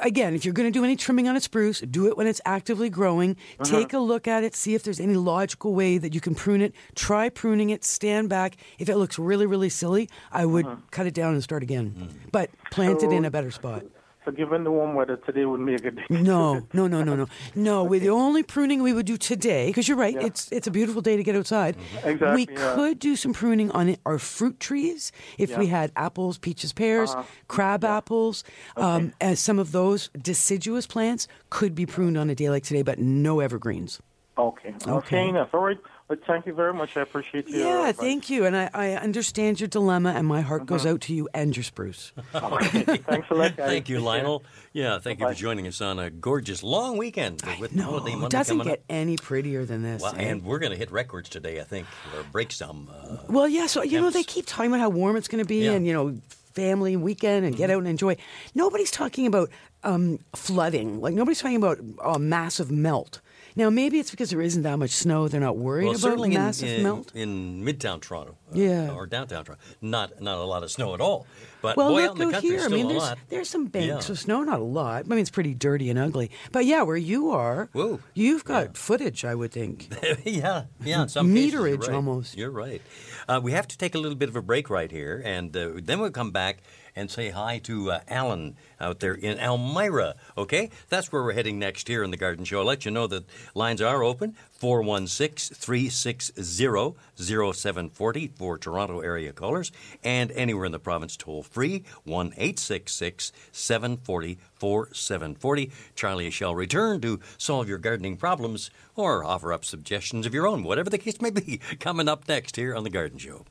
again, 0.00 0.34
if 0.34 0.44
you're 0.44 0.54
going 0.54 0.70
to 0.70 0.78
do 0.78 0.84
any 0.84 0.96
trimming 0.96 1.28
on 1.28 1.36
a 1.36 1.40
spruce, 1.40 1.80
do 1.80 2.06
it 2.08 2.16
when 2.16 2.26
it's 2.26 2.40
actively 2.44 2.90
growing. 2.90 3.36
Uh-huh. 3.58 3.64
Take 3.78 3.92
a 3.92 3.98
look 3.98 4.28
at 4.28 4.44
it, 4.44 4.54
see 4.54 4.74
if 4.74 4.82
there's 4.82 5.00
any 5.00 5.14
logical 5.14 5.74
way 5.74 5.96
that 5.98 6.14
you 6.14 6.20
can 6.20 6.34
prune 6.34 6.60
it. 6.60 6.74
Try 6.94 7.28
pruning 7.30 7.70
it, 7.70 7.84
stand 7.84 8.28
back. 8.28 8.56
If 8.78 8.88
it 8.88 8.96
looks 8.96 9.18
really, 9.18 9.46
really 9.46 9.68
silly, 9.70 10.08
I 10.32 10.44
would 10.46 10.66
Uh-huh. 10.66 10.76
cut 10.90 11.06
it 11.06 11.14
down 11.14 11.34
and 11.34 11.42
start 11.42 11.62
again. 11.62 12.10
But 12.32 12.50
plant 12.70 13.02
it 13.02 13.12
in 13.12 13.24
a 13.24 13.30
better 13.30 13.50
spot. 13.50 13.84
So 14.30 14.36
given 14.36 14.62
the 14.62 14.70
warm 14.70 14.94
weather 14.94 15.16
today, 15.16 15.44
wouldn't 15.44 15.66
be 15.66 15.74
a 15.74 15.78
good 15.78 15.96
day. 15.96 16.04
No, 16.10 16.66
no, 16.72 16.86
no, 16.86 17.02
no, 17.02 17.16
no, 17.16 17.26
no. 17.56 17.84
We're 17.84 17.98
the 17.98 18.10
only 18.10 18.44
pruning 18.44 18.80
we 18.82 18.92
would 18.92 19.06
do 19.06 19.16
today, 19.16 19.66
because 19.66 19.88
you're 19.88 19.96
right, 19.96 20.14
it's 20.22 20.52
it's 20.52 20.68
a 20.68 20.70
beautiful 20.70 21.02
day 21.02 21.16
to 21.16 21.22
get 21.24 21.34
outside. 21.34 21.76
Exactly, 22.04 22.46
we 22.46 22.54
yeah. 22.54 22.74
could 22.74 22.98
do 23.00 23.16
some 23.16 23.32
pruning 23.32 23.72
on 23.72 23.96
our 24.06 24.18
fruit 24.18 24.60
trees 24.60 25.10
if 25.38 25.56
we 25.58 25.66
had 25.66 25.90
apples, 25.96 26.38
peaches, 26.38 26.72
pears, 26.72 27.10
Uh-huh. 27.10 27.24
crab 27.48 27.84
apples. 27.84 28.44
Um, 28.76 29.12
as 29.20 29.40
some 29.40 29.58
of 29.58 29.72
those 29.72 30.10
deciduous 30.20 30.86
plants 30.86 31.26
could 31.48 31.74
be 31.74 31.86
pruned 31.86 32.16
on 32.16 32.30
a 32.30 32.34
day 32.36 32.50
like 32.50 32.62
today, 32.62 32.82
but 32.82 32.98
no 33.00 33.40
evergreens. 33.40 34.00
Okay. 34.38 34.68
Okay. 34.68 34.90
Okay. 34.90 35.28
enough. 35.28 35.48
All 35.52 35.60
right. 35.60 35.78
But 36.10 36.24
thank 36.26 36.44
you 36.44 36.52
very 36.54 36.74
much. 36.74 36.96
I 36.96 37.02
appreciate 37.02 37.46
you. 37.48 37.58
Yeah, 37.60 37.88
advice. 37.90 37.96
thank 38.04 38.28
you, 38.30 38.44
and 38.44 38.56
I, 38.56 38.68
I 38.74 38.90
understand 38.94 39.60
your 39.60 39.68
dilemma, 39.68 40.10
and 40.10 40.26
my 40.26 40.40
heart 40.40 40.66
goes 40.66 40.84
out 40.84 41.02
to 41.02 41.14
you 41.14 41.28
and 41.32 41.56
your 41.56 41.62
spruce. 41.62 42.10
Thanks 42.32 43.30
a 43.30 43.34
lot, 43.34 43.56
guys. 43.56 43.68
Thank 43.68 43.88
you, 43.88 44.00
Lionel. 44.00 44.42
Yeah, 44.72 44.98
thank 44.98 45.20
you 45.20 45.26
Bye-bye. 45.26 45.34
for 45.34 45.40
joining 45.40 45.68
us 45.68 45.80
on 45.80 46.00
a 46.00 46.10
gorgeous 46.10 46.64
long 46.64 46.96
weekend 46.96 47.42
with 47.60 47.76
No, 47.76 47.84
Holiday 47.84 48.14
it 48.14 48.16
Monday 48.16 48.36
doesn't 48.38 48.58
coming 48.58 48.72
get 48.72 48.82
any 48.88 49.16
prettier 49.18 49.64
than 49.64 49.84
this. 49.84 50.02
Well, 50.02 50.16
eh? 50.16 50.22
and 50.22 50.42
we're 50.44 50.58
going 50.58 50.72
to 50.72 50.76
hit 50.78 50.90
records 50.90 51.28
today, 51.28 51.60
I 51.60 51.64
think, 51.64 51.86
or 52.16 52.24
break 52.24 52.50
some. 52.50 52.90
Uh, 52.92 53.18
Well, 53.28 53.46
yeah. 53.48 53.68
So 53.68 53.84
you 53.84 54.00
know 54.00 54.10
they 54.10 54.24
keep 54.24 54.46
talking 54.46 54.72
about 54.72 54.80
how 54.80 54.88
warm 54.90 55.14
it's 55.14 55.28
going 55.28 55.44
to 55.44 55.48
be, 55.48 55.64
Yeah. 55.66 55.74
and 55.74 55.86
you 55.86 55.92
know, 55.92 56.16
family 56.54 56.96
weekend, 56.96 57.44
and 57.46 57.54
Mm-hmm. 57.54 57.62
get 57.62 57.70
out 57.70 57.78
and 57.78 57.86
enjoy. 57.86 58.16
Nobody's 58.56 58.90
talking 58.90 59.28
about 59.28 59.48
um, 59.84 60.18
flooding. 60.34 61.00
Like 61.00 61.14
nobody's 61.14 61.40
talking 61.40 61.56
about 61.56 61.78
a 62.04 62.18
massive 62.18 62.68
melt. 62.72 63.20
Now 63.56 63.70
maybe 63.70 63.98
it's 63.98 64.10
because 64.10 64.30
there 64.30 64.40
isn't 64.40 64.62
that 64.62 64.78
much 64.78 64.90
snow. 64.90 65.28
They're 65.28 65.40
not 65.40 65.56
worried 65.56 65.84
well, 65.84 65.92
about 65.92 66.00
certainly 66.00 66.28
in, 66.34 66.34
massive 66.34 66.68
in, 66.68 66.82
melt. 66.82 67.12
in 67.14 67.64
Midtown 67.64 68.00
Toronto, 68.00 68.36
uh, 68.52 68.58
Yeah. 68.58 68.90
or 68.92 69.06
downtown 69.06 69.44
Toronto, 69.44 69.62
not 69.80 70.20
not 70.20 70.38
a 70.38 70.44
lot 70.44 70.62
of 70.62 70.70
snow 70.70 70.94
at 70.94 71.00
all. 71.00 71.26
But 71.62 71.76
Well, 71.76 71.90
boy, 71.90 72.02
look 72.02 72.10
out 72.10 72.20
in 72.20 72.26
the 72.28 72.32
country, 72.32 72.50
here. 72.50 72.60
I 72.64 72.68
mean, 72.68 72.88
there's 72.88 73.12
there's 73.28 73.48
some 73.50 73.66
banks 73.66 74.08
Yeah. 74.08 74.12
of 74.12 74.18
snow, 74.18 74.42
not 74.42 74.60
a 74.60 74.64
lot. 74.64 75.04
I 75.04 75.08
mean, 75.08 75.18
it's 75.18 75.30
pretty 75.30 75.54
dirty 75.54 75.90
and 75.90 75.98
ugly. 75.98 76.30
But 76.52 76.64
yeah, 76.64 76.82
where 76.82 76.96
you 76.96 77.30
are, 77.30 77.68
Whoa. 77.72 78.00
you've 78.14 78.44
got 78.44 78.76
footage, 78.76 79.24
I 79.24 79.34
would 79.34 79.52
think. 79.52 79.88
yeah, 80.24 80.64
yeah. 80.82 81.02
In 81.02 81.08
some 81.08 81.32
cases, 81.34 81.52
you're 81.52 81.62
Meterage 81.62 81.80
right. 81.88 81.94
almost. 81.94 82.36
You're 82.36 82.50
right. 82.50 82.80
Uh, 83.28 83.40
we 83.42 83.52
have 83.52 83.68
to 83.68 83.76
take 83.78 83.94
a 83.94 83.98
little 83.98 84.16
bit 84.16 84.28
of 84.28 84.36
a 84.36 84.42
break 84.42 84.70
right 84.70 84.90
here, 84.90 85.22
and 85.24 85.54
uh, 85.56 85.70
then 85.76 86.00
we'll 86.00 86.10
come 86.10 86.30
back 86.30 86.58
and 86.94 87.10
say 87.10 87.30
hi 87.30 87.58
to 87.58 87.92
uh, 87.92 88.00
Alan 88.08 88.56
out 88.80 89.00
there 89.00 89.14
in 89.14 89.38
Elmira. 89.38 90.14
Okay, 90.36 90.70
that's 90.88 91.12
where 91.12 91.22
we're 91.22 91.32
heading 91.32 91.58
next 91.58 91.88
here 91.88 92.02
in 92.02 92.10
the 92.10 92.16
Garden 92.16 92.44
Show. 92.44 92.60
I'll 92.60 92.64
let 92.64 92.84
you 92.84 92.90
know 92.90 93.06
that 93.06 93.24
lines 93.54 93.80
are 93.80 94.02
open 94.02 94.36
416 94.52 95.54
360 95.56 96.94
0740 97.22 98.28
for 98.28 98.58
Toronto 98.58 99.00
area 99.00 99.32
callers, 99.32 99.72
and 100.02 100.30
anywhere 100.32 100.66
in 100.66 100.72
the 100.72 100.78
province 100.78 101.16
toll 101.16 101.42
free 101.42 101.84
1 102.04 102.26
866 102.36 103.32
740 103.52 104.38
4740. 104.54 105.70
Charlie 105.94 106.30
shall 106.30 106.54
return 106.54 107.00
to 107.00 107.20
solve 107.38 107.68
your 107.68 107.78
gardening 107.78 108.16
problems 108.16 108.70
or 108.96 109.24
offer 109.24 109.52
up 109.52 109.64
suggestions 109.64 110.26
of 110.26 110.34
your 110.34 110.46
own, 110.46 110.62
whatever 110.62 110.90
the 110.90 110.98
case 110.98 111.20
may 111.20 111.30
be, 111.30 111.60
coming 111.80 112.08
up 112.08 112.28
next 112.28 112.56
here 112.56 112.74
on 112.74 112.84
The 112.84 112.90
Garden 112.90 113.18
Show. 113.18 113.46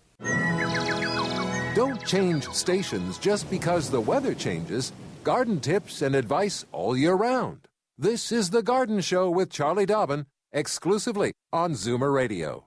Don't 1.79 2.05
change 2.05 2.45
stations 2.49 3.17
just 3.17 3.49
because 3.49 3.89
the 3.89 4.01
weather 4.01 4.33
changes. 4.33 4.91
Garden 5.23 5.61
tips 5.61 6.01
and 6.01 6.13
advice 6.13 6.65
all 6.73 6.97
year 6.97 7.13
round. 7.13 7.69
This 7.97 8.33
is 8.33 8.49
The 8.49 8.61
Garden 8.61 8.99
Show 8.99 9.29
with 9.29 9.49
Charlie 9.49 9.85
Dobbin, 9.85 10.25
exclusively 10.51 11.31
on 11.53 11.75
Zoomer 11.75 12.13
Radio. 12.13 12.65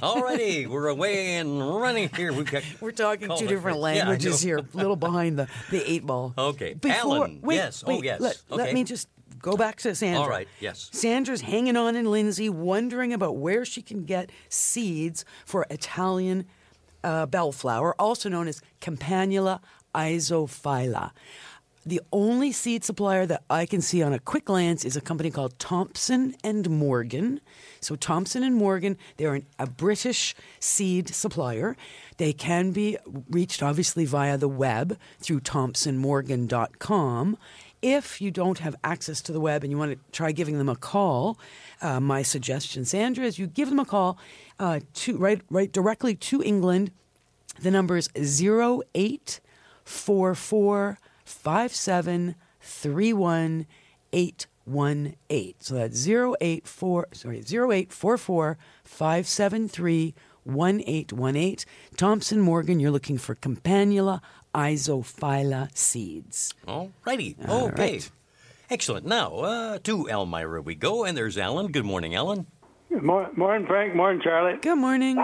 Alrighty, 0.00 0.66
we're 0.66 0.88
away 0.88 1.36
and 1.36 1.60
running 1.80 2.08
here. 2.16 2.32
We've 2.32 2.50
got 2.50 2.64
We're 2.80 2.90
talking 2.90 3.30
two 3.38 3.46
different 3.46 3.80
right. 3.80 3.94
Yeah, 3.94 4.06
languages 4.06 4.44
know. 4.44 4.48
here, 4.48 4.58
a 4.58 4.76
little 4.76 4.96
behind 4.96 5.38
the, 5.38 5.46
the 5.70 5.88
eight 5.88 6.04
ball. 6.04 6.34
Okay. 6.36 6.74
Before, 6.74 6.98
Alan, 6.98 7.38
wait, 7.42 7.54
yes. 7.54 7.84
Oh, 7.86 8.02
yes. 8.02 8.20
Let, 8.20 8.42
let 8.50 8.74
me 8.74 8.82
just 8.82 9.06
go 9.38 9.56
back 9.56 9.76
to 9.82 9.94
Sandra. 9.94 10.20
All 10.20 10.28
right, 10.28 10.48
yes. 10.58 10.90
Sandra's 10.92 11.42
hanging 11.42 11.76
on 11.76 11.94
in 11.94 12.06
Lindsay, 12.06 12.48
wondering 12.48 13.12
about 13.12 13.36
where 13.36 13.64
she 13.64 13.82
can 13.82 14.04
get 14.04 14.30
seeds 14.48 15.24
for 15.44 15.64
Italian 15.70 16.46
uh, 17.04 17.26
bellflower, 17.26 17.94
also 18.00 18.28
known 18.28 18.48
as 18.48 18.60
Campanula 18.80 19.60
isophylla. 19.94 21.12
The 21.86 22.00
only 22.12 22.50
seed 22.50 22.82
supplier 22.82 23.26
that 23.26 23.42
I 23.50 23.66
can 23.66 23.82
see 23.82 24.02
on 24.02 24.14
a 24.14 24.18
quick 24.18 24.46
glance 24.46 24.86
is 24.86 24.96
a 24.96 25.02
company 25.02 25.30
called 25.30 25.58
Thompson 25.58 26.34
and 26.42 26.70
Morgan. 26.70 27.42
So 27.80 27.94
Thompson 27.94 28.42
and 28.42 28.56
Morgan, 28.56 28.96
they're 29.18 29.34
an, 29.34 29.44
a 29.58 29.66
British 29.66 30.34
seed 30.58 31.14
supplier. 31.14 31.76
They 32.16 32.32
can 32.32 32.70
be 32.70 32.96
reached 33.28 33.62
obviously 33.62 34.06
via 34.06 34.38
the 34.38 34.48
web 34.48 34.96
through 35.18 35.40
thompsonmorgan.com. 35.40 37.36
If 37.86 38.22
you 38.22 38.30
don't 38.30 38.60
have 38.60 38.76
access 38.82 39.20
to 39.20 39.30
the 39.30 39.40
web 39.40 39.62
and 39.62 39.70
you 39.70 39.76
want 39.76 39.92
to 39.92 39.98
try 40.10 40.32
giving 40.32 40.56
them 40.56 40.70
a 40.70 40.76
call, 40.76 41.38
uh, 41.82 42.00
my 42.00 42.22
suggestion, 42.22 42.86
Sandra, 42.86 43.26
is 43.26 43.38
you 43.38 43.46
give 43.46 43.68
them 43.68 43.78
a 43.78 43.84
call 43.84 44.16
uh, 44.58 44.80
to 44.94 45.18
right, 45.18 45.42
right 45.50 45.70
directly 45.70 46.14
to 46.14 46.42
England. 46.42 46.92
The 47.60 47.70
number 47.70 47.98
is 47.98 48.08
0844 48.16 50.98
5731 51.26 53.66
818. 54.14 55.54
So 55.58 55.74
that's 55.74 56.08
084 56.08 57.08
sorry 57.12 57.40
0844 57.40 58.56
573 58.84 60.14
1818. 60.44 61.66
Thompson 61.98 62.40
Morgan, 62.40 62.80
you're 62.80 62.90
looking 62.90 63.18
for 63.18 63.34
Campanula 63.34 64.22
isophylla 64.54 65.76
seeds. 65.76 66.54
Alrighty. 66.66 67.36
All 67.48 67.66
okay. 67.68 67.82
right. 67.92 68.10
Excellent. 68.70 69.04
Now, 69.06 69.34
uh, 69.38 69.78
to 69.80 70.08
Elmira 70.08 70.62
we 70.62 70.74
go, 70.74 71.04
and 71.04 71.16
there's 71.16 71.36
Alan. 71.36 71.70
Good 71.72 71.84
morning, 71.84 72.14
Alan. 72.14 72.46
Good 72.88 73.02
Morning, 73.02 73.66
Frank. 73.66 73.94
Morning, 73.96 74.20
Charlie. 74.22 74.58
Good 74.60 74.76
morning. 74.78 75.16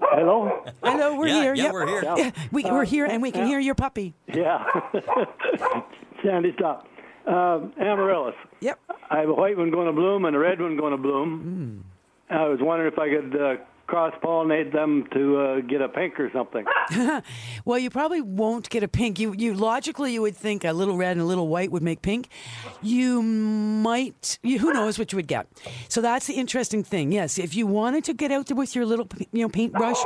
Hello. 0.00 0.64
Hello, 0.82 1.16
we're 1.16 1.26
Yeah, 1.26 1.42
here. 1.42 1.54
yeah, 1.54 1.62
Yep. 1.64 1.72
we're 1.72 1.86
here. 1.86 2.02
Yeah, 2.16 2.30
we, 2.52 2.64
we're 2.64 2.84
here 2.84 3.06
and 3.06 3.20
we 3.22 3.30
can 3.32 3.42
yeah. 3.42 3.46
hear 3.48 3.58
your 3.58 3.74
puppy. 3.74 4.14
Yeah. 4.32 4.64
Sandy, 6.22 6.52
stop. 6.56 6.86
Um, 7.26 7.72
amaryllis. 7.80 8.34
Yep. 8.60 8.78
I 9.10 9.18
have 9.18 9.28
a 9.28 9.34
white 9.34 9.56
one 9.56 9.70
going 9.70 9.86
to 9.86 9.92
bloom 9.92 10.24
and 10.24 10.36
a 10.36 10.38
red 10.38 10.60
one 10.60 10.76
going 10.76 10.92
to 10.92 10.96
bloom. 10.98 11.84
I 12.30 12.46
was 12.46 12.58
wondering 12.60 12.92
if 12.92 12.98
I 12.98 13.08
could 13.08 13.40
uh, 13.40 13.56
cross 13.86 14.14
pollinate 14.22 14.72
them 14.72 15.06
to 15.12 15.38
uh, 15.38 15.60
get 15.60 15.80
a 15.80 15.88
pink 15.88 16.18
or 16.18 16.30
something. 16.32 16.64
well, 17.64 17.78
you 17.78 17.90
probably 17.90 18.20
won't 18.20 18.68
get 18.70 18.82
a 18.82 18.88
pink. 18.88 19.18
You, 19.18 19.34
you 19.36 19.54
logically 19.54 20.12
you 20.12 20.22
would 20.22 20.36
think 20.36 20.64
a 20.64 20.72
little 20.72 20.96
red 20.96 21.12
and 21.12 21.20
a 21.20 21.24
little 21.24 21.48
white 21.48 21.70
would 21.70 21.82
make 21.82 22.02
pink. 22.02 22.28
You 22.82 23.22
might. 23.22 24.38
You, 24.42 24.58
who 24.58 24.72
knows 24.72 24.98
what 24.98 25.12
you 25.12 25.16
would 25.16 25.28
get? 25.28 25.46
So 25.88 26.00
that's 26.00 26.26
the 26.26 26.34
interesting 26.34 26.82
thing. 26.82 27.12
Yes, 27.12 27.38
if 27.38 27.54
you 27.54 27.66
wanted 27.66 28.04
to 28.04 28.14
get 28.14 28.30
out 28.30 28.46
there 28.46 28.56
with 28.56 28.74
your 28.74 28.86
little 28.86 29.08
you 29.32 29.42
know 29.42 29.48
paintbrush 29.48 30.02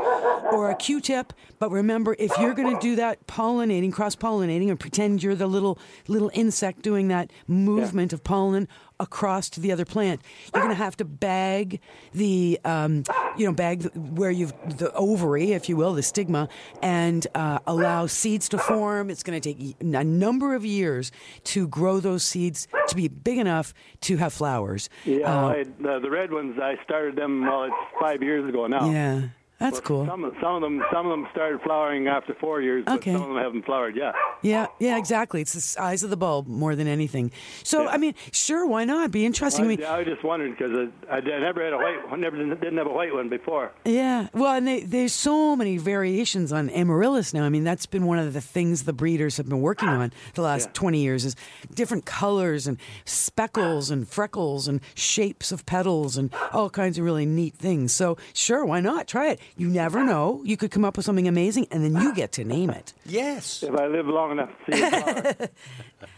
or 0.52 0.70
a 0.70 0.76
Q-tip, 0.76 1.32
but 1.58 1.70
remember 1.70 2.16
if 2.18 2.36
you're 2.38 2.54
going 2.54 2.74
to 2.74 2.80
do 2.80 2.96
that 2.96 3.26
pollinating, 3.26 3.92
cross 3.92 4.16
pollinating, 4.16 4.70
and 4.70 4.78
pretend 4.78 5.22
you're 5.22 5.34
the 5.34 5.46
little 5.46 5.78
little 6.08 6.30
insect 6.34 6.82
doing 6.82 7.08
that 7.08 7.30
movement 7.46 8.12
of 8.12 8.24
pollen 8.24 8.68
across 9.00 9.48
to 9.50 9.60
the 9.60 9.72
other 9.72 9.84
plant. 9.84 10.20
You're 10.54 10.62
going 10.62 10.74
to 10.74 10.82
have 10.82 10.96
to 10.98 11.04
bag 11.04 11.80
the, 12.12 12.58
um, 12.64 13.04
you 13.36 13.46
know, 13.46 13.52
bag 13.52 13.80
the, 13.82 13.88
where 14.00 14.30
you've 14.30 14.52
the 14.78 14.92
ovary, 14.94 15.52
if 15.52 15.68
you 15.68 15.76
will, 15.76 15.92
the 15.94 16.02
stigma, 16.02 16.48
and 16.82 17.26
uh, 17.34 17.58
allow 17.66 18.06
seeds 18.06 18.48
to 18.50 18.58
form. 18.58 19.10
It's 19.10 19.22
going 19.22 19.40
to 19.40 19.54
take 19.54 19.76
a 19.80 20.04
number 20.04 20.54
of 20.54 20.64
years 20.64 21.12
to 21.44 21.68
grow 21.68 22.00
those 22.00 22.22
seeds 22.24 22.66
to 22.88 22.96
be 22.96 23.08
big 23.08 23.38
enough 23.38 23.72
to 24.02 24.16
have 24.16 24.32
flowers. 24.32 24.88
Yeah, 25.04 25.26
Uh, 25.44 25.48
I, 25.48 25.64
the, 25.80 25.98
the 26.00 26.10
red 26.10 26.32
ones 26.32 26.58
I 26.60 26.76
started 26.84 27.16
them. 27.16 27.42
Well, 27.42 27.64
it's 27.64 27.74
five 28.00 28.22
years 28.22 28.48
ago 28.48 28.66
now. 28.66 28.90
yeah, 28.90 29.28
that's 29.58 29.78
But 29.78 29.84
cool. 29.84 30.06
Some 30.06 30.24
of, 30.24 30.34
some 30.40 30.54
of 30.56 30.62
them 30.62 30.82
some 30.92 31.06
of 31.06 31.10
them 31.10 31.26
started 31.32 31.60
flowering 31.62 32.06
after 32.06 32.34
four 32.34 32.60
years, 32.60 32.84
but 32.86 32.94
Okay. 32.96 33.12
some 33.12 33.22
of 33.22 33.28
them 33.28 33.36
haven't 33.38 33.64
flowered 33.64 33.96
yet. 33.96 34.14
Yeah, 34.42 34.66
yeah, 34.78 34.96
exactly. 34.98 35.40
It's 35.40 35.52
the 35.52 35.60
size 35.60 36.02
of 36.04 36.10
the 36.10 36.16
bulb 36.16 36.46
more 36.46 36.76
than 36.76 36.86
anything. 36.86 37.32
So, 37.64 37.88
I 37.88 37.96
mean, 37.96 38.14
sure, 38.32 38.66
why 38.66 38.84
not? 38.84 39.10
Be 39.10 39.26
interesting. 39.26 39.64
I 39.64 39.66
I, 39.66 39.76
mean, 39.76 39.84
I 39.84 40.04
just 40.04 40.22
wondered 40.22 40.56
because 40.56 40.88
I, 41.10 41.16
I 41.16 41.20
never 41.20 41.64
had 41.64 41.72
a 41.72 41.76
white, 41.76 42.18
never 42.18 42.36
didn't 42.36 42.78
have 42.78 42.86
a 42.86 42.92
white 42.92 43.12
one 43.12 43.28
before. 43.28 43.72
Yeah, 43.84 44.28
well, 44.32 44.54
and 44.54 44.66
they, 44.68 44.80
there's 44.80 45.12
so 45.12 45.56
many 45.56 45.76
variations 45.76 46.52
on 46.52 46.70
amaryllis 46.70 47.34
now. 47.34 47.44
I 47.44 47.48
mean, 47.48 47.64
that's 47.64 47.86
been 47.86 48.06
one 48.06 48.18
of 48.20 48.32
the 48.32 48.40
things 48.40 48.84
the 48.84 48.92
breeders 48.92 49.36
have 49.38 49.48
been 49.48 49.60
working 49.60 49.88
on 49.88 50.12
the 50.34 50.42
last 50.42 50.72
20 50.74 51.00
years 51.00 51.24
is 51.24 51.34
different 51.74 52.04
colors 52.04 52.66
and 52.68 52.78
speckles 53.04 53.90
and 53.90 54.08
freckles 54.08 54.68
and 54.68 54.80
shapes 54.94 55.50
of 55.50 55.66
petals 55.66 56.16
and 56.16 56.32
all 56.52 56.70
kinds 56.70 56.96
of 56.98 57.04
really 57.04 57.26
neat 57.26 57.54
things. 57.56 57.92
So, 57.94 58.16
sure, 58.32 58.64
why 58.64 58.80
not? 58.80 59.08
Try 59.08 59.30
it. 59.30 59.40
You 59.56 59.68
never 59.68 60.04
know. 60.04 60.42
You 60.44 60.56
could 60.56 60.70
come 60.70 60.84
up 60.84 60.96
with 60.96 61.04
something 61.06 61.26
amazing 61.28 61.66
and 61.70 61.82
then 61.84 62.00
you 62.02 62.14
get 62.14 62.32
to 62.32 62.44
name 62.44 62.70
it. 62.70 62.92
Yes. 63.06 63.62
If 63.62 63.74
I 63.74 63.86
live 63.86 64.06
long 64.06 64.32
enough 64.32 64.50
to 64.66 64.76
see 64.76 64.82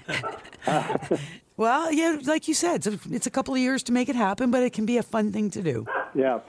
it. 0.08 1.20
Well, 1.56 1.92
yeah, 1.92 2.16
like 2.24 2.48
you 2.48 2.54
said, 2.54 2.76
it's 2.76 2.86
a, 2.86 2.98
it's 3.14 3.26
a 3.26 3.30
couple 3.30 3.52
of 3.52 3.60
years 3.60 3.82
to 3.82 3.92
make 3.92 4.08
it 4.08 4.16
happen, 4.16 4.50
but 4.50 4.62
it 4.62 4.72
can 4.72 4.86
be 4.86 4.96
a 4.96 5.02
fun 5.02 5.30
thing 5.30 5.50
to 5.50 5.62
do. 5.62 5.86
yeah. 6.14 6.40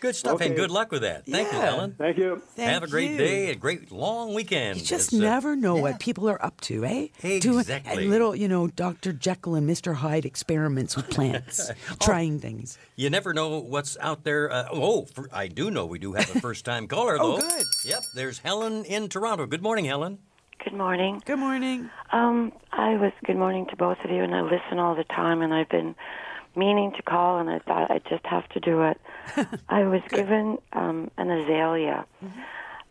Good 0.00 0.16
stuff, 0.16 0.40
and 0.40 0.56
good 0.56 0.70
luck 0.70 0.90
with 0.90 1.02
that. 1.02 1.26
Thank 1.26 1.52
you, 1.52 1.58
Yeah. 1.58 1.64
Helen. 1.66 1.94
Thank 1.98 2.16
you. 2.16 2.42
Thank 2.56 2.70
Have 2.70 2.82
a 2.82 2.86
great 2.88 3.10
you. 3.10 3.16
day, 3.18 3.50
a 3.50 3.54
great 3.54 3.92
long 3.92 4.32
weekend. 4.32 4.78
You 4.78 4.84
just 4.84 5.12
It's, 5.12 5.20
uh, 5.20 5.24
never 5.24 5.54
know 5.54 5.76
yeah. 5.76 5.82
what 5.82 6.00
people 6.00 6.26
are 6.30 6.42
up 6.42 6.58
to, 6.62 6.84
eh? 6.86 7.08
Doing 7.40 7.60
Exactly. 7.60 8.08
little, 8.08 8.34
you 8.34 8.48
know, 8.48 8.66
Dr. 8.66 9.12
Jekyll 9.12 9.54
and 9.56 9.68
Mr. 9.68 9.96
Hyde 9.96 10.24
experiments 10.24 10.96
with 10.96 11.10
plants, 11.10 11.70
trying 12.00 12.38
things. 12.38 12.78
You 12.96 13.10
never 13.10 13.34
know 13.34 13.58
what's 13.58 13.98
out 14.00 14.24
there. 14.24 14.50
Uh, 14.50 14.68
oh, 14.72 15.04
for, 15.04 15.28
I 15.32 15.48
do 15.48 15.70
know 15.70 15.84
we 15.84 15.98
do 15.98 16.14
have 16.14 16.34
a 16.34 16.40
first 16.40 16.64
time 16.64 16.88
caller, 16.88 17.18
though. 17.18 17.34
Oh, 17.36 17.40
though. 17.40 17.48
good. 17.48 17.66
Yep, 17.84 18.02
there's 18.14 18.38
Helen 18.38 18.84
in 18.86 19.08
Toronto. 19.10 19.44
Good 19.46 19.62
morning, 19.62 19.84
Helen. 19.84 20.18
Good 20.64 20.72
morning. 20.74 21.22
Good 21.26 21.38
morning. 21.38 21.90
Um, 22.12 22.52
I 22.72 22.96
was 22.96 23.12
good 23.26 23.36
morning 23.36 23.66
to 23.70 23.76
both 23.76 23.98
of 24.04 24.10
you, 24.10 24.22
and 24.22 24.34
I 24.34 24.40
listen 24.40 24.78
all 24.78 24.94
the 24.94 25.04
time, 25.04 25.42
and 25.42 25.52
I've 25.54 25.68
been 25.68 25.94
meaning 26.56 26.92
to 26.96 27.02
call, 27.02 27.38
and 27.38 27.48
I 27.50 27.58
thought 27.60 27.90
I'd 27.90 28.04
just 28.08 28.24
have 28.26 28.48
to 28.50 28.60
do 28.60 28.82
it. 28.82 28.98
I 29.68 29.82
was 29.84 30.02
given 30.08 30.58
um, 30.72 31.10
an 31.16 31.30
azalea 31.30 32.04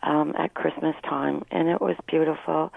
um, 0.04 0.34
at 0.38 0.54
Christmas 0.54 0.96
time, 1.04 1.44
and 1.52 1.68
it 1.68 1.82
was 1.82 1.96
beautiful, 2.08 2.72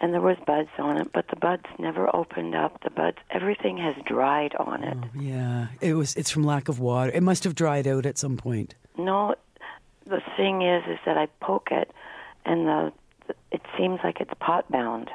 and 0.00 0.12
there 0.12 0.20
was 0.20 0.36
buds 0.46 0.68
on 0.78 1.00
it, 1.00 1.12
but 1.12 1.28
the 1.28 1.36
buds 1.36 1.64
never 1.78 2.14
opened 2.14 2.54
up. 2.54 2.82
The 2.82 2.90
buds, 2.90 3.18
everything 3.30 3.78
has 3.78 3.94
dried 4.04 4.54
on 4.56 4.84
it. 4.84 4.98
Yeah, 5.18 5.68
it 5.80 5.94
was. 5.94 6.14
It's 6.16 6.30
from 6.30 6.44
lack 6.44 6.68
of 6.68 6.80
water. 6.80 7.10
It 7.12 7.22
must 7.22 7.44
have 7.44 7.54
dried 7.54 7.86
out 7.86 8.06
at 8.06 8.18
some 8.18 8.36
point. 8.36 8.74
No, 8.98 9.34
the 10.06 10.20
thing 10.36 10.62
is, 10.62 10.84
is 10.88 10.98
that 11.06 11.16
I 11.16 11.26
poke 11.40 11.68
it, 11.70 11.90
and 12.44 12.66
the 12.66 12.92
it 13.50 13.62
seems 13.76 14.00
like 14.04 14.20
it's 14.20 14.30
pot 14.38 14.70
bound. 14.70 15.10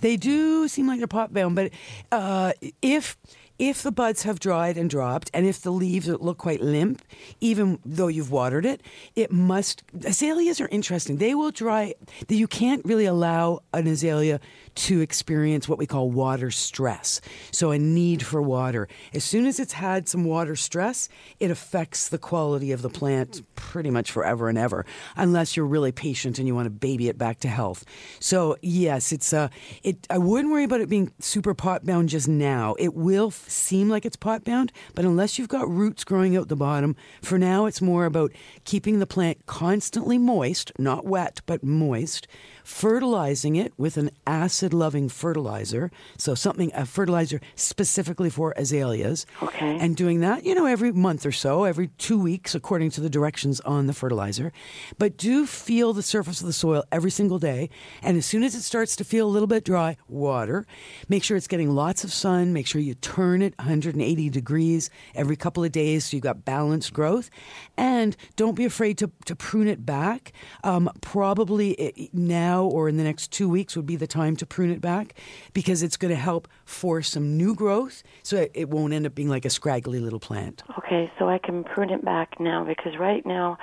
They 0.00 0.16
do 0.16 0.68
seem 0.68 0.86
like 0.86 0.98
they're 0.98 1.06
pot 1.06 1.32
bound, 1.32 1.56
but 1.56 1.72
uh, 2.12 2.52
if 2.80 3.16
if 3.58 3.82
the 3.82 3.92
buds 3.92 4.22
have 4.22 4.38
dried 4.38 4.76
and 4.76 4.88
dropped, 4.88 5.30
and 5.34 5.46
if 5.46 5.60
the 5.60 5.72
leaves 5.72 6.08
look 6.08 6.38
quite 6.38 6.60
limp, 6.60 7.02
even 7.40 7.78
though 7.84 8.06
you've 8.06 8.30
watered 8.30 8.64
it, 8.64 8.82
it 9.16 9.32
must. 9.32 9.82
Azaleas 10.04 10.60
are 10.60 10.68
interesting. 10.68 11.16
They 11.16 11.34
will 11.34 11.50
dry. 11.50 11.94
You 12.28 12.46
can't 12.46 12.84
really 12.84 13.06
allow 13.06 13.60
an 13.72 13.86
azalea 13.86 14.40
to 14.78 15.00
experience 15.00 15.68
what 15.68 15.78
we 15.78 15.86
call 15.86 16.08
water 16.10 16.52
stress. 16.52 17.20
So 17.50 17.72
a 17.72 17.78
need 17.78 18.22
for 18.22 18.40
water. 18.40 18.86
As 19.12 19.24
soon 19.24 19.46
as 19.46 19.58
it's 19.58 19.72
had 19.72 20.08
some 20.08 20.24
water 20.24 20.54
stress, 20.54 21.08
it 21.40 21.50
affects 21.50 22.08
the 22.08 22.18
quality 22.18 22.70
of 22.70 22.82
the 22.82 22.88
plant 22.88 23.42
pretty 23.56 23.90
much 23.90 24.12
forever 24.12 24.48
and 24.48 24.56
ever, 24.56 24.86
unless 25.16 25.56
you're 25.56 25.66
really 25.66 25.90
patient 25.90 26.38
and 26.38 26.46
you 26.46 26.54
want 26.54 26.66
to 26.66 26.70
baby 26.70 27.08
it 27.08 27.18
back 27.18 27.40
to 27.40 27.48
health. 27.48 27.84
So 28.20 28.56
yes, 28.62 29.10
it's 29.10 29.32
uh, 29.32 29.48
it. 29.82 30.06
I 30.08 30.18
wouldn't 30.18 30.52
worry 30.52 30.64
about 30.64 30.80
it 30.80 30.88
being 30.88 31.10
super 31.18 31.54
pot 31.54 31.84
bound 31.84 32.08
just 32.08 32.28
now. 32.28 32.76
It 32.78 32.94
will 32.94 33.32
seem 33.50 33.88
like 33.88 34.04
it's 34.04 34.16
pot 34.16 34.44
bound, 34.44 34.72
but 34.94 35.04
unless 35.04 35.38
you've 35.38 35.48
got 35.48 35.68
roots 35.68 36.04
growing 36.04 36.36
out 36.36 36.48
the 36.48 36.56
bottom, 36.56 36.96
for 37.22 37.38
now 37.38 37.66
it's 37.66 37.80
more 37.80 38.04
about 38.04 38.32
keeping 38.64 38.98
the 38.98 39.06
plant 39.06 39.46
constantly 39.46 40.18
moist, 40.18 40.72
not 40.78 41.04
wet, 41.04 41.40
but 41.46 41.62
moist. 41.62 42.26
Fertilizing 42.68 43.56
it 43.56 43.72
with 43.78 43.96
an 43.96 44.10
acid 44.26 44.74
loving 44.74 45.08
fertilizer. 45.08 45.90
So, 46.18 46.34
something, 46.34 46.70
a 46.74 46.84
fertilizer 46.84 47.40
specifically 47.56 48.28
for 48.28 48.52
azaleas. 48.58 49.24
Okay. 49.42 49.78
And 49.80 49.96
doing 49.96 50.20
that, 50.20 50.44
you 50.44 50.54
know, 50.54 50.66
every 50.66 50.92
month 50.92 51.24
or 51.24 51.32
so, 51.32 51.64
every 51.64 51.88
two 51.96 52.20
weeks, 52.20 52.54
according 52.54 52.90
to 52.90 53.00
the 53.00 53.08
directions 53.08 53.58
on 53.60 53.86
the 53.86 53.94
fertilizer. 53.94 54.52
But 54.98 55.16
do 55.16 55.46
feel 55.46 55.94
the 55.94 56.02
surface 56.02 56.42
of 56.42 56.46
the 56.46 56.52
soil 56.52 56.84
every 56.92 57.10
single 57.10 57.38
day. 57.38 57.70
And 58.02 58.18
as 58.18 58.26
soon 58.26 58.42
as 58.42 58.54
it 58.54 58.62
starts 58.62 58.96
to 58.96 59.04
feel 59.04 59.26
a 59.26 59.32
little 59.32 59.48
bit 59.48 59.64
dry, 59.64 59.96
water. 60.06 60.66
Make 61.08 61.24
sure 61.24 61.38
it's 61.38 61.48
getting 61.48 61.70
lots 61.70 62.04
of 62.04 62.12
sun. 62.12 62.52
Make 62.52 62.66
sure 62.66 62.82
you 62.82 62.94
turn 62.94 63.40
it 63.40 63.56
180 63.58 64.28
degrees 64.28 64.90
every 65.14 65.36
couple 65.36 65.64
of 65.64 65.72
days 65.72 66.04
so 66.04 66.16
you've 66.16 66.22
got 66.22 66.44
balanced 66.44 66.92
growth. 66.92 67.30
And 67.78 68.14
don't 68.36 68.54
be 68.54 68.66
afraid 68.66 68.98
to, 68.98 69.10
to 69.24 69.34
prune 69.34 69.68
it 69.68 69.86
back. 69.86 70.32
Um, 70.62 70.90
probably 71.00 71.70
it, 71.72 72.12
now 72.12 72.57
or 72.66 72.88
in 72.88 72.96
the 72.96 73.04
next 73.04 73.30
two 73.30 73.48
weeks 73.48 73.76
would 73.76 73.86
be 73.86 73.96
the 73.96 74.06
time 74.06 74.36
to 74.36 74.46
prune 74.46 74.70
it 74.70 74.80
back 74.80 75.14
because 75.52 75.82
it's 75.82 75.96
going 75.96 76.10
to 76.10 76.20
help 76.20 76.48
force 76.64 77.10
some 77.10 77.36
new 77.36 77.54
growth 77.54 78.02
so 78.22 78.46
it 78.54 78.68
won't 78.68 78.92
end 78.92 79.06
up 79.06 79.14
being 79.14 79.28
like 79.28 79.44
a 79.44 79.50
scraggly 79.50 80.00
little 80.00 80.20
plant. 80.20 80.62
Okay, 80.78 81.10
so 81.18 81.28
I 81.28 81.38
can 81.38 81.64
prune 81.64 81.90
it 81.90 82.04
back 82.04 82.40
now 82.40 82.64
because 82.64 82.96
right 82.98 83.24
now 83.24 83.58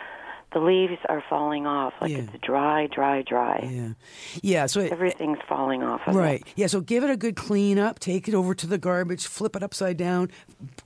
the 0.56 0.62
leaves 0.62 0.98
are 1.10 1.22
falling 1.30 1.68
off. 1.68 1.94
Like 2.02 2.12
Yeah. 2.12 2.18
it's 2.20 2.32
dry, 2.42 2.88
dry, 2.88 3.22
dry. 3.24 3.70
Yeah. 3.70 3.90
Yeah. 4.42 4.66
So 4.68 4.80
it, 4.80 4.92
Everything's 4.92 5.38
falling 5.50 5.84
off 5.84 6.00
of 6.08 6.16
Right. 6.16 6.40
it. 6.42 6.48
Yeah. 6.56 6.68
So 6.68 6.80
give 6.80 7.04
it 7.04 7.10
a 7.10 7.18
good 7.18 7.36
clean 7.36 7.78
up. 7.78 8.00
Take 8.00 8.28
it 8.30 8.34
over 8.34 8.56
to 8.56 8.66
the 8.66 8.78
garbage. 8.78 9.28
Flip 9.28 9.54
it 9.56 9.62
upside 9.64 9.98
down. 9.98 10.32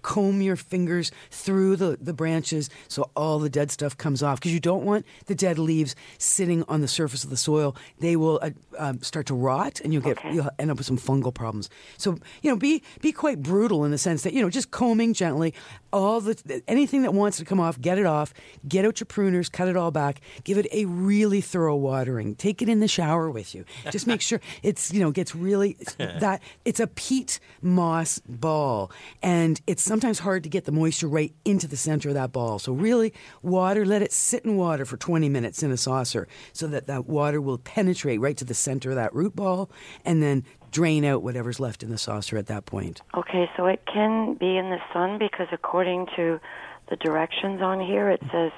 Comb 0.02 0.42
your 0.42 0.56
fingers 0.56 1.12
through 1.30 1.76
the, 1.76 1.98
the 2.02 2.14
branches 2.14 2.70
so 2.88 3.12
all 3.16 3.38
the 3.38 3.50
dead 3.50 3.70
stuff 3.70 3.96
comes 3.96 4.24
off. 4.24 4.40
Because 4.40 4.54
you 4.54 4.60
don't 4.60 4.84
want 4.84 5.06
the 5.28 5.36
dead 5.36 5.60
leaves 5.60 5.96
sitting 6.18 6.64
on 6.68 6.82
the 6.82 6.88
surface 6.88 7.24
of 7.24 7.30
the 7.30 7.38
soil. 7.38 7.76
They 8.00 8.16
will 8.16 8.40
uh, 8.42 8.50
um, 8.80 9.02
start 9.04 9.28
to 9.28 9.36
rot, 9.36 9.80
and 9.84 9.94
you'll 9.94 10.02
get 10.02 10.18
Okay. 10.18 10.34
you'll 10.34 10.50
end 10.58 10.72
up 10.72 10.78
with 10.78 10.88
some 10.88 10.98
fungal 10.98 11.32
problems. 11.34 11.70
So 11.98 12.18
you 12.42 12.50
know, 12.50 12.56
be 12.58 12.82
be 13.02 13.12
quite 13.12 13.44
brutal 13.44 13.86
in 13.86 13.92
the 13.92 13.98
sense 14.00 14.24
that 14.24 14.34
you 14.34 14.42
know, 14.42 14.50
just 14.50 14.72
combing 14.72 15.14
gently. 15.14 15.54
All 15.94 16.20
the 16.22 16.62
anything 16.68 17.04
that 17.04 17.14
wants 17.14 17.38
to 17.38 17.46
come 17.46 17.60
off, 17.60 17.80
get 17.80 17.98
it 18.00 18.06
off. 18.08 18.34
Get 18.68 18.86
out 18.86 19.00
your 19.00 19.06
pruners, 19.06 19.52
cut 19.60 19.68
it 19.68 19.76
all 19.76 19.92
back. 19.92 20.22
Give 20.46 20.58
it 20.58 20.68
a 20.72 20.86
really 20.86 21.42
thorough 21.42 21.76
watering. 21.76 22.36
Take 22.36 22.62
it 22.62 22.70
in 22.70 22.80
the 22.80 22.88
shower 22.88 23.30
with 23.30 23.54
you. 23.54 23.66
Just 23.92 24.08
make 24.08 24.22
sure 24.22 24.40
it's 24.64 24.94
you 24.94 25.02
know 25.02 25.12
gets 25.12 25.36
really 25.36 25.76
that 25.98 26.42
it's 26.64 26.80
a 26.80 26.88
peat 26.88 27.42
moss 27.62 28.20
ball, 28.20 28.90
and 29.22 29.60
it's 29.68 29.84
sometimes 29.84 30.20
hard 30.20 30.44
to 30.44 30.50
get 30.50 30.64
the 30.64 30.72
moisture 30.72 31.10
right 31.10 31.34
into 31.44 31.68
the 31.68 31.76
center 31.76 32.08
of 32.08 32.16
that 32.16 32.32
ball. 32.32 32.58
So 32.58 32.72
really, 32.72 33.14
water. 33.42 33.86
Let 33.86 34.02
it 34.02 34.14
sit 34.14 34.46
in 34.46 34.56
water 34.56 34.86
for 34.86 34.96
20 34.96 35.28
minutes 35.28 35.62
in 35.62 35.72
a 35.72 35.78
saucer, 35.78 36.30
so 36.54 36.68
that 36.68 36.88
that 36.88 37.08
water 37.08 37.42
will 37.42 37.58
penetrate 37.58 38.22
right 38.22 38.38
to 38.38 38.46
the 38.46 38.54
center 38.54 38.92
of 38.92 38.96
that 38.96 39.14
root 39.14 39.36
ball, 39.36 39.70
and 40.06 40.24
then 40.24 40.46
drain 40.72 41.04
out 41.04 41.22
whatever's 41.22 41.60
left 41.60 41.84
in 41.84 41.90
the 41.90 41.98
saucer 41.98 42.38
at 42.38 42.48
that 42.48 42.66
point. 42.66 43.02
Okay, 43.18 43.50
so 43.58 43.66
it 43.66 43.82
can 43.92 44.36
be 44.36 44.56
in 44.56 44.70
the 44.70 44.80
sun 44.94 45.18
because 45.18 45.48
according 45.52 46.08
to 46.16 46.40
the 46.90 46.96
directions 46.96 47.62
on 47.62 47.80
here, 47.80 48.10
it 48.10 48.22
says 48.32 48.52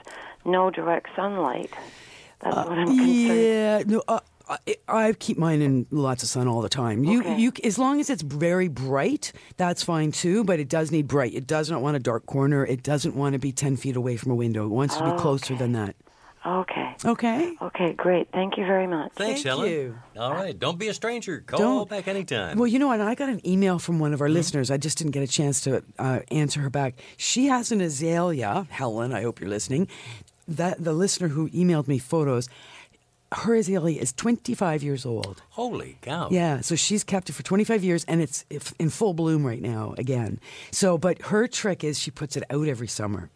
no 0.46 0.70
direct 0.72 1.08
sunlight. 1.16 1.72
That's 2.42 2.56
what 2.56 2.78
I'm 2.78 2.88
concerned. 2.88 3.08
Yeah, 3.08 3.84
no, 3.86 4.04
uh, 4.08 4.20
I, 4.50 4.58
I 4.88 5.14
keep 5.14 5.38
mine 5.38 5.62
in 5.62 5.86
lots 5.92 6.24
of 6.24 6.30
sun 6.30 6.48
all 6.48 6.62
the 6.62 6.70
time. 6.70 7.04
You, 7.04 7.20
Okay. 7.22 7.38
you, 7.40 7.52
as 7.64 7.78
long 7.78 8.00
as 8.00 8.10
it's 8.10 8.22
very 8.24 8.68
bright, 8.68 9.32
that's 9.58 9.84
fine 9.84 10.12
too. 10.12 10.44
But 10.44 10.60
it 10.60 10.68
does 10.68 10.92
need 10.92 11.08
bright. 11.08 11.34
It 11.34 11.46
does 11.48 11.70
not 11.70 11.82
want 11.82 11.96
a 11.98 12.00
dark 12.00 12.26
corner. 12.26 12.66
It 12.66 12.84
doesn't 12.84 13.16
want 13.16 13.34
to 13.34 13.40
be 13.40 13.52
ten 13.52 13.78
feet 13.78 13.96
away 13.96 14.18
from 14.18 14.32
a 14.32 14.36
window. 14.36 14.66
It 14.66 14.70
wants 14.70 14.98
to 14.98 15.04
be 15.04 15.18
closer 15.20 15.56
than 15.56 15.74
that. 15.74 15.96
Okay. 16.44 16.96
Okay. 17.06 17.54
Okay, 17.62 17.94
great. 17.94 18.28
Thank 18.34 18.58
you 18.58 18.66
very 18.66 18.88
much. 18.88 19.12
Thanks, 19.14 19.44
Thank 19.44 19.46
Helen. 19.46 19.70
you. 19.70 20.00
All 20.18 20.34
right. 20.34 20.58
Don't 20.58 20.80
be 20.80 20.88
a 20.88 20.94
stranger. 20.96 21.42
Call 21.46 21.60
Don't. 21.60 21.90
back 21.90 22.08
anytime. 22.08 22.58
Well, 22.58 22.66
you 22.66 22.80
know 22.80 22.88
what? 22.88 23.00
I 23.00 23.14
got 23.14 23.30
an 23.30 23.48
email 23.48 23.78
from 23.78 24.00
one 24.00 24.08
Mm-hmm. 24.10 24.16
of 24.16 24.22
our 24.22 24.30
listeners. 24.30 24.72
I 24.72 24.78
just 24.78 24.98
didn't 24.98 25.12
get 25.12 25.22
a 25.22 25.28
chance 25.28 25.62
to 25.62 25.84
uh, 26.00 26.22
answer 26.32 26.60
her 26.62 26.72
back. 26.72 26.96
She 27.16 27.46
has 27.46 27.72
an 27.72 27.80
azalea. 27.80 28.66
Helen, 28.72 29.14
I 29.14 29.22
hope 29.22 29.40
you're 29.40 29.52
listening. 29.52 29.88
That 30.56 30.84
the 30.84 30.94
listener 30.94 31.30
who 31.30 31.50
emailed 31.50 31.88
me 31.88 31.98
photos. 31.98 32.50
Her 33.34 33.56
azalea 33.56 34.02
is 34.02 34.12
25 34.12 34.84
years 34.84 35.06
old. 35.06 35.42
Holy 35.52 35.98
cow. 36.02 36.28
Yeah, 36.32 36.60
so 36.60 36.76
she's 36.76 37.06
kept 37.06 37.30
it 37.30 37.34
for 37.34 37.44
25 37.44 37.82
years 37.82 38.04
and 38.04 38.22
it's 38.22 38.44
in 38.78 38.90
full 38.90 39.14
bloom 39.14 39.46
right 39.46 39.62
now 39.62 39.96
again. 39.98 40.38
So, 40.72 40.98
but 40.98 41.22
her 41.22 41.48
trick 41.48 41.82
is 41.82 41.98
she 41.98 42.12
puts 42.12 42.36
it 42.36 42.44
out 42.50 42.68
every 42.68 42.90
summer. 42.90 43.30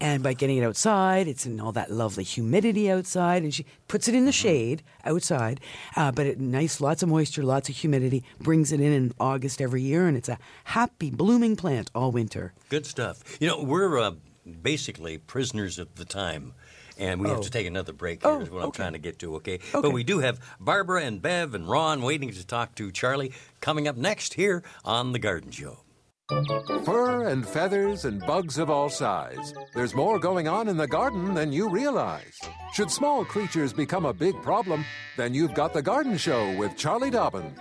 And 0.00 0.22
by 0.22 0.32
getting 0.32 0.58
it 0.58 0.64
outside, 0.64 1.28
it's 1.28 1.46
in 1.46 1.60
all 1.60 1.72
that 1.72 1.90
lovely 1.90 2.24
humidity 2.24 2.90
outside, 2.90 3.44
and 3.44 3.54
she 3.54 3.66
puts 3.86 4.08
it 4.08 4.14
in 4.16 4.24
the 4.24 4.32
shade 4.32 4.82
outside. 5.04 5.60
Uh, 5.94 6.10
but 6.10 6.26
it 6.26 6.40
nice, 6.40 6.80
lots 6.80 7.04
of 7.04 7.08
moisture, 7.08 7.44
lots 7.44 7.68
of 7.68 7.76
humidity. 7.76 8.24
Brings 8.40 8.72
it 8.72 8.80
in 8.80 8.92
in 8.92 9.12
August 9.20 9.60
every 9.60 9.82
year, 9.82 10.08
and 10.08 10.16
it's 10.16 10.28
a 10.28 10.38
happy 10.64 11.10
blooming 11.10 11.54
plant 11.54 11.90
all 11.94 12.10
winter. 12.10 12.52
Good 12.68 12.84
stuff. 12.84 13.22
You 13.40 13.46
know, 13.46 13.62
we're 13.62 13.96
uh, 13.98 14.12
basically 14.62 15.18
prisoners 15.18 15.78
of 15.78 15.94
the 15.96 16.04
time. 16.04 16.54
And 16.98 17.20
we 17.22 17.28
have 17.30 17.38
Oh. 17.38 17.42
to 17.42 17.50
take 17.50 17.66
another 17.66 17.92
break 17.92 18.22
here, 18.22 18.30
Oh, 18.32 18.40
is 18.40 18.50
what 18.50 18.62
I'm 18.62 18.70
trying 18.70 18.92
to 18.92 18.98
get 18.98 19.18
to, 19.20 19.36
okay? 19.36 19.54
Okay. 19.54 19.80
But 19.80 19.92
we 19.92 20.04
do 20.04 20.18
have 20.18 20.38
Barbara 20.60 21.02
and 21.04 21.22
Bev 21.22 21.54
and 21.54 21.68
Ron 21.68 22.02
waiting 22.02 22.30
to 22.32 22.46
talk 22.46 22.74
to 22.76 22.90
Charlie 22.92 23.32
coming 23.60 23.88
up 23.88 23.96
next 23.96 24.34
here 24.34 24.62
on 24.84 25.12
The 25.12 25.18
Garden 25.18 25.50
Show. 25.50 25.78
Fur 26.84 27.28
and 27.28 27.46
feathers 27.46 28.04
and 28.04 28.20
bugs 28.20 28.56
of 28.58 28.70
all 28.70 28.88
size. 28.88 29.52
There's 29.74 29.94
more 29.94 30.18
going 30.18 30.48
on 30.48 30.68
in 30.68 30.76
the 30.76 30.86
garden 30.86 31.34
than 31.34 31.52
you 31.52 31.68
realize. 31.68 32.38
Should 32.72 32.90
small 32.90 33.24
creatures 33.24 33.72
become 33.72 34.06
a 34.06 34.12
big 34.14 34.40
problem, 34.42 34.84
then 35.16 35.34
you've 35.34 35.54
got 35.54 35.72
The 35.74 35.82
Garden 35.82 36.16
Show 36.16 36.56
with 36.56 36.76
Charlie 36.76 37.10
Dobbin. 37.10 37.54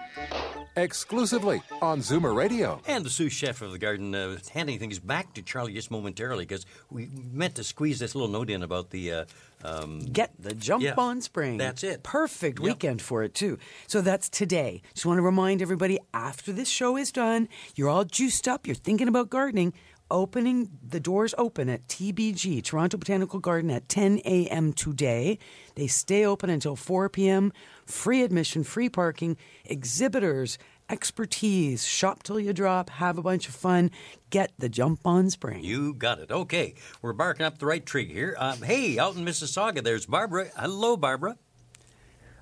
Exclusively 0.78 1.62
on 1.82 2.00
Zoomer 2.00 2.34
Radio. 2.34 2.80
And 2.88 3.04
the 3.06 3.10
sous 3.10 3.34
chef 3.34 3.62
of 3.62 3.74
the 3.74 3.78
garden 3.78 4.16
uh, 4.16 4.38
handing 4.54 4.80
things 4.80 5.00
back 5.00 5.34
to 5.34 5.42
Charlie 5.42 5.74
just 5.74 5.92
momentarily 5.92 6.46
because 6.46 6.66
we 6.90 7.10
meant 7.34 7.56
to 7.56 7.64
squeeze 7.66 8.00
this 8.00 8.16
little 8.16 8.30
note 8.30 8.50
in 8.50 8.64
about 8.64 8.90
the. 8.92 9.12
Uh, 9.12 9.26
um, 9.64 10.00
Get 10.00 10.32
the 10.40 10.56
jump 10.56 10.82
Yeah, 10.82 10.96
on 10.98 11.22
spring. 11.22 11.58
that's 11.58 11.84
it. 11.84 12.02
Perfect 12.04 12.60
Yep. 12.60 12.64
weekend 12.66 13.02
for 13.02 13.22
it, 13.22 13.36
too. 13.36 13.60
So 13.86 14.02
that's 14.02 14.28
today. 14.30 14.82
Just 14.94 15.06
want 15.06 15.18
to 15.20 15.22
remind 15.22 15.62
everybody 15.62 16.00
after 16.14 16.52
this 16.52 16.70
show 16.70 16.98
is 16.98 17.12
done, 17.12 17.48
you're 17.76 17.90
all 17.90 18.04
juiced 18.06 18.48
up, 18.48 18.66
you're 18.66 18.76
thinking 18.76 19.08
about 19.08 19.30
gardening. 19.30 19.74
Opening 20.12 20.70
the 20.86 21.00
doors 21.00 21.34
open 21.38 21.70
at 21.70 21.88
TBG, 21.88 22.62
Toronto 22.62 22.98
Botanical 22.98 23.40
Garden, 23.40 23.72
at 23.72 23.88
10 23.88 24.20
a.m. 24.26 24.74
today. 24.74 25.40
They 25.76 25.88
stay 25.88 26.26
open 26.26 26.50
until 26.50 26.76
4 26.76 27.08
p.m. 27.08 27.54
Free 27.86 28.22
admission, 28.22 28.66
free 28.66 28.90
parking, 28.90 29.38
exhibitors, 29.64 30.58
expertise. 30.90 31.86
Shop 31.86 32.24
till 32.24 32.42
you 32.42 32.52
drop, 32.52 32.90
have 32.90 33.18
a 33.18 33.22
bunch 33.22 33.48
of 33.48 33.56
fun, 33.56 33.90
get 34.30 34.52
the 34.60 34.68
jump 34.68 35.00
on 35.06 35.30
spring. 35.30 35.64
You 35.64 35.94
got 35.94 36.20
it. 36.20 36.30
Okay, 36.30 36.76
we're 37.02 37.14
barking 37.14 37.46
up 37.46 37.60
the 37.60 37.66
right 37.66 37.86
tree 37.86 38.12
here. 38.12 38.36
Um, 38.38 38.62
hey, 38.64 39.00
out 39.00 39.16
in 39.16 39.24
Mississauga, 39.24 39.82
there's 39.82 40.08
Barbara. 40.08 40.50
Hello, 40.58 40.98
Barbara. 40.98 41.38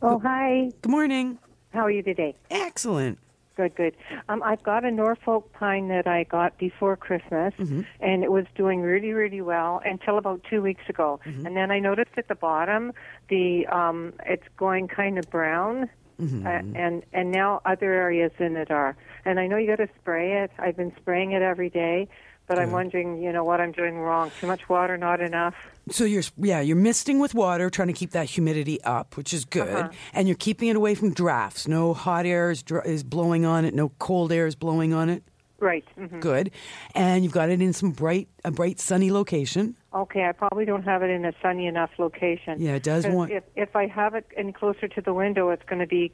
Oh, 0.02 0.18
hi. 0.18 0.72
Good 0.82 0.90
morning. 0.90 1.38
How 1.70 1.82
are 1.82 1.92
you 1.92 2.02
today? 2.02 2.36
Excellent. 2.50 3.20
Good, 3.60 3.76
good. 3.76 3.96
Um, 4.30 4.42
I've 4.42 4.64
got 4.64 4.86
a 4.86 4.92
Norfolk 4.92 5.52
pine 5.52 5.90
that 5.90 6.08
I 6.08 6.24
got 6.24 6.58
before 6.58 6.96
Christmas, 6.96 7.54
Mm-hmm. 7.60 7.82
and 8.00 8.24
it 8.24 8.32
was 8.32 8.46
doing 8.56 8.80
really, 8.80 9.12
really 9.12 9.42
well 9.42 9.82
until 9.84 10.18
about 10.18 10.46
two 10.50 10.62
weeks 10.62 10.84
ago. 10.88 11.20
Mm-hmm. 11.26 11.46
And 11.46 11.58
then 11.58 11.70
I 11.70 11.80
noticed 11.80 12.12
at 12.16 12.30
the 12.30 12.36
bottom, 12.36 12.94
the 13.28 13.68
um, 13.68 14.14
it's 14.26 14.48
going 14.56 14.88
kind 14.88 15.18
of 15.20 15.30
brown, 15.30 15.90
Mm-hmm. 16.22 16.46
uh, 16.48 16.80
and 16.80 17.04
and 17.14 17.32
now 17.32 17.62
other 17.66 17.94
areas 17.94 18.32
in 18.40 18.58
it 18.58 18.72
are. 18.72 18.96
And 19.26 19.40
I 19.40 19.48
know 19.48 19.56
you 19.58 19.68
got 19.68 19.78
to 19.78 19.90
spray 20.02 20.44
it. 20.44 20.52
I've 20.58 20.76
been 20.76 20.94
spraying 21.02 21.32
it 21.32 21.42
every 21.42 21.70
day, 21.70 22.08
but 22.50 22.60
I'm 22.60 22.72
wondering, 22.72 23.22
you 23.22 23.32
know, 23.32 23.44
what 23.46 23.62
I'm 23.62 23.72
doing 23.72 24.00
wrong. 24.00 24.32
Too 24.42 24.48
much 24.48 24.68
water, 24.68 24.98
not 24.98 25.22
enough. 25.22 25.54
So 25.92 26.04
you're 26.04 26.24
yeah 26.38 26.60
you're 26.60 26.76
misting 26.76 27.20
with 27.20 27.34
water, 27.34 27.70
trying 27.70 27.88
to 27.88 27.94
keep 27.94 28.12
that 28.12 28.26
humidity 28.26 28.82
up, 28.84 29.16
which 29.16 29.34
is 29.34 29.46
good, 29.46 29.70
Uh-huh. 29.70 29.90
and 30.14 30.28
you're 30.28 30.36
keeping 30.38 30.68
it 30.68 30.76
away 30.76 30.96
from 30.96 31.14
drafts. 31.14 31.68
No 31.68 31.94
hot 31.94 32.26
air 32.26 32.52
is, 32.52 32.64
is 32.86 33.04
blowing 33.04 33.46
on 33.46 33.64
it. 33.66 33.74
No 33.74 33.90
cold 34.00 34.32
air 34.32 34.48
is 34.48 34.56
blowing 34.56 34.94
on 34.94 35.10
it. 35.10 35.24
Right. 35.60 35.84
hmm 35.98 36.20
Good, 36.20 36.52
and 36.96 37.24
you've 37.24 37.34
got 37.34 37.50
it 37.50 37.62
in 37.62 37.74
some 37.74 37.92
bright 37.92 38.28
a 38.44 38.52
bright 38.52 38.80
sunny 38.80 39.12
location. 39.12 39.76
Okay, 39.94 40.24
I 40.26 40.32
probably 40.32 40.66
don't 40.66 40.84
have 40.84 41.04
it 41.04 41.10
in 41.10 41.26
a 41.26 41.34
sunny 41.42 41.68
enough 41.68 41.92
location. 42.00 42.62
Yeah, 42.62 42.76
it 42.76 42.84
does 42.84 43.06
want- 43.08 43.32
If 43.32 43.44
if 43.56 43.76
I 43.76 43.86
have 43.88 44.16
it 44.16 44.26
any 44.38 44.54
closer 44.54 44.88
to 44.88 45.02
the 45.02 45.14
window, 45.14 45.50
it's 45.50 45.64
going 45.66 45.80
to 45.82 45.88
be 45.88 46.12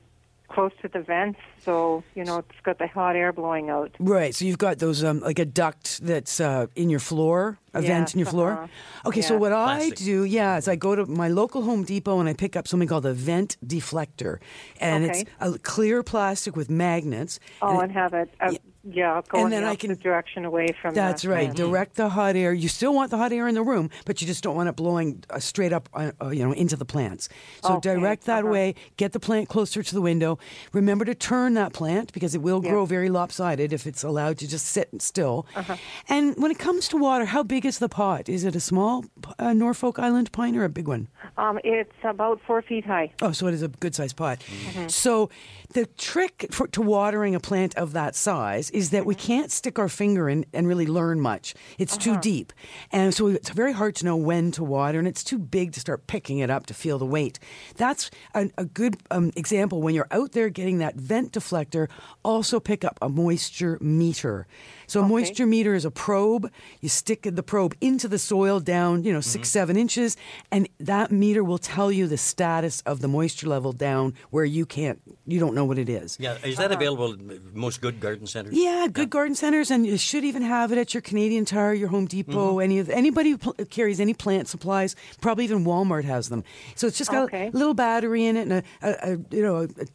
close 0.56 0.72
to 0.82 0.88
the 0.88 1.01
vents, 1.01 1.39
so 1.66 2.03
you 2.18 2.24
know 2.28 2.38
it's 2.39 2.62
got 2.64 2.78
the 2.80 2.88
hot 2.88 3.16
air 3.16 3.32
blowing 3.34 3.70
out. 3.70 3.91
Right. 3.99 4.34
So 4.36 4.45
you've 4.45 4.58
got 4.68 4.80
those 4.80 5.03
um, 5.03 5.20
like 5.20 5.39
a 5.39 5.45
duct 5.45 5.84
that's 6.10 6.39
uh, 6.39 6.68
in 6.76 6.89
your 6.89 7.01
floor, 7.10 7.58
a 7.74 7.82
vent 7.82 8.14
in 8.14 8.20
your 8.20 8.32
floor. 8.36 8.51
uh-huh. 8.53 9.08
Okay. 9.10 9.22
So 9.22 9.38
what 9.38 9.51
Plastic. 9.51 9.99
I 10.01 10.06
do, 10.12 10.24
yeah, 10.24 10.58
is 10.60 10.68
I 10.68 10.76
go 10.78 10.95
to 10.95 11.06
my 11.06 11.28
local 11.41 11.62
Home 11.70 11.84
Depot 11.84 12.20
and 12.22 12.28
I 12.30 12.34
pick 12.34 12.56
up 12.56 12.68
something 12.68 12.88
called 12.88 13.06
a 13.06 13.14
vent 13.14 13.58
deflector, 13.66 14.39
and 14.80 15.06
Okay. 15.06 15.20
it's 15.22 15.30
a 15.39 15.60
clear 15.60 16.03
plastic 16.03 16.56
with 16.56 16.70
magnets. 16.70 17.39
Oh, 17.62 17.74
and 17.74 17.84
and 17.84 17.91
have 17.91 18.14
it. 18.22 18.30
Uh, 18.39 18.53
yeah, 18.88 19.22
go 19.28 19.38
And 19.40 19.46
in 19.46 19.52
then 19.52 19.64
the 19.64 19.70
I 19.70 19.76
can- 19.76 19.96
direction 19.96 20.46
away 20.46 20.68
from. 20.82 20.94
That. 20.94 21.08
That's 21.08 21.22
the, 21.24 21.30
right. 21.30 21.46
vent. 21.48 21.58
Direct 21.58 21.96
the 21.96 22.10
hot 22.10 22.36
air. 22.36 22.54
You 22.54 22.68
still 22.70 22.94
want 22.94 23.12
the 23.12 23.18
hot 23.18 23.32
air 23.32 23.48
in 23.48 23.56
the 23.56 23.64
room, 23.64 23.90
but 24.06 24.22
you 24.22 24.28
just 24.28 24.44
don't 24.44 24.56
want 24.56 24.70
it 24.70 24.76
blowing 24.76 25.24
uh, 25.30 25.40
straight 25.40 25.74
up, 25.74 25.90
uh, 25.94 26.12
uh, 26.22 26.30
you 26.30 26.44
know, 26.46 26.52
into 26.52 26.76
the 26.76 26.86
plants. 26.86 27.30
So 27.64 27.76
Okay, 27.76 27.94
direct 27.96 28.26
that 28.26 28.44
uh-huh. 28.44 28.52
way. 28.54 28.76
Get 28.98 29.12
the 29.14 29.20
plant 29.20 29.50
closer 29.50 29.82
to 29.84 29.94
the 29.96 30.02
window. 30.02 30.38
Remember 30.74 31.06
to 31.06 31.16
turn 31.16 31.54
that 31.56 31.74
plant 31.74 32.14
because 32.14 32.36
it 32.36 32.42
will 32.42 32.62
Yeah. 32.64 32.72
grow 32.72 32.86
very 32.86 33.10
lopsided 33.10 33.74
if 33.74 33.88
it's 33.88 34.04
allowed 34.04 34.38
to 34.40 34.48
just 34.48 34.68
sit 34.68 34.90
still. 35.02 35.46
Uh-huh. 35.56 35.76
And 36.10 36.36
when 36.38 36.52
it 36.52 36.60
comes 36.60 36.88
to 36.90 36.98
water, 36.98 37.26
how 37.26 37.44
big 37.44 37.66
is 37.66 37.80
the 37.80 37.90
pot? 37.90 38.30
Is 38.30 38.44
it 38.44 38.56
a 38.56 38.60
small 38.60 39.06
uh, 39.40 39.54
Norfolk 39.54 40.00
Island 40.00 40.32
pine 40.32 40.56
or 40.56 40.64
a 40.64 40.70
big 40.70 40.88
one? 40.88 41.08
Um, 41.38 41.60
it's 41.64 41.92
about 42.04 42.40
four 42.46 42.62
feet 42.62 42.86
high. 42.86 43.12
Oh, 43.22 43.32
so 43.32 43.48
it 43.48 43.54
is 43.54 43.62
a 43.64 43.68
good 43.68 43.96
sized 43.96 44.16
pot. 44.16 44.40
Mm-hmm. 44.40 44.88
So 44.90 45.30
the 45.74 45.86
trick 45.97 46.47
for, 46.51 46.68
to 46.68 46.82
watering 46.82 47.36
a 47.36 47.39
plant 47.39 47.76
of 47.76 47.93
that 47.93 48.16
size 48.16 48.70
is 48.72 48.89
that 48.91 49.05
we 49.05 49.16
Mm-hmm. 49.16 49.28
can't 49.28 49.51
stick 49.51 49.80
our 49.80 49.89
finger 49.89 50.28
in 50.30 50.45
and 50.53 50.68
really 50.68 50.86
learn 50.86 51.20
much. 51.20 51.53
It's 51.78 51.93
Uh-huh. 51.93 52.16
too 52.16 52.20
deep. 52.22 52.53
And 52.91 53.13
so 53.13 53.28
it's 53.28 53.49
very 53.49 53.72
hard 53.74 53.95
to 53.95 54.05
know 54.05 54.16
when 54.18 54.51
to 54.51 54.63
water, 54.63 54.99
and 54.99 55.07
it's 55.07 55.24
too 55.24 55.39
big 55.39 55.72
to 55.74 55.80
start 55.80 56.05
picking 56.07 56.39
it 56.39 56.49
up 56.49 56.66
to 56.68 56.74
feel 56.74 56.97
the 56.99 57.05
weight. 57.05 57.39
That's 57.78 58.11
a, 58.34 58.49
a 58.57 58.66
good 58.66 58.97
um, 59.11 59.32
example 59.36 59.82
when 59.82 59.95
you're 59.95 60.07
out 60.11 60.34
there 60.34 60.49
getting 60.49 60.80
that 60.80 60.95
vent 60.95 61.32
deflector, 61.32 61.88
also 62.24 62.59
pick 62.59 62.84
up 62.84 62.97
a 63.01 63.09
moisture 63.09 63.78
meter. 63.82 64.47
So 64.88 65.02
a 65.02 65.08
moisture 65.08 65.46
meter 65.46 65.74
is 65.74 65.86
a 65.86 65.92
probe. 65.92 66.52
You 66.82 66.90
stick 66.90 67.24
the 67.24 67.44
probe 67.44 67.76
into 67.82 68.08
the 68.08 68.20
soil 68.20 68.60
down, 68.60 69.04
you 69.04 69.14
know, 69.14 69.22
6 69.22 69.36
mm-hmm. 69.36 69.44
seven 69.44 69.78
inches, 69.78 70.18
and 70.52 70.68
that 70.80 71.12
meter 71.12 71.44
will 71.44 71.58
tell 71.58 71.92
you 71.92 72.08
the 72.08 72.18
status 72.18 72.82
of 72.82 73.00
the 73.00 73.08
moisture 73.08 73.48
level 73.48 73.72
down 73.72 74.14
where 74.30 74.46
you 74.46 74.66
can't, 74.66 75.02
you 75.26 75.40
don't 75.40 75.56
know 75.56 75.66
what 75.66 75.78
it 75.78 75.90
is. 75.90 76.18
Yeah, 76.20 76.38
is 76.44 76.58
that 76.58 76.66
uh-huh. 76.66 76.76
available 76.76 77.14
at 77.14 77.54
most 77.54 77.82
good 77.82 78.00
garden 78.00 78.28
centers? 78.28 78.54
Yeah, 78.54 78.88
good 78.92 79.10
garden 79.10 79.36
centers, 79.36 79.72
and 79.72 79.86
you 79.86 79.98
should 79.98 80.24
even 80.24 80.42
have 80.42 80.72
it 80.72 80.78
at 80.78 80.94
your 80.94 81.02
Canadian 81.02 81.46
Tire, 81.46 81.74
your 81.74 81.90
Home 81.90 82.06
Depot, 82.06 82.54
mm-hmm. 82.54 82.62
any 82.62 82.80
of 82.80 82.90
anybody 82.90 83.32
who 83.32 83.38
pl- 83.38 83.54
carries 83.70 84.00
any 84.00 84.14
plant 84.14 84.48
supplies. 84.48 84.96
Probably 85.22 85.44
even 85.44 85.66
Walmart 85.66 86.04
has 86.04 86.30
them. 86.30 86.44
So 86.76 86.88
it's 86.88 86.98
just 86.98 87.12
got 87.12 87.26
Okay. 87.26 87.48
a 87.48 87.52
little 87.52 87.74
battery 87.74 88.26
in 88.26 88.38
it 88.38 88.42
and 88.42 88.54
a, 88.54 88.64
a, 88.82 89.14
a 89.14 89.36
you 89.36 89.42
know. 89.42 89.56
A, 89.58 89.68
Gauge. 89.68 89.90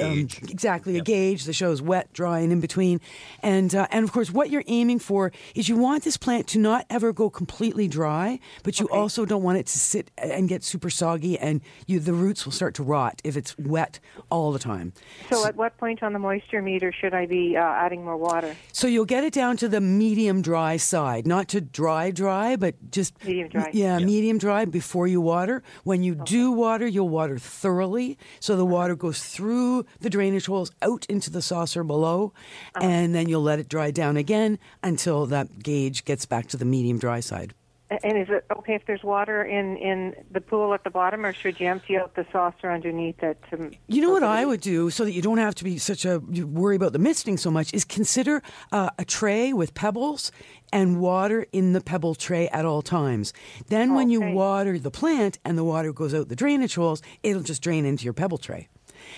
Um, 0.00 0.28
exactly, 0.48 0.98
a 0.98 1.02
gauge 1.02 1.44
that 1.44 1.54
shows 1.54 1.82
wet, 1.82 2.12
dry, 2.12 2.40
and 2.40 2.52
in 2.52 2.60
between. 2.60 3.00
And 3.42 3.74
uh, 3.74 3.86
and 3.90 4.04
of 4.04 4.12
course, 4.12 4.30
what 4.30 4.50
you're 4.50 4.64
aiming 4.66 4.98
for 4.98 5.32
is 5.54 5.68
you 5.68 5.76
want 5.76 6.04
this 6.04 6.16
plant 6.16 6.46
to 6.48 6.58
not 6.58 6.86
ever 6.90 7.12
go 7.12 7.30
completely 7.30 7.88
dry, 7.88 8.38
but 8.62 8.80
you 8.80 8.88
also 8.88 9.24
don't 9.24 9.42
want 9.42 9.58
it 9.58 9.66
to 9.66 9.78
sit 9.78 10.10
and 10.18 10.48
get 10.48 10.62
super 10.62 10.90
soggy, 10.90 11.38
and 11.38 11.60
you 11.86 12.00
the 12.00 12.12
roots 12.12 12.44
will 12.44 12.52
start 12.52 12.74
to 12.74 12.82
rot 12.82 13.20
if 13.24 13.36
it's 13.36 13.56
wet 13.58 13.98
all 14.30 14.52
the 14.52 14.58
time. 14.58 14.92
So, 15.30 15.46
at 15.46 15.56
what 15.56 15.76
point 15.78 16.02
on 16.02 16.12
the 16.12 16.18
moisture 16.18 16.62
meter 16.62 16.92
should 16.92 17.14
I 17.14 17.26
be 17.26 17.56
uh, 17.56 17.60
adding 17.60 18.04
more 18.04 18.16
water? 18.16 18.56
So 18.72 18.86
you'll 18.86 19.04
get 19.04 19.24
it 19.24 19.32
down 19.32 19.56
to 19.58 19.68
the 19.68 19.80
medium 19.80 20.42
dry 20.42 20.76
side, 20.76 21.26
not 21.26 21.48
to 21.48 21.60
dry 21.60 22.10
dry, 22.10 22.56
but 22.56 22.74
just 22.90 23.12
Medium 23.24 23.48
dry. 23.48 23.70
Yeah, 23.72 23.98
medium 23.98 24.38
dry 24.38 24.64
before 24.64 25.06
you 25.06 25.20
water. 25.20 25.62
When 25.84 26.02
you 26.02 26.14
do 26.14 26.52
water, 26.52 26.86
you'll 26.86 27.08
water 27.08 27.38
thoroughly, 27.38 28.18
so 28.40 28.56
the 28.56 28.66
water 28.66 28.94
goes 28.96 29.22
through 29.22 29.71
the 30.00 30.10
drainage 30.10 30.46
holes 30.46 30.70
out 30.82 31.04
into 31.06 31.30
the 31.30 31.42
saucer 31.42 31.82
below, 31.84 32.32
Uh-huh. 32.74 32.86
and 32.86 33.14
then 33.14 33.28
you'll 33.28 33.42
let 33.52 33.58
it 33.58 33.68
dry 33.68 33.90
down 33.90 34.16
again 34.16 34.58
until 34.82 35.26
that 35.26 35.62
gauge 35.62 36.04
gets 36.04 36.26
back 36.26 36.46
to 36.48 36.56
the 36.56 36.64
medium 36.64 36.98
dry 36.98 37.20
side. 37.20 37.54
And 38.02 38.16
is 38.16 38.28
it 38.30 38.46
okay 38.56 38.74
if 38.76 38.86
there's 38.86 39.02
water 39.04 39.44
in 39.44 39.76
in 39.76 40.14
the 40.30 40.40
pool 40.40 40.72
at 40.72 40.82
the 40.82 40.88
bottom, 40.88 41.26
or 41.26 41.34
should 41.34 41.60
you 41.60 41.68
empty 41.68 41.98
out 41.98 42.14
the 42.14 42.24
saucer 42.32 42.70
underneath 42.72 43.22
it? 43.22 43.36
To, 43.50 43.70
You 43.86 44.00
know 44.00 44.12
what 44.12 44.22
I 44.22 44.46
would 44.46 44.62
do 44.62 44.88
so 44.88 45.04
that 45.04 45.12
you 45.12 45.20
don't 45.20 45.36
have 45.36 45.54
to 45.56 45.64
be 45.64 45.76
such 45.76 46.06
a 46.06 46.22
you 46.30 46.46
worry 46.46 46.76
about 46.76 46.94
the 46.94 46.98
misting 46.98 47.36
so 47.36 47.50
much 47.50 47.68
is 47.74 47.84
consider 47.84 48.42
uh, 48.78 48.88
a 48.98 49.04
tray 49.04 49.52
with 49.52 49.74
pebbles 49.74 50.32
and 50.72 51.00
water 51.00 51.44
in 51.52 51.74
the 51.74 51.82
pebble 51.82 52.14
tray 52.14 52.48
at 52.48 52.64
all 52.64 52.80
times. 52.80 53.34
Then 53.68 53.94
when 53.94 54.08
you 54.08 54.22
water 54.22 54.78
the 54.78 54.90
plant 54.90 55.38
and 55.44 55.58
the 55.58 55.64
water 55.64 55.92
goes 55.92 56.14
out 56.14 56.30
the 56.30 56.36
drainage 56.44 56.76
holes, 56.76 57.02
it'll 57.22 57.42
just 57.42 57.60
drain 57.62 57.84
into 57.84 58.04
your 58.04 58.14
pebble 58.14 58.38
tray. 58.38 58.68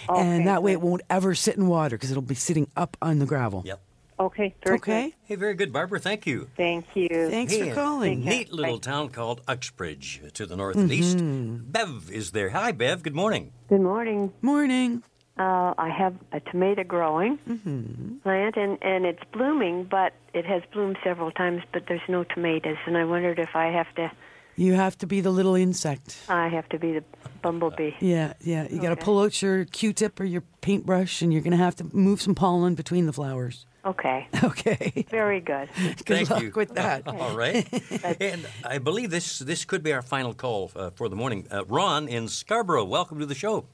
And 0.08 0.46
that 0.46 0.62
way 0.62 0.72
it 0.72 0.80
won't 0.80 1.02
ever 1.10 1.34
sit 1.34 1.56
in 1.56 1.66
water 1.68 1.96
because 1.96 2.10
it'll 2.10 2.22
be 2.22 2.34
sitting 2.34 2.68
up 2.76 2.96
on 3.02 3.18
the 3.18 3.26
gravel. 3.26 3.62
Yep. 3.66 3.80
Okay. 4.20 4.54
Very 4.64 4.76
Okay. 4.76 5.02
Good. 5.06 5.14
Hey, 5.24 5.34
very 5.34 5.54
good, 5.54 5.72
Barbara. 5.72 5.98
Thank 5.98 6.24
you. 6.26 6.48
Thank 6.56 6.86
you. 6.94 7.08
Thanks 7.30 7.52
Hey, 7.52 7.68
for 7.70 7.74
calling. 7.74 8.24
Neat 8.24 8.52
little 8.52 8.78
town 8.78 9.08
called 9.08 9.40
Uxbridge 9.48 10.22
to 10.34 10.46
the 10.46 10.56
north 10.56 10.76
and 10.76 10.90
east. 10.92 11.16
Mm-hmm. 11.16 11.64
Bev 11.70 12.10
is 12.12 12.30
there. 12.30 12.50
Hi, 12.50 12.70
Bev. 12.70 13.02
Good 13.02 13.14
morning. 13.16 13.50
Good 13.68 13.80
morning. 13.80 14.32
Morning. 14.40 15.02
Uh, 15.36 15.74
I 15.76 15.88
have 15.88 16.14
a 16.30 16.38
tomato 16.38 16.84
growing 16.84 17.38
Mm-hmm. 17.38 18.18
plant, 18.18 18.56
and, 18.56 18.78
and 18.82 19.04
it's 19.04 19.22
blooming, 19.32 19.82
but 19.82 20.12
it 20.32 20.46
has 20.46 20.62
bloomed 20.72 20.96
several 21.02 21.32
times, 21.32 21.62
but 21.72 21.86
there's 21.88 22.00
no 22.08 22.22
tomatoes. 22.22 22.76
And 22.86 22.96
I 22.96 23.04
wondered 23.04 23.40
if 23.40 23.56
I 23.56 23.66
have 23.72 23.92
to, 23.96 24.12
You 24.56 24.74
have 24.74 24.96
to 24.98 25.06
be 25.06 25.20
the 25.20 25.30
little 25.30 25.54
insect. 25.54 26.16
I 26.28 26.48
have 26.48 26.68
to 26.70 26.78
be 26.78 26.92
the 26.92 27.04
bumblebee. 27.42 27.92
Yeah, 28.00 28.34
yeah. 28.40 28.66
You 28.70 28.80
got 28.80 28.90
to 28.90 28.96
pull 28.96 29.20
out 29.20 29.40
your 29.42 29.64
Q-tip 29.64 30.20
or 30.20 30.24
your 30.24 30.42
paintbrush, 30.60 31.22
and 31.22 31.32
you're 31.32 31.42
going 31.42 31.56
to 31.56 31.64
have 31.64 31.76
to 31.76 31.84
move 31.92 32.22
some 32.22 32.34
pollen 32.34 32.74
between 32.74 33.06
the 33.06 33.12
flowers. 33.12 33.66
Okay. 33.84 34.28
Okay. 34.44 35.04
Very 35.10 35.40
good. 35.40 35.68
Good 35.76 35.98
Thank 36.06 36.30
luck 36.30 36.42
you. 36.42 36.52
with 36.54 36.74
that. 36.74 37.02
All 37.08 37.36
right. 37.36 37.66
and 38.20 38.46
I 38.64 38.78
believe 38.78 39.10
this 39.10 39.38
this 39.40 39.64
could 39.64 39.82
be 39.82 39.92
our 39.92 40.02
final 40.02 40.32
call 40.34 40.70
uh, 40.76 40.90
for 40.90 41.08
the 41.08 41.16
morning. 41.16 41.46
Uh, 41.50 41.64
Ron 41.66 42.08
in 42.08 42.28
Scarborough, 42.28 42.84
welcome 42.84 43.18
to 43.18 43.26
the 43.26 43.34
show. 43.34 43.66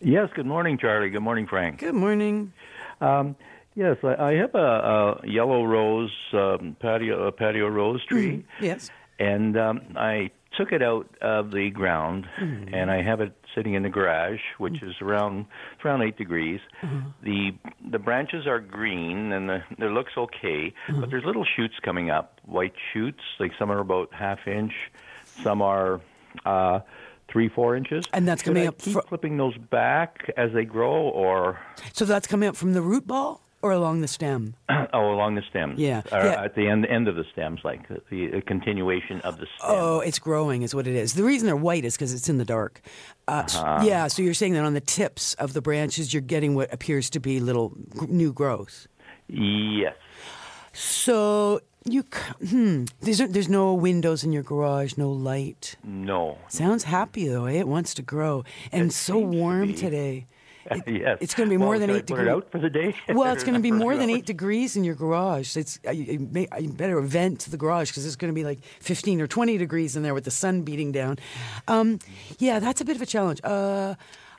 Yes, 0.00 0.28
good 0.34 0.46
morning, 0.46 0.78
Charlie. 0.78 1.10
Good 1.10 1.22
morning, 1.22 1.46
Frank. 1.46 1.80
Good 1.80 1.94
morning. 1.94 2.52
Um, 3.00 3.36
yes, 3.74 3.96
I, 4.02 4.14
I 4.14 4.32
have 4.34 4.54
a, 4.54 5.18
a 5.22 5.26
yellow 5.26 5.64
rose 5.64 6.12
um, 6.32 6.76
patio 6.80 7.26
a 7.26 7.32
patio 7.32 7.68
rose 7.68 8.04
tree, 8.06 8.44
Yes. 8.60 8.90
And 9.18 9.56
um, 9.58 9.80
I 9.96 10.30
took 10.56 10.70
it 10.72 10.82
out 10.82 11.08
of 11.20 11.50
the 11.50 11.70
ground, 11.70 12.26
Mm-hmm. 12.40 12.74
and 12.74 12.90
I 12.90 13.02
have 13.02 13.20
it 13.20 13.32
sitting 13.54 13.74
in 13.74 13.82
the 13.84 13.88
garage, 13.88 14.40
which 14.58 14.82
is 14.82 14.94
around 15.00 15.46
around 15.84 16.02
eight 16.02 16.16
degrees. 16.16 16.60
Uh-huh. 16.82 16.96
The 17.22 17.52
the 17.90 17.98
branches 17.98 18.46
are 18.46 18.60
green, 18.60 19.32
and 19.32 19.48
the, 19.48 19.62
it 19.78 19.90
looks 19.92 20.12
okay, 20.16 20.72
Uh-huh. 20.88 21.00
but 21.00 21.10
there's 21.10 21.24
little 21.24 21.44
shoots 21.56 21.74
coming 21.82 22.10
up, 22.10 22.40
white 22.46 22.74
shoots. 22.92 23.20
Like 23.40 23.52
some 23.58 23.70
are 23.70 23.78
about 23.80 24.12
half 24.12 24.46
inch, 24.46 24.72
some 25.42 25.62
are. 25.62 26.00
Uh, 26.44 26.80
Three, 27.26 27.48
four 27.48 27.74
inches, 27.74 28.04
And 28.12 28.28
that's 28.28 28.42
Should 28.42 28.48
coming 28.50 28.64
I 28.64 28.66
up 28.66 28.78
Keep 28.78 28.92
fro- 28.92 29.02
clipping 29.02 29.38
those 29.38 29.56
back 29.56 30.30
as 30.36 30.52
they 30.52 30.64
grow, 30.66 30.92
or 31.08 31.58
So 31.94 32.04
that's 32.04 32.26
coming 32.26 32.48
up 32.50 32.54
from 32.54 32.74
the 32.74 32.82
root 32.82 33.06
ball 33.06 33.40
or 33.64 33.72
along 33.72 34.02
the 34.02 34.08
stem? 34.08 34.54
oh, 34.68 35.10
along 35.14 35.34
the 35.36 35.42
stems. 35.48 35.78
Yeah, 35.80 36.02
Or 36.12 36.18
yeah. 36.24 36.44
At 36.44 36.54
the 36.54 36.68
end, 36.68 36.84
end 36.86 37.08
of 37.08 37.16
the 37.16 37.24
stems, 37.32 37.60
like 37.64 37.88
the, 37.88 38.00
the 38.10 38.42
continuation 38.42 39.20
of 39.22 39.38
the 39.38 39.46
stem. 39.56 39.70
Oh, 39.70 40.00
it's 40.00 40.18
growing, 40.18 40.62
is 40.62 40.74
what 40.74 40.86
it 40.86 40.94
is. 40.94 41.14
The 41.14 41.24
reason 41.24 41.46
they're 41.46 41.56
white 41.56 41.84
is 41.84 41.96
because 41.96 42.12
it's 42.12 42.28
in 42.28 42.38
the 42.38 42.44
dark. 42.44 42.80
Uh, 43.26 43.44
Uh-huh. 43.48 43.80
Yeah, 43.84 44.08
so 44.08 44.20
you're 44.22 44.34
saying 44.34 44.52
that 44.52 44.64
on 44.64 44.74
the 44.74 44.80
tips 44.98 45.32
of 45.34 45.54
the 45.54 45.62
branches, 45.62 46.12
you're 46.12 46.20
getting 46.34 46.54
what 46.54 46.72
appears 46.72 47.08
to 47.10 47.20
be 47.20 47.40
little 47.40 47.70
g- 47.98 48.06
new 48.08 48.32
growth. 48.32 48.86
Yes. 49.28 49.94
So 50.72 51.60
you, 51.84 52.04
hmm, 52.50 52.84
there's, 53.00 53.18
there's 53.18 53.48
no 53.48 53.74
windows 53.74 54.24
in 54.24 54.32
your 54.32 54.42
garage, 54.42 54.96
no 54.96 55.10
light. 55.10 55.76
No. 55.84 56.38
Sounds 56.48 56.84
happy 56.84 57.28
though, 57.28 57.46
eh? 57.46 57.52
It 57.60 57.68
wants 57.68 57.94
to 57.94 58.02
grow, 58.02 58.44
and 58.72 58.86
it's 58.86 58.96
so 58.96 59.18
warm 59.18 59.74
today. 59.74 60.26
yes. 60.86 61.18
It's 61.20 61.34
going 61.34 61.48
to 61.48 61.52
be 61.52 61.56
more 61.56 61.70
Well, 61.70 61.78
than 61.80 61.90
eight 61.90 62.06
degrees. 62.06 62.28
out 62.28 62.50
for 62.50 62.58
the 62.58 62.70
day. 62.70 62.94
Well, 63.08 63.32
it's 63.32 63.44
going 63.44 63.54
to 63.54 63.60
be 63.60 63.70
more 63.72 63.96
than 63.96 64.10
eight 64.10 64.26
degrees 64.26 64.76
in 64.76 64.84
your 64.84 64.94
garage. 64.94 65.56
It's 65.56 65.78
you, 65.92 66.14
I, 66.14 66.18
may- 66.32 66.48
I 66.52 66.66
better 66.66 67.00
vent 67.00 67.40
the 67.40 67.56
garage 67.56 67.90
because 67.90 68.06
it's 68.06 68.16
going 68.16 68.32
to 68.32 68.34
be 68.34 68.44
like 68.44 68.64
fifteen 68.80 69.20
or 69.20 69.26
twenty 69.26 69.58
degrees 69.58 69.96
in 69.96 70.02
there 70.02 70.14
with 70.14 70.24
the 70.24 70.30
sun 70.30 70.62
beating 70.62 70.92
down. 70.92 71.18
Um, 71.68 71.98
yeah, 72.38 72.58
that's 72.58 72.80
a 72.80 72.84
bit 72.84 72.96
of 72.96 73.02
a 73.02 73.06
challenge. 73.06 73.40
Uh, 73.44 73.94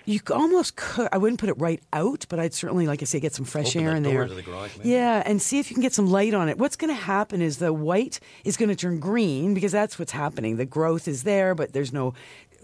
you 0.07 0.19
almost 0.32 0.76
could. 0.76 1.09
I 1.11 1.17
wouldn't 1.17 1.39
put 1.39 1.49
it 1.49 1.57
right 1.59 1.82
out, 1.91 2.28
but 2.30 2.39
I'd 2.39 2.53
certainly, 2.53 2.86
like 2.86 3.01
I 3.01 3.05
say, 3.05 3.19
get 3.19 3.34
some 3.34 3.43
fresh 3.43 3.76
Open 3.76 3.82
air 3.88 3.89
that 3.91 3.97
in 3.97 4.03
door 4.03 4.13
there. 4.13 4.28
to 4.28 4.34
the 4.36 4.41
garage, 4.43 4.78
maybe. 4.78 4.89
yeah, 4.89 5.23
and 5.26 5.41
see 5.41 5.57
if 5.57 5.71
you 5.71 5.73
can 5.73 5.82
get 5.82 5.93
some 5.93 6.05
light 6.11 6.36
on 6.36 6.47
it. 6.47 6.59
What's 6.59 6.76
going 6.76 6.95
to 6.95 7.01
happen 7.01 7.41
is 7.41 7.57
the 7.57 7.73
white 7.73 8.19
is 8.43 8.55
going 8.55 8.69
to 8.69 8.76
turn 8.76 8.99
green 8.99 9.55
because 9.55 9.71
that's 9.71 9.97
what's 9.97 10.11
happening. 10.11 10.57
The 10.57 10.65
growth 10.65 11.07
is 11.07 11.23
there, 11.23 11.55
but 11.55 11.73
there's 11.73 11.91
no 11.91 12.13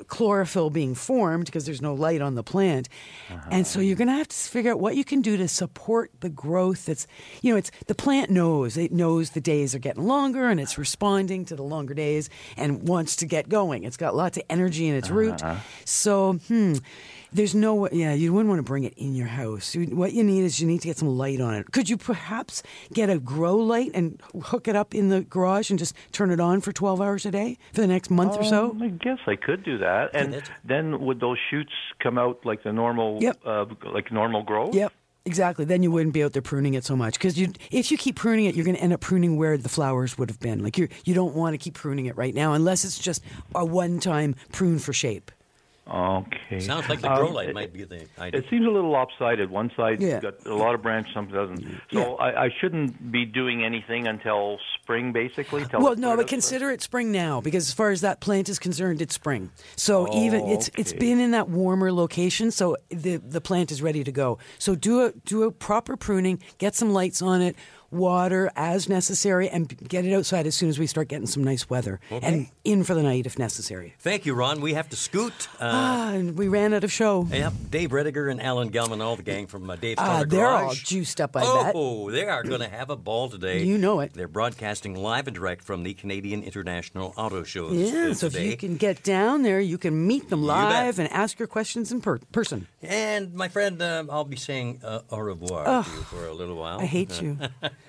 chlorophyll 0.08 0.70
being 0.70 0.96
formed 0.96 1.46
because 1.46 1.66
there's 1.66 1.82
no 1.82 1.94
light 1.94 2.22
on 2.22 2.36
the 2.36 2.44
plant. 2.44 2.90
And 3.50 3.66
so 3.66 3.80
you're 3.80 3.96
going 3.96 4.08
to 4.08 4.14
have 4.14 4.28
to 4.28 4.36
figure 4.36 4.72
out 4.72 4.80
what 4.80 4.96
you 4.96 5.04
can 5.04 5.22
do 5.22 5.38
to 5.38 5.48
support 5.48 6.12
the 6.22 6.30
growth 6.30 6.86
that's, 6.86 7.08
you 7.42 7.52
know, 7.52 7.58
it's 7.58 7.72
the 7.88 7.96
plant 7.96 8.30
knows. 8.30 8.78
It 8.78 8.92
knows 8.92 9.32
the 9.32 9.42
days 9.42 9.74
are 9.76 9.80
getting 9.80 10.06
longer 10.06 10.50
and 10.50 10.60
it's 10.60 10.78
responding 10.78 11.46
to 11.46 11.56
the 11.56 11.64
longer 11.64 11.94
days 11.94 12.30
and 12.58 12.88
wants 12.88 13.16
to 13.18 13.26
get 13.26 13.50
going. 13.50 13.84
It's 13.84 13.98
got 13.98 14.16
lots 14.16 14.38
of 14.38 14.44
energy 14.50 14.88
in 14.88 14.96
its 14.96 15.10
root. 15.10 15.42
Uh-huh. 15.44 15.60
So, 15.86 16.34
hmm, 16.34 16.76
there's 17.34 17.56
no 17.56 17.76
way, 17.76 17.90
yeah, 17.94 18.14
you 18.14 18.34
wouldn't 18.34 18.50
want 18.50 18.60
to 18.60 18.64
bring 18.64 18.84
it 18.84 18.94
in 18.98 19.16
your 19.16 19.28
house. 19.28 19.74
You- 19.76 19.96
What 19.96 20.14
you 20.14 20.24
need 20.24 20.44
is 20.44 20.60
you 20.60 20.68
need 20.68 20.82
to 20.82 20.88
get 20.88 20.98
some 20.98 21.08
light 21.18 21.40
on 21.40 21.54
it. 21.56 21.72
Could 21.72 21.90
you 21.90 21.98
perhaps 21.98 22.62
get 22.94 23.10
a 23.10 23.20
grow 23.20 23.56
light 23.56 23.92
and 23.94 24.22
hook 24.44 24.68
it 24.68 24.76
up 24.76 24.94
in 24.94 25.10
the 25.10 25.22
garage 25.22 25.70
and 25.70 25.80
just 25.80 25.96
turn 26.12 26.32
it 26.32 26.40
on 26.40 26.62
for 26.62 26.72
12 26.72 27.00
hours 27.02 27.26
a 27.26 27.32
day 27.32 27.58
for 27.74 27.82
the 27.82 27.88
next 27.88 28.10
month 28.12 28.36
or 28.38 28.44
so? 28.44 28.72
Um, 28.72 28.82
I 28.82 28.88
guess 28.90 29.20
I 29.28 29.36
could 29.36 29.64
do 29.64 29.78
that, 29.78 30.12
and 30.14 30.42
then 30.66 31.00
would 31.02 31.20
those 31.20 31.38
shoots 31.50 31.72
come 32.00 32.18
out 32.18 32.46
like 32.46 32.64
the 32.64 32.74
normal, 32.74 33.18
Yep. 33.22 33.38
uh, 33.46 33.66
like 33.94 34.12
normal 34.12 34.44
growth? 34.44 34.76
Yep. 34.76 34.92
Exactly. 35.24 35.66
Then 35.66 35.84
you 35.84 35.92
wouldn't 35.92 36.16
be 36.16 36.24
out 36.24 36.34
there 36.34 36.42
pruning 36.42 36.74
it 36.74 36.84
so 36.84 36.96
much 36.96 37.14
because 37.14 37.38
you, 37.38 37.54
if 37.70 37.92
you 37.92 37.98
keep 37.98 38.16
pruning 38.16 38.46
it, 38.46 38.56
you're 38.56 38.66
going 38.66 38.76
to 38.76 38.82
end 38.82 38.92
up 38.92 39.02
pruning 39.02 39.38
where 39.38 39.56
the 39.56 39.70
flowers 39.70 40.18
would 40.18 40.32
have 40.32 40.40
been. 40.40 40.64
Like 40.64 40.80
you, 40.80 40.88
you 41.06 41.14
don't 41.14 41.36
want 41.36 41.54
to 41.54 41.60
keep 41.60 41.76
pruning 41.76 42.08
it 42.08 42.18
right 42.18 42.34
now 42.34 42.54
unless 42.54 42.84
it's 42.84 42.98
just 42.98 43.22
a 43.54 43.64
one-time 43.64 44.34
prune 44.52 44.80
for 44.80 44.94
shape. 44.94 45.32
Okay. 45.94 46.60
Sounds 46.62 46.88
like 46.88 47.02
the 47.02 47.12
Um, 47.12 47.18
grow 47.18 47.32
light 47.32 47.50
it- 47.50 47.56
might 47.56 47.74
be 47.74 47.84
the 47.84 48.06
idea. 48.18 48.40
It 48.40 48.46
seems 48.50 48.66
a 48.66 48.70
little 48.70 48.90
lopsided. 48.92 49.50
One 49.50 49.72
side 49.76 50.02
Yeah. 50.02 50.20
got 50.22 50.46
a 50.46 50.56
lot 50.56 50.74
of 50.74 50.82
branch, 50.82 51.08
some 51.14 51.28
doesn't. 51.28 51.66
So 51.92 52.16
I, 52.16 52.46
I 52.46 52.50
shouldn't 52.62 53.12
be 53.12 53.26
doing 53.26 53.64
anything 53.66 54.08
until 54.08 54.58
spring, 54.82 55.12
basically. 55.12 55.66
Till 55.66 55.82
well, 55.82 55.96
no, 55.98 56.16
but 56.16 56.28
consider 56.28 56.72
it 56.72 56.82
spring 56.82 57.12
now 57.12 57.42
because 57.42 57.68
as 57.68 57.74
far 57.74 57.90
as 57.92 58.02
that 58.02 58.22
plant 58.22 58.48
is 58.48 58.58
concerned, 58.58 59.02
it's 59.02 59.14
spring. 59.16 59.50
So 59.76 60.08
even 60.14 60.42
Oh, 60.42 60.54
it's 60.54 60.70
it's 60.78 60.92
okay. 60.92 61.00
been 61.00 61.20
in 61.20 61.32
that 61.32 61.50
warmer 61.50 61.92
location, 61.92 62.52
so 62.52 62.78
the 62.90 63.18
the 63.18 63.42
plant 63.42 63.70
is 63.72 63.82
ready 63.82 64.04
to 64.06 64.12
go. 64.12 64.38
So 64.60 64.76
do 64.76 65.06
a 65.06 65.12
do 65.26 65.44
a 65.44 65.52
proper 65.52 65.98
pruning, 65.98 66.40
get 66.58 66.74
some 66.76 66.94
lights 66.94 67.22
on 67.22 67.42
it, 67.42 67.56
water 67.92 68.52
as 68.56 68.88
necessary, 68.90 69.50
and 69.50 69.68
get 69.88 70.06
it 70.06 70.14
outside 70.14 70.48
as 70.48 70.56
soon 70.56 70.70
as 70.70 70.80
we 70.80 70.88
start 70.88 71.08
getting 71.08 71.28
some 71.28 71.44
nice 71.44 71.70
weather, 71.70 72.00
Okay. 72.12 72.26
and 72.26 72.48
in 72.64 72.84
for 72.84 72.94
the 72.94 73.04
night 73.04 73.26
if 73.26 73.38
necessary. 73.38 73.96
Thank 74.00 74.26
you, 74.26 74.34
Ron. 74.34 74.62
We 74.62 74.74
have 74.74 74.90
to 74.90 74.96
scoot. 74.96 75.48
Uh, 75.60 75.70
ah, 75.74 76.12
and 76.14 76.38
we 76.38 76.48
ran 76.48 76.74
out 76.74 76.84
of 76.84 76.92
show. 76.92 77.28
Yep, 77.32 77.54
Dave 77.70 77.90
Rediger 77.92 78.32
and 78.32 78.42
Alan 78.42 78.70
Gelman, 78.72 79.02
all 79.02 79.16
the 79.16 79.24
gang 79.24 79.48
from 79.48 79.70
uh, 79.70 79.76
Dave's 79.76 80.00
Corner 80.02 80.26
they're 80.26 80.40
Garage. 80.46 80.64
all 80.68 80.74
juiced 80.74 81.20
up, 81.22 81.36
I 81.36 81.42
bet. 81.42 81.74
oh, 81.76 82.10
they 82.12 82.26
are 82.28 82.44
going 82.44 82.62
to 82.62 82.70
have 82.70 82.90
a 82.90 82.96
ball 82.96 83.30
today. 83.30 83.64
You 83.64 83.78
know 83.78 84.00
it. 84.00 84.14
They're 84.14 84.28
broadcasting 84.28 84.96
live 84.96 85.28
and 85.28 85.36
direct 85.36 85.64
from 85.64 85.84
the 85.84 85.94
Canadian 85.94 86.44
International 86.44 87.14
Auto 87.18 87.44
Shows 87.44 87.74
Yeah, 87.76 88.10
uh, 88.12 88.14
so 88.14 88.28
if 88.28 88.40
you 88.40 88.56
can 88.58 88.78
get 88.78 89.04
down 89.04 89.42
there, 89.44 89.60
you 89.60 89.78
can 89.78 90.08
meet 90.08 90.30
them 90.30 90.44
live 90.44 91.00
and 91.00 91.12
ask 91.12 91.40
your 91.40 91.48
questions 91.48 91.92
in 91.92 92.02
per- 92.02 92.20
person. 92.32 92.68
And 92.82 93.34
my 93.34 93.48
friend, 93.48 93.82
um, 93.82 94.10
I'll 94.10 94.24
be 94.24 94.36
saying 94.38 94.82
uh, 94.84 95.02
au 95.10 95.20
revoir 95.20 95.64
Ugh, 95.68 95.86
to 95.86 95.92
you 95.92 96.02
for 96.04 96.28
a 96.28 96.34
little 96.34 96.56
while. 96.56 96.80
I 96.80 96.86
hate 96.86 97.22
you. 97.22 97.38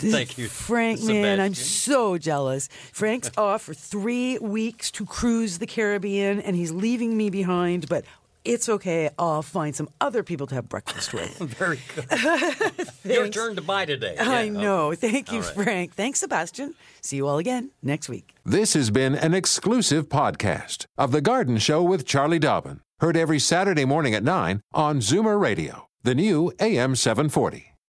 Thank 0.00 0.38
you, 0.38 0.46
Frank, 0.46 1.02
man, 1.02 1.40
I'm 1.40 1.54
so 1.54 2.18
jealous. 2.18 2.68
Frank's 2.92 3.30
off 3.36 3.62
for 3.62 3.74
three 3.74 4.38
weeks 4.38 4.92
to 4.92 5.04
cruise 5.04 5.58
the 5.58 5.66
Caribbean, 5.66 6.40
and 6.40 6.54
he's 6.54 6.70
leaving 6.70 7.16
me 7.16 7.30
behind, 7.30 7.88
but 7.88 8.04
it's 8.44 8.68
okay. 8.68 9.10
I'll 9.18 9.42
find 9.42 9.74
some 9.74 9.88
other 10.00 10.22
people 10.22 10.46
to 10.46 10.54
have 10.54 10.68
breakfast 10.68 11.12
with. 11.12 11.36
Very 11.38 11.80
good. 11.96 12.88
Your 13.04 13.28
turn 13.28 13.56
to 13.56 13.60
buy 13.62 13.86
today. 13.86 14.16
I 14.16 14.44
Yeah, 14.44 14.50
know. 14.52 14.92
okay. 14.92 15.10
Thank 15.10 15.32
you, 15.32 15.38
All 15.40 15.44
right. 15.44 15.54
Frank. 15.54 15.94
Thanks, 15.94 16.20
Sebastian. 16.20 16.74
See 17.00 17.16
you 17.16 17.26
all 17.26 17.38
again 17.38 17.70
next 17.82 18.08
week. 18.08 18.34
This 18.44 18.74
has 18.74 18.90
been 18.90 19.16
an 19.16 19.34
exclusive 19.34 20.08
podcast 20.08 20.86
of 20.96 21.10
The 21.10 21.20
Garden 21.20 21.58
Show 21.58 21.82
with 21.82 22.06
Charlie 22.06 22.38
Dobbin. 22.38 22.80
Heard 23.00 23.16
every 23.16 23.40
Saturday 23.40 23.84
morning 23.84 24.14
at 24.14 24.22
9 24.22 24.60
on 24.72 25.00
Zoomer 25.00 25.40
Radio, 25.40 25.88
the 26.04 26.14
new 26.14 26.52
AM 26.60 26.94
740. 26.94 27.67